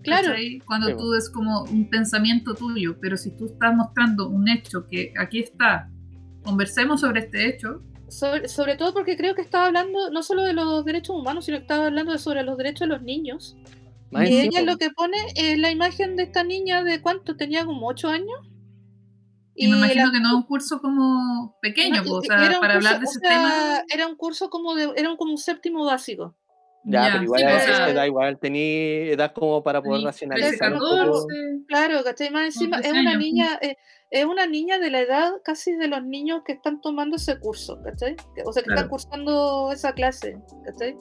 [0.03, 0.29] claro.
[0.29, 0.59] ¿cachai?
[0.67, 4.87] Cuando Sí, tú es como un pensamiento tuyo, pero si tú estás mostrando un hecho
[4.87, 5.89] que aquí está,
[6.43, 7.83] conversemos sobre este hecho,
[8.13, 11.57] Sobre, sobre todo porque creo que estaba hablando no solo de los derechos humanos, sino
[11.59, 13.57] que estaba hablando de sobre los derechos de los niños.
[14.11, 17.37] Más y encima, ella lo que pone es la imagen de esta niña de cuánto
[17.37, 18.39] tenía como 8 años.
[19.55, 22.37] y, me imagino la- que no es un curso como pequeño, no, pues, o sea,
[22.37, 23.83] para curso- hablar de o ese sea, tema.
[23.93, 26.35] Era un curso como de, era un- como un séptimo básico.
[26.85, 29.83] Ya, ya, pero igual sí, a esa o sea, edad igual tenía edad como para
[29.83, 30.97] poder racionalizar un poco.
[30.97, 31.27] 14,
[31.69, 32.31] Claro, ¿cachai?
[32.31, 33.23] Más encima, es 13 una años.
[33.23, 33.77] niña, eh,
[34.15, 37.81] es una niña de la edad casi de los niños que están tomando ese curso,
[37.83, 38.15] ¿cachai?
[38.45, 38.81] O sea, que Claro.
[38.83, 40.97] están cursando esa clase, ¿cachai?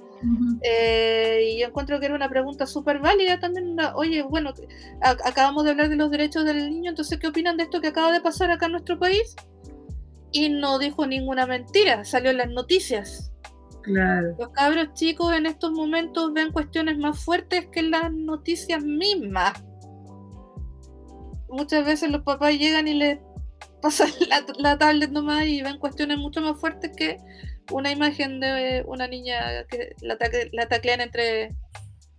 [0.64, 3.68] Eh, y yo encuentro que era una pregunta súper válida también.
[3.72, 4.54] una- Oye, bueno,
[5.02, 8.12] acabamos de hablar de los derechos del niño, entonces, ¿qué opinan de esto que acaba
[8.12, 9.36] de pasar acá en nuestro país?
[10.32, 13.34] Y no dijo ninguna mentira, salió en las noticias.
[13.84, 14.36] Claro.
[14.40, 19.54] Los cabros chicos en estos momentos ven cuestiones más fuertes que las noticias mismas.
[21.52, 23.20] Muchas veces los papás llegan y les
[23.82, 27.18] pasan la, la tablet nomás y ven cuestiones mucho más fuertes que
[27.72, 31.56] una imagen de una niña que la, tacle- la taclean entre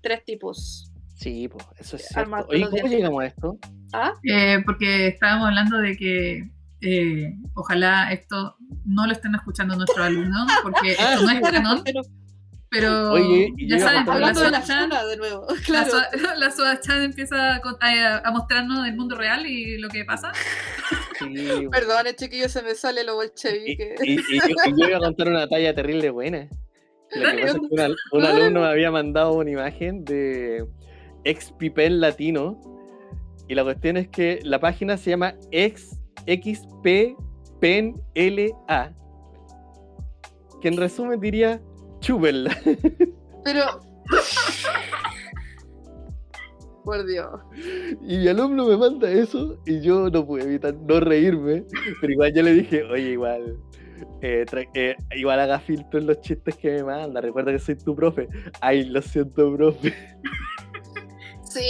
[0.00, 0.90] tres tipos.
[1.16, 2.46] Sí, pues, eso es cierto.
[2.48, 3.58] Oye, ¿cómo llegamos a esto?
[3.92, 4.12] ¿Ah?
[4.28, 6.50] Eh, porque estábamos hablando de que
[6.80, 11.84] eh, ojalá esto no lo estén escuchando nuestros alumnos, porque esto no es canon,
[12.72, 15.46] pero Oye, y ya saben, contar la hablando de la zona de nuevo.
[15.48, 15.90] la Claro.
[15.90, 20.32] Soda- la Soda-chan empieza a, a- a mostrarnos el mundo real y lo que pasa.
[21.18, 23.94] Sí, Perdón, chiquillo, se me sale lo y, bolchevique.
[24.02, 26.48] y- y yo, y yo iba a contar una talla terrible buena.
[27.14, 30.64] Lo que pasa es que un, al- un alumno me había mandado una imagen de
[31.24, 32.58] ex Pipel latino
[33.48, 37.16] y la cuestión es que la página se llama ex XP
[37.60, 38.92] Pen LA
[40.62, 41.60] que en resumen diría
[42.02, 42.54] chúbenla.
[43.44, 43.80] Pero.
[46.84, 47.40] Por Dios.
[48.02, 51.64] Y mi alumno me manda eso y yo no pude evitar no reírme,
[52.00, 53.56] pero igual yo le dije, oye, igual,
[54.20, 57.20] eh, eh, igual haga filtro en los chistes que me manda.
[57.20, 58.28] Recuerda que soy tu profe.
[58.60, 59.94] Ay, lo siento, profe.
[61.44, 61.60] Sí,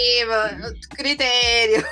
[0.96, 1.82] criterio.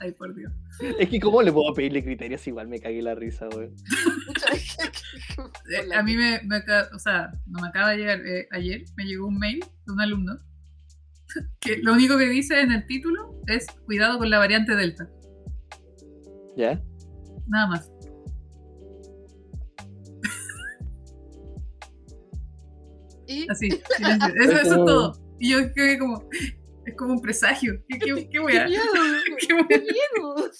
[0.00, 0.52] Ay, por Dios.
[0.98, 2.44] Es que, ¿cómo le puedo pedirle criterios?
[2.46, 3.46] Igual me cagué la risa.
[3.60, 3.70] Eh,
[5.94, 9.04] a mí me, me acaba, o sea, no me acaba de llegar, eh, ayer me
[9.04, 10.40] llegó un mail de un alumno
[11.60, 15.08] que lo único que dice en el título es cuidado con la variante Delta,
[16.56, 16.82] ¿Ya?
[17.46, 17.88] nada más.
[23.26, 24.34] Y Así, silencio.
[24.42, 25.12] Eso, eso es todo.
[25.38, 26.28] Y yo creo que como,
[26.86, 27.82] es como un presagio.
[27.88, 28.66] ¿Qué, qué, qué weá?
[28.66, 28.82] miedo,
[29.38, 30.50] ¿Qué miedo.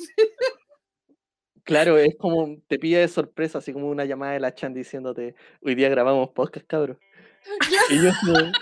[1.64, 5.34] Claro, es como te pilla de sorpresa, así como una llamada de la Chan diciéndote,
[5.60, 6.98] hoy día grabamos podcast, cabros.
[7.90, 8.52] Y yo como,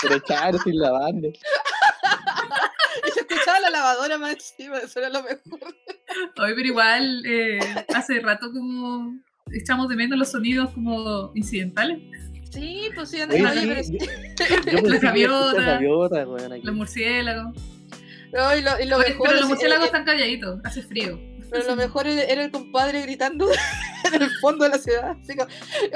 [0.00, 1.28] pero estoy lavando.
[3.06, 5.60] Y se escuchaba la lavadora más encima, eso era lo mejor.
[6.40, 7.60] Oye, pero igual eh,
[7.94, 9.14] hace rato como
[9.52, 12.00] echamos de menos los sonidos como incidentales.
[12.50, 15.60] Sí, pues sí, oye, sí, pero yo, yo pensé que iba a escuchar gaviota.
[15.62, 16.62] gaviota, weón, aquí.
[16.64, 17.56] Los murciélagos.
[18.32, 21.18] No, y lo, y lo Oye, mejor, pero los murciélagos eh, están calladitos, hace frío.
[21.50, 23.48] pero lo mejor era el compadre gritando
[24.12, 25.16] en el fondo de la ciudad.
[25.22, 25.48] Así como,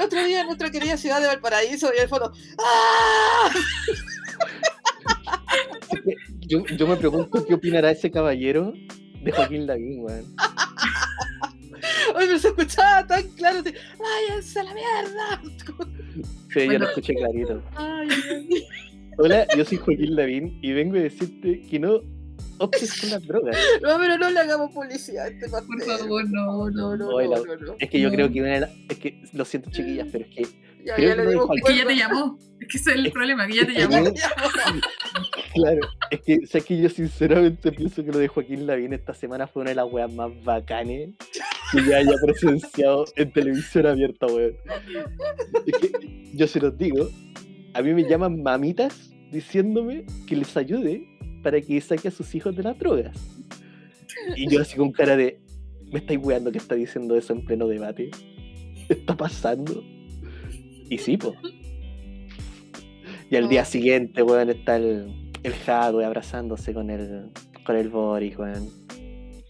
[0.03, 3.49] otro día en nuestra querida ciudad de Valparaíso y el fondo, ¡ah!
[6.41, 8.73] Yo, yo me pregunto qué opinará ese caballero
[9.23, 10.35] de Joaquín Lavín, weón.
[12.15, 15.41] Oye, pero se escuchaba tan claro, así, ¡váyanse a la mierda!
[16.53, 17.61] Sí, yo lo escuché clarito.
[17.75, 18.63] Ay, ay, ay.
[19.17, 21.99] Hola, yo soy Joaquín Lavín y vengo a decirte que no
[22.57, 23.55] optes con las drogas.
[23.81, 25.67] No, pero no le hagamos publicidad a este pastel.
[25.67, 27.75] Por favor, no, no, no, Oye, la- no, no, no.
[27.79, 28.15] Es que yo No.
[28.15, 30.43] creo que una de las- es que lo siento chiquillas, pero es que
[30.85, 32.39] Ya, creo ya que le no dimos le Es que ya te llamó.
[32.59, 34.13] Es que ese es el problema, que ya te llamó.
[35.53, 39.47] claro, es que sé que yo sinceramente pienso que lo de Joaquín Lavín esta semana
[39.47, 41.09] fue una de las weas más bacanes
[41.71, 44.55] que yo haya presenciado en televisión abierta, weón.
[45.67, 47.09] Es que yo se los digo,
[47.73, 51.07] a mí me llaman mamitas diciéndome que les ayude
[51.43, 53.17] para que saque a sus hijos de las drogas.
[54.35, 55.39] Y yo así con cara de,
[55.91, 58.11] ¿me estáis weando que está diciendo eso en pleno debate?
[58.89, 59.83] ¿Está pasando?
[60.89, 61.35] Y sí, pues.
[63.29, 63.65] Y al día No.
[63.67, 67.29] siguiente, weón, está el, el abrazándose con el,
[67.65, 68.69] con el Boris, weón.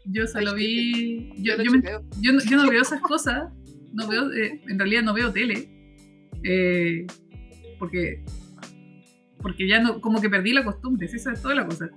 [0.06, 1.32] Yo se lo vi.
[1.38, 1.82] Yo, me-
[2.22, 3.52] yo no veo esas cosas.
[3.94, 5.70] No veo, eh, en realidad no veo tele.
[6.44, 7.06] Eh,
[7.80, 8.24] porque.
[9.41, 9.99] Porque ya no.
[10.02, 11.90] Como que perdí la costumbre, sí, esa es toda la cosa.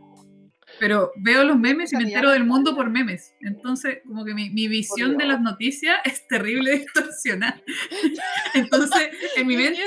[0.78, 3.34] Pero veo los memes y me entero del mundo por memes.
[3.40, 7.62] Entonces, como que mi, mi visión de las noticias es terrible distorsionada.
[8.52, 9.80] Entonces, en mi mente,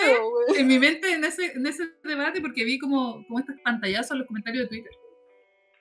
[0.57, 4.17] en mi mente, en ese, en ese debate, porque vi como, como estos pantallazos en
[4.19, 4.91] los comentarios de Twitter.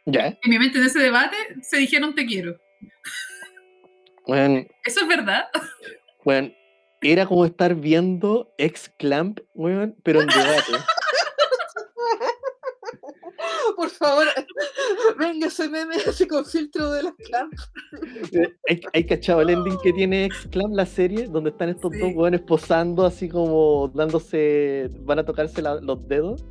[0.06, 2.59] Ya, En mi mente, en ese debate, se dijeron te quiero.
[4.26, 5.44] weón, ¿Eso es verdad?
[6.24, 6.52] weón,
[7.02, 10.72] era como estar viendo ex Clamp, weón, pero en debate.
[13.76, 14.26] Por favor,
[15.18, 17.70] venga ese meme así con filtro de las clams.
[18.32, 21.26] Eh, ¿Hay, hay cachado el ending que tiene ex Clamp la serie?
[21.28, 21.98] Donde están estos Sí.
[22.00, 26.44] dos weones posando así como dándose, van a tocarse la- los dedos.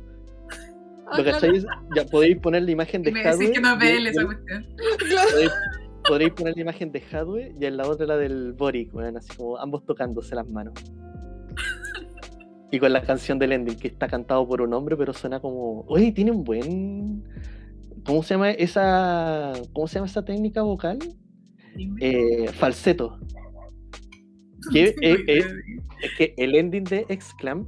[1.10, 1.66] Ah, ¿Lo claro, cacháis?
[1.94, 3.68] Ya podéis poner la imagen de me decís que no
[4.04, 4.66] y- esa cuestión.
[5.08, 5.30] claro.
[6.08, 9.16] Podéis, podréis poner la imagen de Hadwe y en la otra la del Boric, weón,
[9.16, 10.74] así como ambos tocándose las manos.
[12.70, 15.84] Y con la canción del ending, que está cantado por un hombre, pero suena como.
[15.88, 17.24] Oye, tiene un buen.
[18.04, 19.52] ¿Cómo se llama esa.
[19.72, 20.98] ¿Cómo se llama esa técnica vocal?
[22.00, 23.18] Eh, falseto.
[24.70, 25.44] que, eh, eh,
[26.02, 27.66] Es que el ending de Exclam,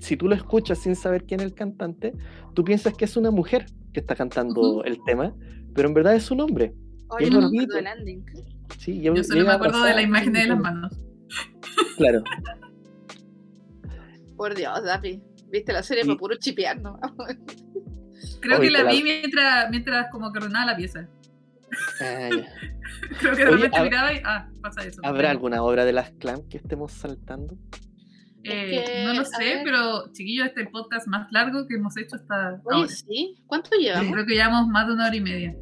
[0.00, 2.12] si tú lo escuchas sin saber quién es el cantante,
[2.54, 3.64] tú piensas que es una mujer
[3.94, 5.34] que está cantando el tema,
[5.74, 6.74] pero en verdad es un hombre.
[7.10, 8.24] Oye, es no me acuerdo del landing.
[8.78, 10.92] Sí, Yo solo me acuerdo de la imagen de las manos.
[11.96, 12.22] Claro.
[14.36, 15.20] Por Dios, Dapi.
[15.50, 16.80] Viste la serie Y- para puro chipear.
[18.40, 21.08] Creo Oye, que la vi mientras, mientras como que ordenaba la pieza.
[22.00, 22.38] Ah, ya.
[23.20, 24.20] Creo que de Oye, repente hab- miraba y.
[24.24, 25.00] Ah, pasa eso.
[25.04, 27.56] ¿Habrá alguna obra de las Clam que estemos saltando?
[28.44, 29.60] Eh, Es que, no lo sé, ver.
[29.64, 32.88] pero chiquillos, este es el podcast más largo que hemos hecho hasta Oye, ahora.
[32.88, 33.36] sí.
[33.46, 34.12] ¿Cuánto llevamos?
[34.12, 35.56] Creo que llevamos más de una hora y media.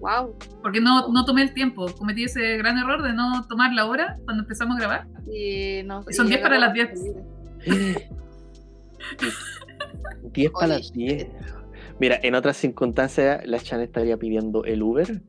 [0.00, 0.36] Wow.
[0.62, 1.86] Porque no, no tomé el tiempo.
[1.96, 5.06] Cometí ese gran error de no tomar la hora cuando empezamos a grabar.
[5.32, 7.00] Y no, Son y 10 para las llegamos
[7.64, 8.08] 10.
[10.32, 11.26] 10 para las 10.
[12.00, 15.22] Mira, en otras circunstancias la Chan estaría pidiendo el Uber.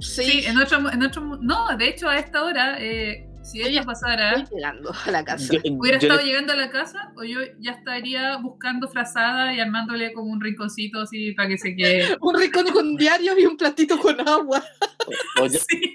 [0.00, 1.22] Sí, Sí, en otro, en otro.
[1.40, 5.24] No, de hecho, a esta hora, eh, si Yo ya pasara, estoy llegando a la
[5.24, 5.52] casa.
[5.54, 9.54] Yo- hubiera yo estado le- llegando a la casa o yo ya estaría buscando frazada
[9.54, 12.04] y armándole como un rinconcito así para que se quede.
[12.20, 14.62] Un rincón con diario y un platito con agua.
[15.40, 15.94] oye, Sí.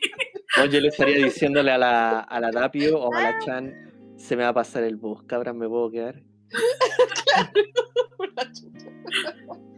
[0.57, 3.73] No, yo le estaría diciéndole a la, a la Tapio o a la Chan,
[4.17, 6.21] se me va a pasar el bus, cabras, me puedo quedar.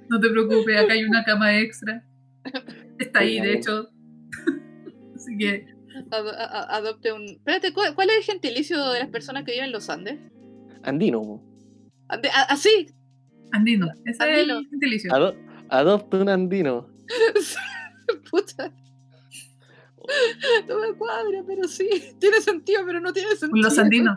[0.09, 2.03] No te preocupes, acá hay una cama extra.
[2.99, 3.89] Está ahí, de hecho.
[5.15, 5.65] Así que.
[6.11, 7.23] Ad- adopte un.
[7.25, 10.19] Espérate, ¿cuál, cuál es el gentilicio de las personas que viven en los Andes?
[10.83, 11.41] Andino.
[12.09, 12.87] Ande- Así.
[13.51, 13.87] Andino.
[14.05, 14.53] Ese Andino.
[14.59, 15.13] es el gentilicio.
[15.13, 15.35] Ado-
[15.69, 16.87] adopta un andino.
[18.29, 18.71] Puta.
[20.67, 21.89] No me cuadra, pero sí.
[22.19, 23.63] Tiene sentido, pero no tiene sentido.
[23.67, 24.15] Los andinos.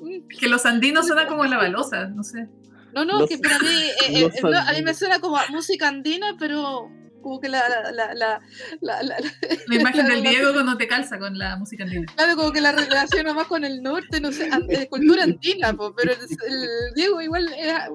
[0.00, 0.26] Mm.
[0.38, 2.48] Que los andinos suena como la balosa, no sé.
[2.94, 3.66] No, no, Los- que para mí.
[3.68, 6.90] eh, eh, no, a mí me suena como a música andina, pero.
[7.22, 7.68] Como que la.
[7.68, 8.40] la, la, la,
[8.80, 9.16] la- la- la-
[9.66, 12.12] La imagen la del Diego cuando te calza con la música andina.
[12.16, 15.94] Claro, como que la relaciona más con el norte, no sé, eh, cultura andina, po,
[15.94, 17.88] pero el, el Diego igual era.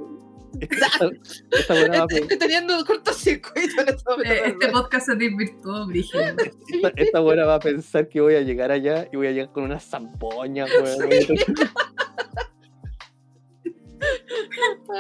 [0.59, 4.11] Esta, buena Estoy teniendo cortocircuito en este.
[4.25, 6.23] Eh, Este podcast se desvirtuó, Brígido.
[6.67, 9.51] esta, esta buena va a pensar que voy a llegar allá y voy a llegar
[9.51, 11.09] con una zampoña, weón.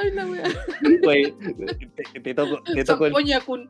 [0.01, 0.43] Ay, la wea.
[1.01, 1.33] Güey,
[2.13, 3.13] te, te toco, te, toco el,
[3.45, 3.69] kun.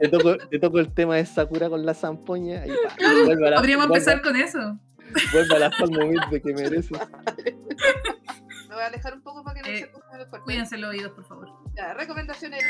[0.00, 2.70] te, toco, te toco el tema de Sakura con la zampoña y
[3.50, 4.78] la, Podríamos empezar con eso.
[5.32, 6.90] vuelve a la forma humilde que mereces.
[8.68, 10.44] Me voy a alejar un poco para que no Eh, se escuchen los fuerte.
[10.44, 11.48] Cuídense los oídos, por favor.
[11.74, 12.62] Ya, recomendaciones.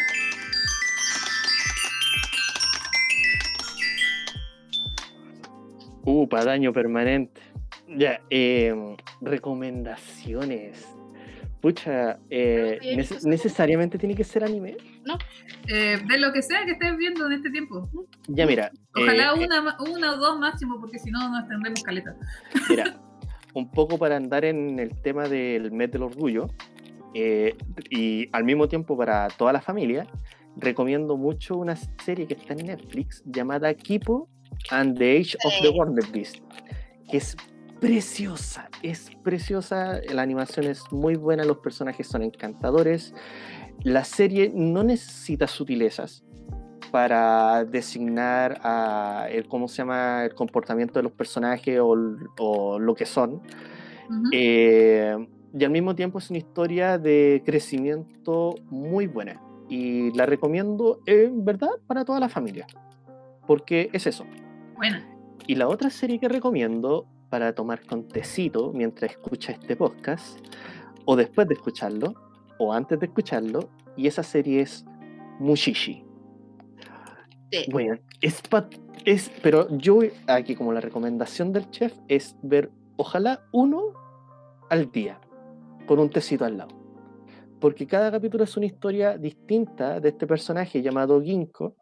[6.05, 7.41] Uh, para daño permanente.
[7.89, 10.87] Ya, eh, recomendaciones.
[11.61, 14.77] Pucha, eh, Pero, nece- ¿qué necesariamente tiene que ser anime.
[15.69, 17.89] Eh, de lo que sea que estés viendo en este tiempo.
[18.29, 18.71] Ya, mira.
[18.95, 22.15] Ojalá eh, una, una o dos máximo, porque si no nos tendremos caleta.
[22.71, 22.97] Mira,
[23.55, 26.49] un poco para andar en el tema del mes del orgullo
[27.15, 27.57] eh,
[27.91, 30.07] y al mismo tiempo para toda la familia,
[30.57, 31.75] recomiendo mucho una
[32.05, 34.29] serie que está en Netflix llamada Kipo
[34.71, 35.71] and the Age of the.
[35.71, 36.37] Wonder Beast,
[37.11, 37.37] que es
[37.81, 43.15] preciosa, es preciosa, la animación es muy buena, los personajes son encantadores,
[43.83, 46.25] la serie no necesita sutilezas
[46.91, 53.07] para designar a el, cómo se llama el comportamiento de los personajes o, lo que
[53.07, 53.43] son.
[54.33, 55.17] Eh,
[55.57, 59.41] y al mismo tiempo es una historia de crecimiento muy buena.
[59.69, 62.67] Y la recomiendo en verdad para toda la familia.
[63.47, 64.25] Porque es eso.
[64.77, 65.07] Buena.
[65.47, 70.39] Y la otra serie que recomiendo para tomar con tecito mientras escucha este podcast,
[71.05, 72.15] o después de escucharlo,
[72.59, 74.85] o antes de escucharlo, y esa serie es
[75.39, 76.05] Mushishi.
[77.51, 77.65] Sí.
[77.71, 83.95] Bueno, es, pero yo aquí como la recomendación del chef es ver, ojalá uno
[84.69, 85.21] al día,
[85.87, 86.77] con un tecito al lado.
[87.61, 91.75] Porque cada capítulo es una historia distinta de este personaje llamado Ginkgo,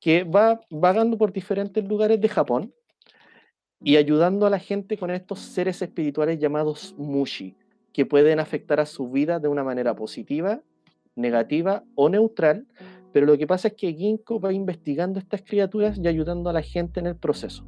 [0.00, 2.74] que va vagando por diferentes lugares de Japón
[3.84, 7.56] y ayudando a la gente con estos seres espirituales llamados Mushi,
[7.92, 10.60] que pueden afectar a su vida de una manera positiva,
[11.16, 12.66] negativa o neutral,
[13.12, 16.62] pero lo que pasa es que Ginkgo va investigando estas criaturas y ayudando a la
[16.62, 17.66] gente en el proceso.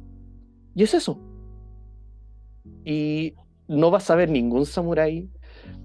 [0.73, 1.19] Y es eso.
[2.83, 3.35] Y
[3.67, 5.29] no vas a ver ningún samurái,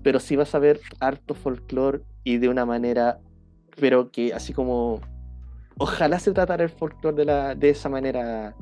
[0.02, 3.20] pero sí vas a ver harto folclore y de una manera,
[3.78, 5.00] pero que así como,
[5.76, 8.54] ojalá se tratara el folclore de, la, de esa manera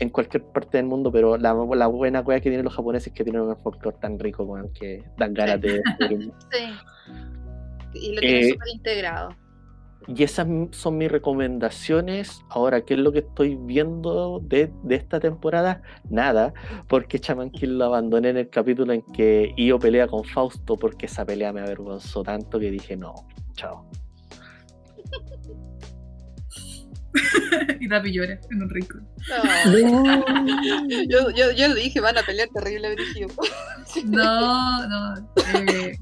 [0.00, 3.12] en cualquier parte del mundo, pero la, la buena cosa que tienen los japoneses es
[3.12, 5.82] que tienen un folclore tan rico, weón, que dan ganas de...
[6.52, 6.64] Sí.
[7.94, 9.30] Y lo tiene Eh, súper integrado.
[10.06, 12.40] Y esas son mis recomendaciones.
[12.48, 15.82] Ahora, ¿qué es lo que estoy viendo de, de esta temporada?
[16.08, 16.54] Nada,
[16.86, 21.06] porque Chaman King lo abandoné en el capítulo en que Io pelea con Fausto, porque
[21.06, 23.14] esa pelea me avergonzó tanto que dije, no,
[23.54, 23.84] chao.
[27.80, 29.06] y Dapi llora en un rincón.
[29.74, 30.24] No.
[31.08, 33.28] Yo, yo, yo dije, van a pelear terrible, Brigio.
[34.04, 35.14] No, no.
[35.54, 35.96] eh,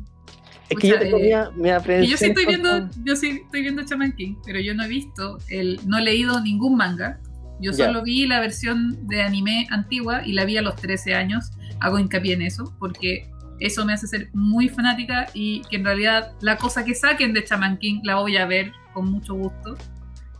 [0.68, 3.82] Es que yo tengo eh, mi, mi yo sí estoy viendo, yo sí estoy viendo
[3.82, 7.20] Shaman King, pero yo no he visto el, no he leído ningún manga.
[7.60, 11.52] Yo solo vi la versión de anime antigua y la vi a los 13 años.
[11.80, 13.30] Hago hincapié en eso porque
[13.60, 17.46] eso me hace ser muy fanática y que en realidad la cosa que saquen de
[17.48, 19.76] Shaman King la voy a ver con mucho gusto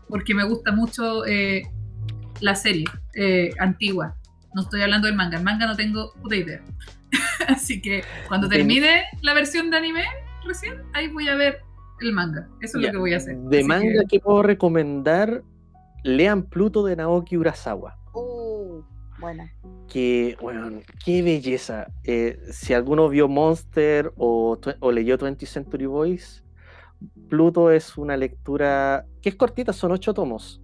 [0.08, 1.62] porque me gusta mucho eh,
[2.40, 2.84] la serie
[3.14, 4.16] eh, antigua.
[4.54, 6.62] No estoy hablando del manga, el manga no tengo puta idea.
[7.48, 10.04] Así que cuando Ten- termine la versión de anime
[10.46, 11.58] recién, ahí voy a ver
[12.00, 12.48] el manga.
[12.60, 13.36] Eso es Ya, lo que voy a hacer.
[13.36, 15.42] De Así manga que- que puedo recomendar,
[16.04, 17.98] lean Pluto de Naoki Urasawa.
[18.14, 18.82] Uh,
[19.18, 19.52] buena.
[19.88, 21.88] que, bueno, qué belleza.
[22.04, 26.42] Eh, si alguno vio Monster o, o leyó 20th Century Boys,
[27.28, 30.62] Pluto es una lectura que es cortita, son ocho tomos,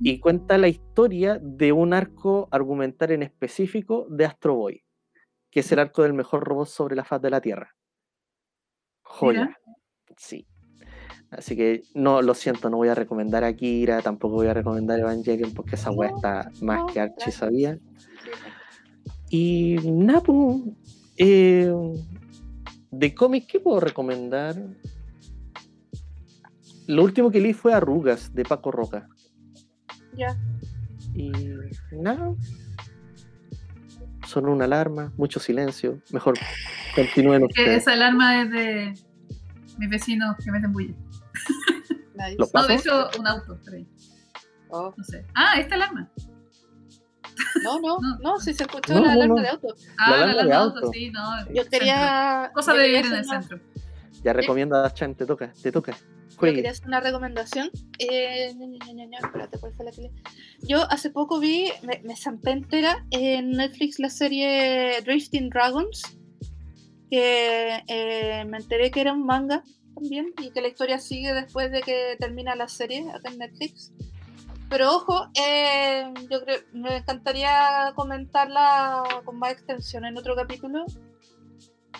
[0.00, 4.84] y cuenta la historia de un arco argumental en específico de Astro Boy,
[5.50, 7.76] que es el arco del mejor robot sobre la faz de la Tierra.
[9.02, 9.56] Joya.
[10.16, 10.46] Sí.
[11.30, 14.98] Así que no, lo siento, no voy a recomendar a Kira, tampoco voy a recomendar
[14.98, 17.78] Evangelion porque esa weá está más no, que archi sabía.
[19.28, 20.74] Y Napu,
[21.16, 21.72] eh,
[22.90, 24.56] de cómics, ¿qué puedo recomendar?
[26.90, 29.08] Lo último que leí fue Arrugas de Paco Roca.
[30.14, 30.36] Ya.
[31.14, 31.30] Y
[31.92, 32.34] nada.
[34.26, 36.00] Sonó una alarma, mucho silencio.
[36.12, 36.34] Mejor
[36.94, 37.82] continúen ustedes.
[37.82, 38.94] esa alarma es de
[39.78, 40.94] mis vecinos que meten bulla.
[42.14, 42.36] Nice.
[42.52, 43.88] No, de hecho, un auto, por ahí.
[44.68, 45.24] Oh, No sé.
[45.34, 46.10] Ah, esta alarma.
[47.64, 48.18] No, no, No.
[48.20, 49.42] no, si se escuchó No, la alarma no.
[49.42, 49.68] de auto.
[49.98, 50.90] Ah, La la alarma de auto, auto.
[50.92, 51.52] sí, no.
[51.54, 52.50] Yo quería.
[52.54, 53.58] Cosa de vivir en el centro.
[54.22, 55.96] Ya recomienda a Chan, te toca, te toca.
[56.56, 57.70] Quería hacer una recomendación.
[57.98, 60.12] Eh, ña, ña, ña, espérate, ¿cuál fue la que le-
[60.66, 66.02] Yo hace poco vi, me, me zampé entera en Netflix la serie Drifting Dragons,
[67.10, 69.62] que eh, me enteré que era un manga
[69.94, 73.92] también y que la historia sigue después de que termina la serie acá en Netflix.
[74.68, 80.86] Pero ojo, eh, yo creo, me encantaría comentarla con más extensión en otro capítulo.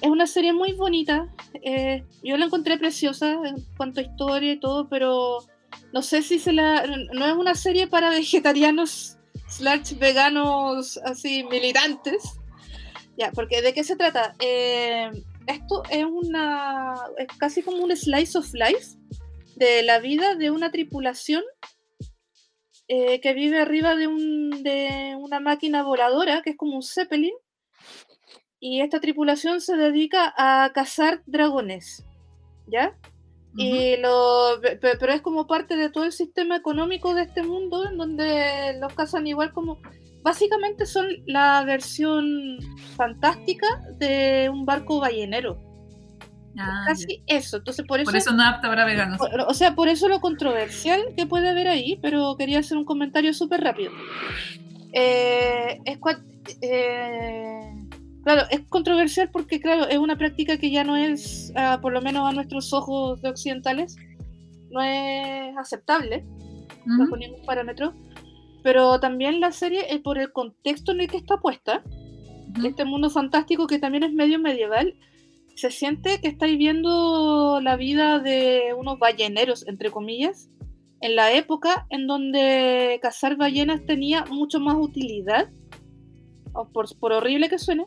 [0.00, 1.28] Es una serie muy bonita,
[1.62, 5.38] eh, yo la encontré preciosa en cuanto a historia y todo, pero
[5.92, 6.86] no sé si se la.
[7.12, 9.18] No es una serie para vegetarianos
[9.48, 12.22] slash veganos así militantes.
[13.18, 14.34] Ya, porque ¿de qué se trata?
[14.40, 15.10] Eh,
[15.46, 16.94] esto es una.
[17.18, 18.96] es casi como un slice of life
[19.56, 21.42] de la vida de una tripulación
[22.88, 27.34] eh, que vive arriba de, un, de una máquina voladora, que es como un Zeppelin.
[28.60, 32.04] Y esta tripulación se dedica a cazar dragones.
[32.66, 32.94] ¿Ya?
[33.56, 37.42] Y lo, pe- pe- pero es como parte de todo el sistema económico de este
[37.42, 39.78] mundo en donde los cazan igual como
[40.22, 42.58] básicamente son la versión
[42.96, 43.66] fantástica
[43.98, 45.58] de un barco ballenero
[46.58, 49.18] Ah, casi eso entonces por eso, Por eso no apta para veganos.
[49.18, 52.84] por- o sea por eso lo controversial que puede haber ahí pero quería hacer un
[52.84, 53.90] comentario súper rápido
[54.92, 55.98] Eh, es
[56.60, 57.69] eh,
[58.34, 62.00] claro es controversial porque claro es una práctica que ya no es ah, por lo
[62.00, 63.96] menos a nuestros ojos de occidentales
[64.70, 66.24] no es aceptable
[66.86, 66.98] Ujú.
[66.98, 67.92] bajo ningún parámetro.
[68.62, 71.82] Pero también la serie, eh, por el contexto en el que está puesta,
[72.56, 72.66] Ujú.
[72.66, 74.94] este mundo fantástico que también es medio medieval,
[75.56, 80.48] se siente que estáis viendo la vida de unos balleneros, entre comillas,
[81.00, 85.50] en la época en donde cazar ballenas tenía mucho más utilidad,
[86.72, 87.86] por, por horrible que suene,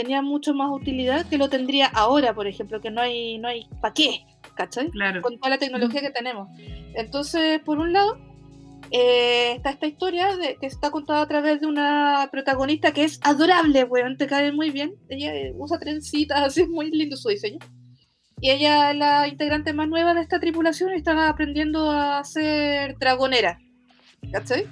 [0.00, 3.66] tenía mucho más utilidad que lo tendría ahora, por ejemplo, que no hay, no hay
[3.82, 4.24] ¿para qué?
[4.54, 4.90] ¿Cachai?
[4.90, 5.20] Claro.
[5.20, 6.48] con toda la tecnología que tenemos.
[6.94, 8.18] Entonces, por un lado,
[8.90, 13.20] eh, está esta historia de, que está contada a través de una protagonista que es
[13.22, 14.94] adorable, weón, te cae muy bien.
[15.10, 17.58] Ella eh, usa trencitas, así es muy lindo su diseño.
[18.40, 22.96] Y ella es la integrante más nueva de esta tripulación y está aprendiendo a ser
[22.98, 23.58] dragonera.
[24.32, 24.66] ¿Cachai?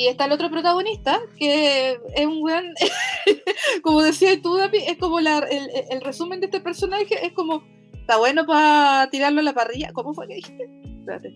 [0.00, 2.72] Y está el otro protagonista, que es un weón,
[3.82, 7.62] como decía tú, Dapi, es como la- el, el resumen de este personaje, es como,
[7.92, 9.92] está bueno para tirarlo a la parrilla.
[9.92, 10.64] ¿Cómo fue que dijiste?
[11.00, 11.34] Espérate.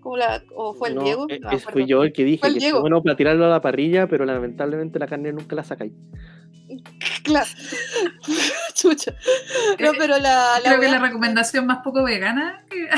[0.00, 1.26] ¿Cómo la, ¿O fue el No, Diego?
[1.30, 2.76] eh, No es- fui yo el que dije el que Diego.
[2.76, 5.92] está bueno para tirarlo a la parrilla, pero lamentablemente la carne nunca la sacáis.
[7.22, 7.46] Claro.
[8.74, 9.12] Chucha.
[9.80, 12.62] No, Eh, pero la, la Creo que wea- la recomendación más poco vegana.
[12.68, 12.88] que-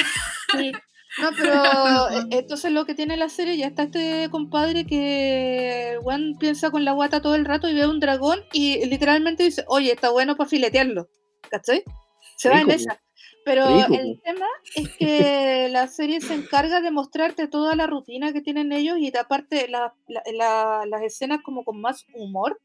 [0.58, 0.72] Sí.
[1.18, 6.34] No, pero eh, entonces lo que tiene la serie, ya está este compadre que Juan
[6.38, 9.92] piensa con la guata todo el rato y ve un dragón y literalmente dice, oye,
[9.92, 11.08] está bueno para filetearlo.
[11.50, 11.82] ¿Cachai?
[12.36, 13.00] Se va en esa.
[13.44, 18.32] Pero Rico, el tema es que la serie se encarga de mostrarte toda la rutina
[18.32, 22.60] que tienen ellos y aparte la- la- la- las escenas como con más humor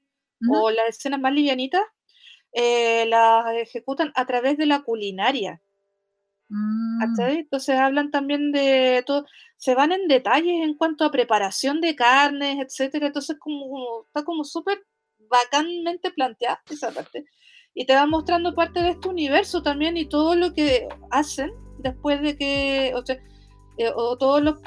[0.50, 1.84] o las escenas más livianitas
[2.54, 5.62] eh, las ejecutan a través de la culinaria.
[6.52, 7.18] Mm.
[7.18, 9.26] Entonces hablan también de todo,
[9.56, 13.08] se van en detalles en cuanto a preparación de carnes, etcétera.
[13.08, 14.84] Entonces como, está como súper
[15.30, 17.24] bacanmente planteada esa parte.
[17.74, 22.22] Y te va mostrando parte de este universo también y todo lo que hacen después
[22.22, 23.16] de que, o, sea,
[23.78, 24.60] eh, o todos los-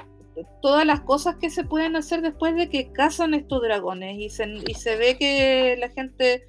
[0.63, 4.17] todas las cosas que se pueden hacer después de que cazan estos dragones.
[4.19, 6.45] Y se, y se ve que la gente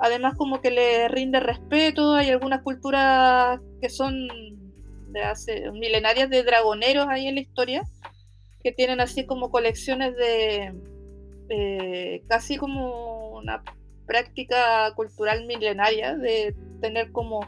[0.00, 4.14] además como que le rinde respeto, hay algunas culturas que son
[5.12, 7.82] de hace milenarias de dragoneros ahí en la historia,
[8.62, 10.72] que tienen así como colecciones de
[12.28, 13.62] casi como una
[14.06, 17.40] práctica cultural milenaria de tener como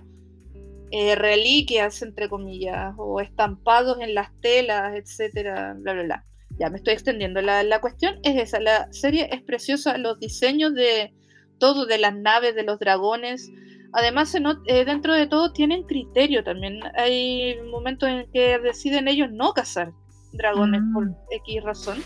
[0.90, 6.24] eh, reliquias, entre comillas, o estampados en las telas, etcétera, bla, bla, bla.
[6.58, 7.40] Ya me estoy extendiendo.
[7.40, 11.14] La, la cuestión es esa, la serie es preciosa, los diseños de
[11.58, 13.50] todo, de las naves, de los dragones.
[13.92, 16.80] Además, eh, dentro de todo tienen criterio también.
[16.96, 19.92] Hay momentos en que deciden ellos no cazar
[20.32, 21.14] dragones por Mm.
[21.30, 21.98] X razón.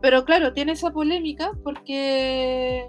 [0.00, 2.88] Pero claro, tiene esa polémica porque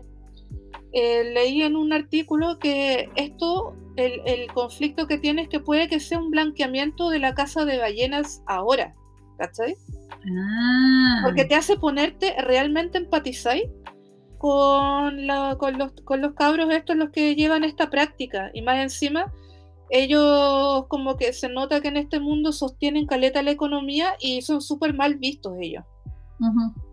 [0.93, 5.89] eh, leí en un artículo que esto, el, el conflicto que tiene es que puede
[5.89, 8.93] que sea un blanqueamiento de la caza de ballenas ahora.
[9.37, 9.75] ¿Cachai?
[10.09, 11.21] Ah.
[11.23, 13.65] Porque te hace ponerte, realmente empatizáis
[14.38, 18.51] con, la- con, los, con los cabros estos los que llevan esta práctica.
[18.53, 19.31] Y más encima,
[19.89, 24.61] ellos como que se nota que en este mundo sostienen caleta la economía y son
[24.61, 25.84] súper mal vistos ellos.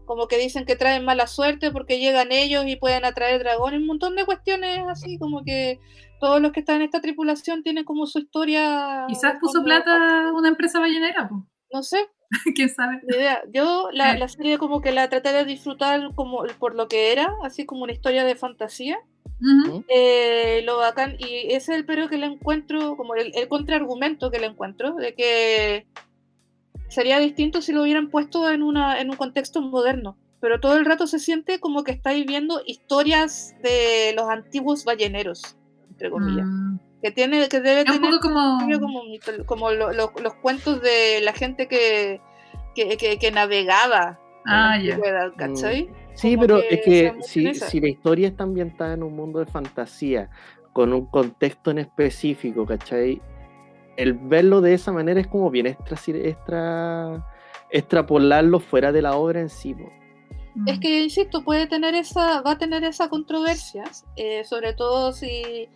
[0.07, 3.87] Como que dicen que traen mala suerte porque llegan ellos y pueden atraer dragones, un
[3.87, 5.81] montón de cuestiones así, como que
[6.21, 9.05] todos los que están en esta tripulación tienen como su historia.
[9.09, 11.29] Quizás puso plata una empresa ballenera.
[11.73, 11.99] No sé,
[12.55, 13.01] quién sabe.
[13.52, 17.32] Yo la, la serie como que la traté de disfrutar como por lo que era,
[17.43, 18.98] así como una historia de fantasía.
[19.40, 19.85] Ujú.
[19.89, 24.31] Eh, lo bacán, y ese es el pero que le encuentro, como el, el contraargumento
[24.31, 25.86] que le encuentro, de que
[26.89, 30.16] sería distinto si lo hubieran puesto en, una, en un contexto moderno.
[30.40, 35.56] Pero todo el rato se siente como que estáis viendo historias de los antiguos balleneros,
[35.90, 36.47] entre comillas.
[36.47, 36.78] Mm.
[37.05, 38.59] Que, tiene, que debe Es un tener poco como.
[38.81, 39.02] como,
[39.44, 42.22] como lo- lo- los cuentos de la gente que,
[42.74, 44.94] que, que- que navegaba Ah, ya.
[44.94, 45.90] antigüedad, ¿cachai?
[46.14, 49.39] Sí, Como pero que es que si, si la historia está ambientada en un mundo
[49.40, 50.31] de fantasía,
[50.72, 53.20] con un contexto en específico, ¿cachai?
[53.98, 57.22] El verlo de esa manera es como bien extra, extra
[57.70, 59.74] extrapolarlo fuera de la obra en sí.
[59.74, 59.90] po.
[60.66, 60.81] Es Mm.
[60.81, 63.85] que, insisto, puede tener esa, va a tener esa controversia,
[64.16, 65.68] eh, sobre todo si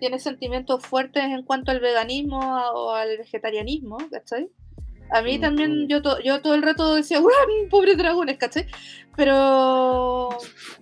[0.00, 4.48] tiene sentimientos fuertes en cuanto al veganismo a- o al vegetarianismo, ¿cachai?
[5.10, 5.88] A mí también, mm.
[5.88, 8.38] yo, to- yo todo el rato decía, ¡Weón, pobres dragones!
[8.38, 8.66] ¿cachai?
[9.16, 10.30] Pero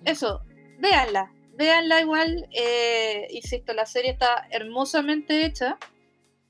[0.03, 0.41] eso,
[0.79, 5.77] véanla, véanla igual, eh, insisto, la serie está hermosamente hecha.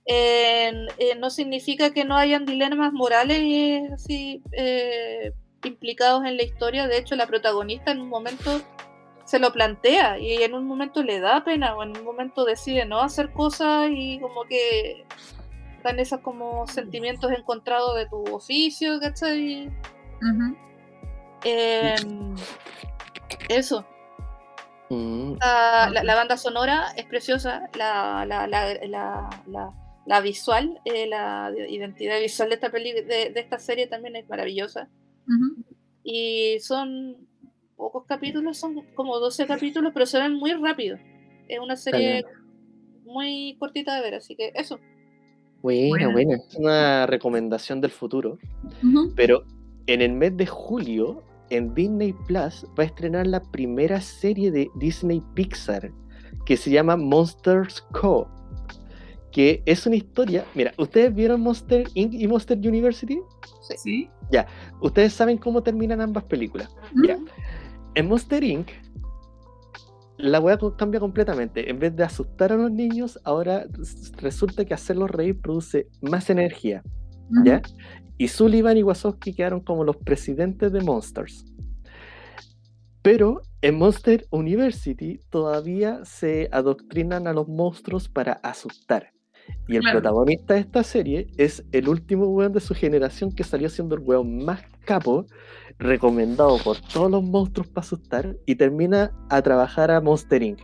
[0.06, 5.34] En- eh, no significa que no hayan dilemas morales eh, así eh,
[5.64, 6.88] implicados en la historia.
[6.88, 8.62] De hecho, la protagonista en un momento
[9.26, 12.86] se lo plantea y en un momento le da pena o en un momento decide
[12.86, 15.04] no hacer cosas y como que
[15.84, 19.68] dan esos como sentimientos encontrados de tu oficio, ¿cachai?
[20.22, 20.56] Ujú.
[21.44, 22.36] Em,
[23.50, 23.86] eso.
[24.90, 29.74] Mm, La, la- la banda sonora es preciosa, la, la, la, la, la-
[30.06, 34.30] la visual, eh, la identidad visual de esta, peli, de, de esta serie también es
[34.30, 34.88] maravillosa.
[36.04, 37.18] Y son
[37.76, 40.98] pocos capítulos, son como 12 capítulos, pero se ven muy rápido.
[41.48, 42.26] Es una serie
[43.06, 44.80] muy cortita de ver, así que eso.
[45.62, 46.36] buena, Buena.
[46.36, 48.38] Es una recomendación del futuro.
[49.16, 49.44] Pero
[49.88, 54.70] en el mes de julio, en Disney Plus, va a estrenar la primera serie de
[54.76, 55.92] Disney Pixar
[56.46, 58.28] que se llama Monsters Co.
[59.32, 60.46] Que es una historia.
[60.54, 62.14] Mira, ¿ustedes vieron Monster Inc.
[62.14, 63.20] y Monster University?
[63.76, 64.10] Sí.
[64.82, 66.74] Ustedes saben cómo terminan ambas películas.
[67.06, 67.18] Ya.
[67.18, 67.26] Ujú.
[67.96, 68.72] En Monster Inc.
[70.18, 71.70] La weá cambia completamente.
[71.70, 73.66] En vez de asustar a los niños, ahora
[74.18, 76.84] resulta que hacerlos reír produce más energía.
[77.44, 77.62] ¿ya?
[78.18, 81.46] Y Sullivan y Wazowski quedaron como los presidentes de Monsters.
[83.02, 89.15] Pero en Monster University todavía se adoctrinan a los monstruos para asustar.
[89.68, 90.00] Y el Claro.
[90.00, 94.02] protagonista de esta serie es el último weón de su generación que salió siendo el
[94.02, 95.26] weón más capo,
[95.80, 100.60] recomendado por todos los monstruos para asustar, y termina a trabajar a Monster Inc.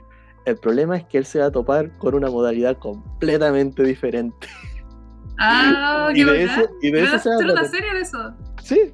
[0.45, 4.47] El problema es que él se va a topar con una modalidad completamente diferente.
[5.37, 8.01] Ah, Y qué de eso- y de ¿Me eso se va a una serie de
[8.01, 8.35] eso?
[8.63, 8.93] Sí,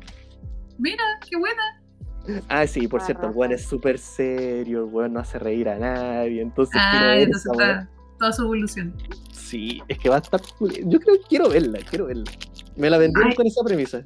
[0.80, 2.44] Mira, qué buena.
[2.50, 5.80] Ah, sí, por cierto, el weón es súper serio, el weón no hace reír a
[5.80, 8.94] nadie, entonces Ah, entonces está toda su evolución.
[9.32, 10.42] Sí, es que va a estar.
[10.86, 12.32] Yo creo que quiero verla, quiero verla.
[12.76, 13.36] Me la vendieron Ay.
[13.36, 14.04] con esa premisa.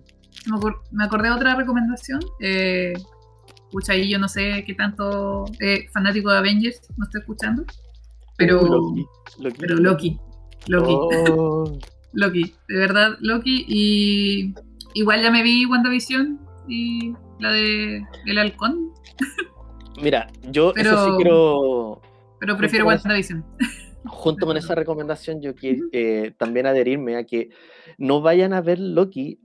[0.48, 2.20] Me, acor- me acordé de otra recomendación.
[2.40, 2.94] Eh,
[3.90, 7.64] ahí yo no sé qué tanto eh, fanático de Avengers no estoy escuchando.
[8.38, 9.06] Pero, Uh, Loki.
[9.40, 9.58] Loki.
[9.60, 10.20] pero Loki.
[10.68, 10.94] Loki.
[11.32, 11.78] Oh,
[12.14, 12.56] Loki.
[12.68, 13.66] De verdad, Loki.
[13.68, 14.54] Y
[14.94, 18.92] igual ya me vi WandaVision y la de El Halcón.
[20.02, 22.02] Mira, yo Pero- eso sí quiero,
[22.40, 23.44] Pero prefiero WandaVision.
[24.06, 27.49] junto con esa recomendación, yo quiero eh, también adherirme a que
[27.98, 29.40] no vayan a ver Loki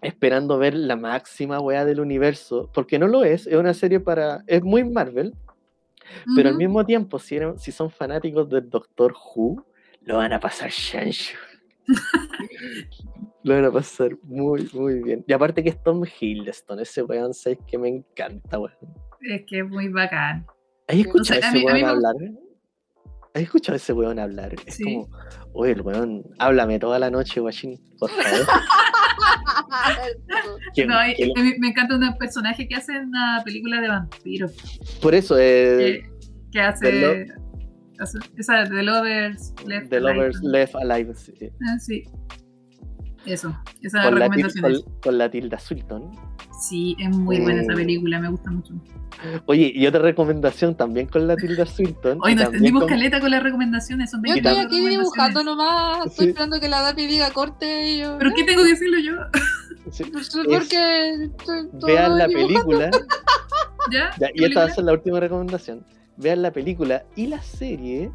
[0.00, 4.44] esperando ver la máxima weá del universo, porque no lo es, es una serie para,
[4.46, 5.34] es muy Marvel,
[6.36, 9.64] pero al mismo tiempo, si, eran- si son fanáticos del Doctor Who,
[10.02, 11.36] Lo van a pasar chancho.
[13.42, 15.24] Lo van a pasar muy, muy bien.
[15.26, 18.72] Y aparte que es Tom Hiddleston, ese weón, sabes que me encanta, weón.
[19.20, 20.46] Es que es muy bacán.
[20.86, 22.14] ¿Has escuchado No sé, a ese mí- a mí weón me- hablar?
[23.34, 24.54] ¿Has escuchado ese weón hablar?
[24.66, 24.84] Es Sí.
[24.84, 25.08] como,
[25.52, 28.46] oye, el weón, háblame toda la noche, guachín, por favor.
[30.74, 34.52] Que- No, y- me, me encanta un personaje que hace una película de vampiros.
[35.02, 36.10] por eso, eh, que,
[36.52, 37.26] que hace,
[37.98, 40.50] hace- esa de The Lovers Left The Lovers Alive.
[40.58, 41.34] Left Alive, sí.
[41.68, 42.04] Ah, sí.
[43.26, 44.72] Eso, esa con, la, recomendación.
[44.72, 44.82] es.
[44.82, 46.10] con- con la Tilda Swinton.
[46.60, 47.76] Sí, es muy buena esa Mm.
[47.76, 48.74] película, me gusta mucho.
[49.46, 52.18] Oye, y otra recomendación también con la Tilda Swinton.
[52.22, 56.26] Hoy nos con- caleta con las recomendaciones, son Yo 20 estoy aquí dibujando nomás, estoy
[56.26, 56.30] Sí.
[56.30, 58.16] esperando que la Dapi diga corte y yo.
[58.18, 59.12] ¿Pero qué tengo que decirlo yo?
[59.90, 62.48] sí, Pues, Porque todo Vean la dibujando.
[62.68, 62.90] película.
[63.92, 64.10] ¿Ya?
[64.18, 65.84] Ya, ¿Qué y esta va a ser la última recomendación.
[66.16, 68.10] Vean la película y la serie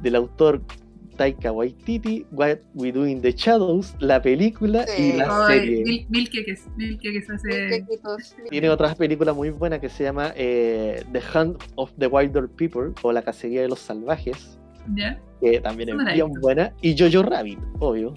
[0.00, 0.62] del autor
[1.20, 5.10] Taika Waititi, What We Do in the Shadows, la película Sí.
[5.10, 5.84] y la Ay, serie.
[5.84, 7.84] mil, mil queques, mil queques hace...
[8.48, 12.92] Tiene otra película muy buena que se llama eh, The Hunt of the Wilder People
[13.02, 14.58] o La Cacería de los Salvajes,
[14.96, 15.20] ¿Ya?
[15.42, 18.14] que también es bien buena, y Jojo Rabbit, obvio.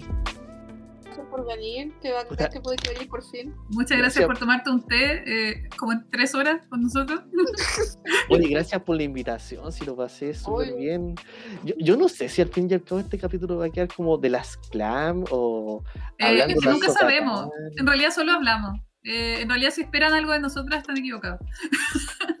[1.34, 2.48] Por venir, que va Puta.
[2.48, 3.52] que pudiste venir por fin.
[3.70, 4.26] Muchas gracias Gracias.
[4.26, 7.22] por tomarte un té eh, como en tres horas con nosotros.
[8.30, 11.16] Oye, gracias por la invitación, si lo pasé súper bien.
[11.64, 13.88] Yo, yo no sé si al fin y al cabo este capítulo va a quedar
[13.88, 15.82] como de las clam o
[16.18, 17.48] Eh, hablando de nunca sabemos.
[17.76, 18.78] En realidad solo hablamos.
[19.02, 21.40] Eh, en realidad si esperan algo de nosotras están equivocados.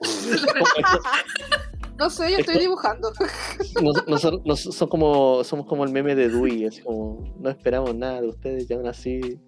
[1.98, 3.12] No sé, yo estoy Esto- dibujando.
[3.82, 7.94] Nos- nosotros nos- son como, somos como el meme de Dewey, es como no esperamos
[7.94, 9.38] nada de ustedes y aún así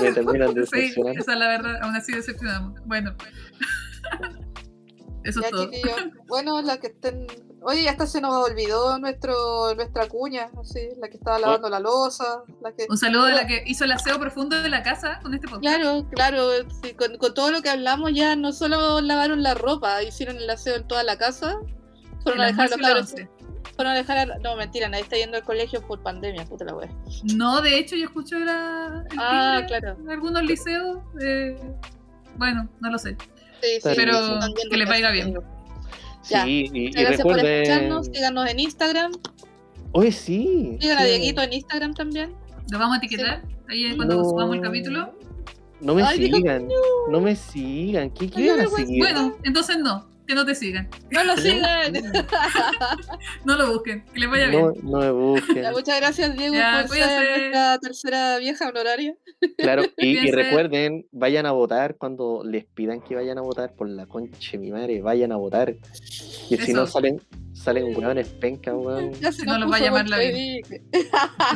[0.00, 1.16] me terminan de Sí, decepcionar.
[1.18, 1.76] esa es la verdad.
[1.82, 2.80] Aún así decepcionamos.
[2.84, 3.14] Bueno.
[5.24, 5.70] Eso Ya, es todo.
[6.26, 7.26] Bueno, la que estén.
[7.64, 12.42] Oye, hasta se nos olvidó nuestro, nuestra cuña, así, la que estaba lavando la losa,
[12.60, 12.86] la que.
[12.88, 15.62] Un saludo a la que hizo el aseo profundo de la casa con este podcast.
[15.76, 16.48] Claro, claro,
[16.82, 20.50] sí, con, con todo lo que hablamos ya no solo lavaron la ropa, hicieron el
[20.50, 21.56] aseo en toda la casa.
[22.24, 23.14] Fueron a dejar los cabros-
[23.76, 26.90] fueron a dejar No, mentira, nadie está yendo al colegio por pandemia, puta la wea.
[27.36, 29.96] No, de hecho yo escucho la, Ah, claro.
[30.00, 30.98] en algunos liceos.
[31.20, 31.56] eh,
[32.36, 33.16] bueno, no lo sé.
[33.62, 34.18] Sí, sí, Pero
[34.70, 35.34] que les vaya bien.
[36.28, 36.44] Ya.
[36.44, 37.62] Sí, y, gracias por recuerden.
[37.62, 39.12] escucharnos, síganos en Instagram,
[39.92, 40.76] Oye, sí.
[40.80, 41.08] sigan a sí.
[41.08, 42.34] Dieguito en Instagram también.
[42.70, 44.24] Lo vamos a etiquetar ahí cuando No.
[44.24, 45.14] subamos el capítulo.
[45.80, 46.68] No me Ay, sigan.
[47.10, 48.10] No me sigan.
[48.10, 48.98] ¿Qué quieren seguir?
[48.98, 50.88] Bueno, entonces no, que no te sigan.
[51.10, 51.92] No lo sigan.
[53.44, 54.84] No lo busquen, que les vaya no, bien.
[54.84, 55.62] no me busquen.
[55.62, 59.14] Ya, muchas gracias, Diego, Ya, por ser nuestra tercera vieja honoraria.
[59.58, 63.88] Claro, y, y recuerden, vayan a votar cuando les pidan que vayan a votar por
[63.88, 65.74] la concha de mi madre, vayan a votar.
[66.48, 67.20] Que si no salen,
[67.52, 69.12] salen hueones penca, weón.
[69.14, 70.68] Ya se Si nos no los va a llamar la vida.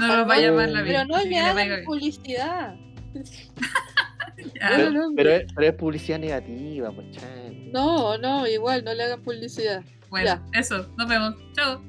[0.01, 1.05] No los vaya a llamar la vida.
[1.09, 2.77] Pero no me hagan publicidad.
[4.61, 5.15] Pero, no, no.
[5.17, 7.73] pero es, pero es publicidad negativa, pues chan.
[7.73, 9.83] No, no, igual, no le hagan publicidad.
[10.09, 11.35] Bueno, eso, nos vemos.
[11.55, 11.83] Chao.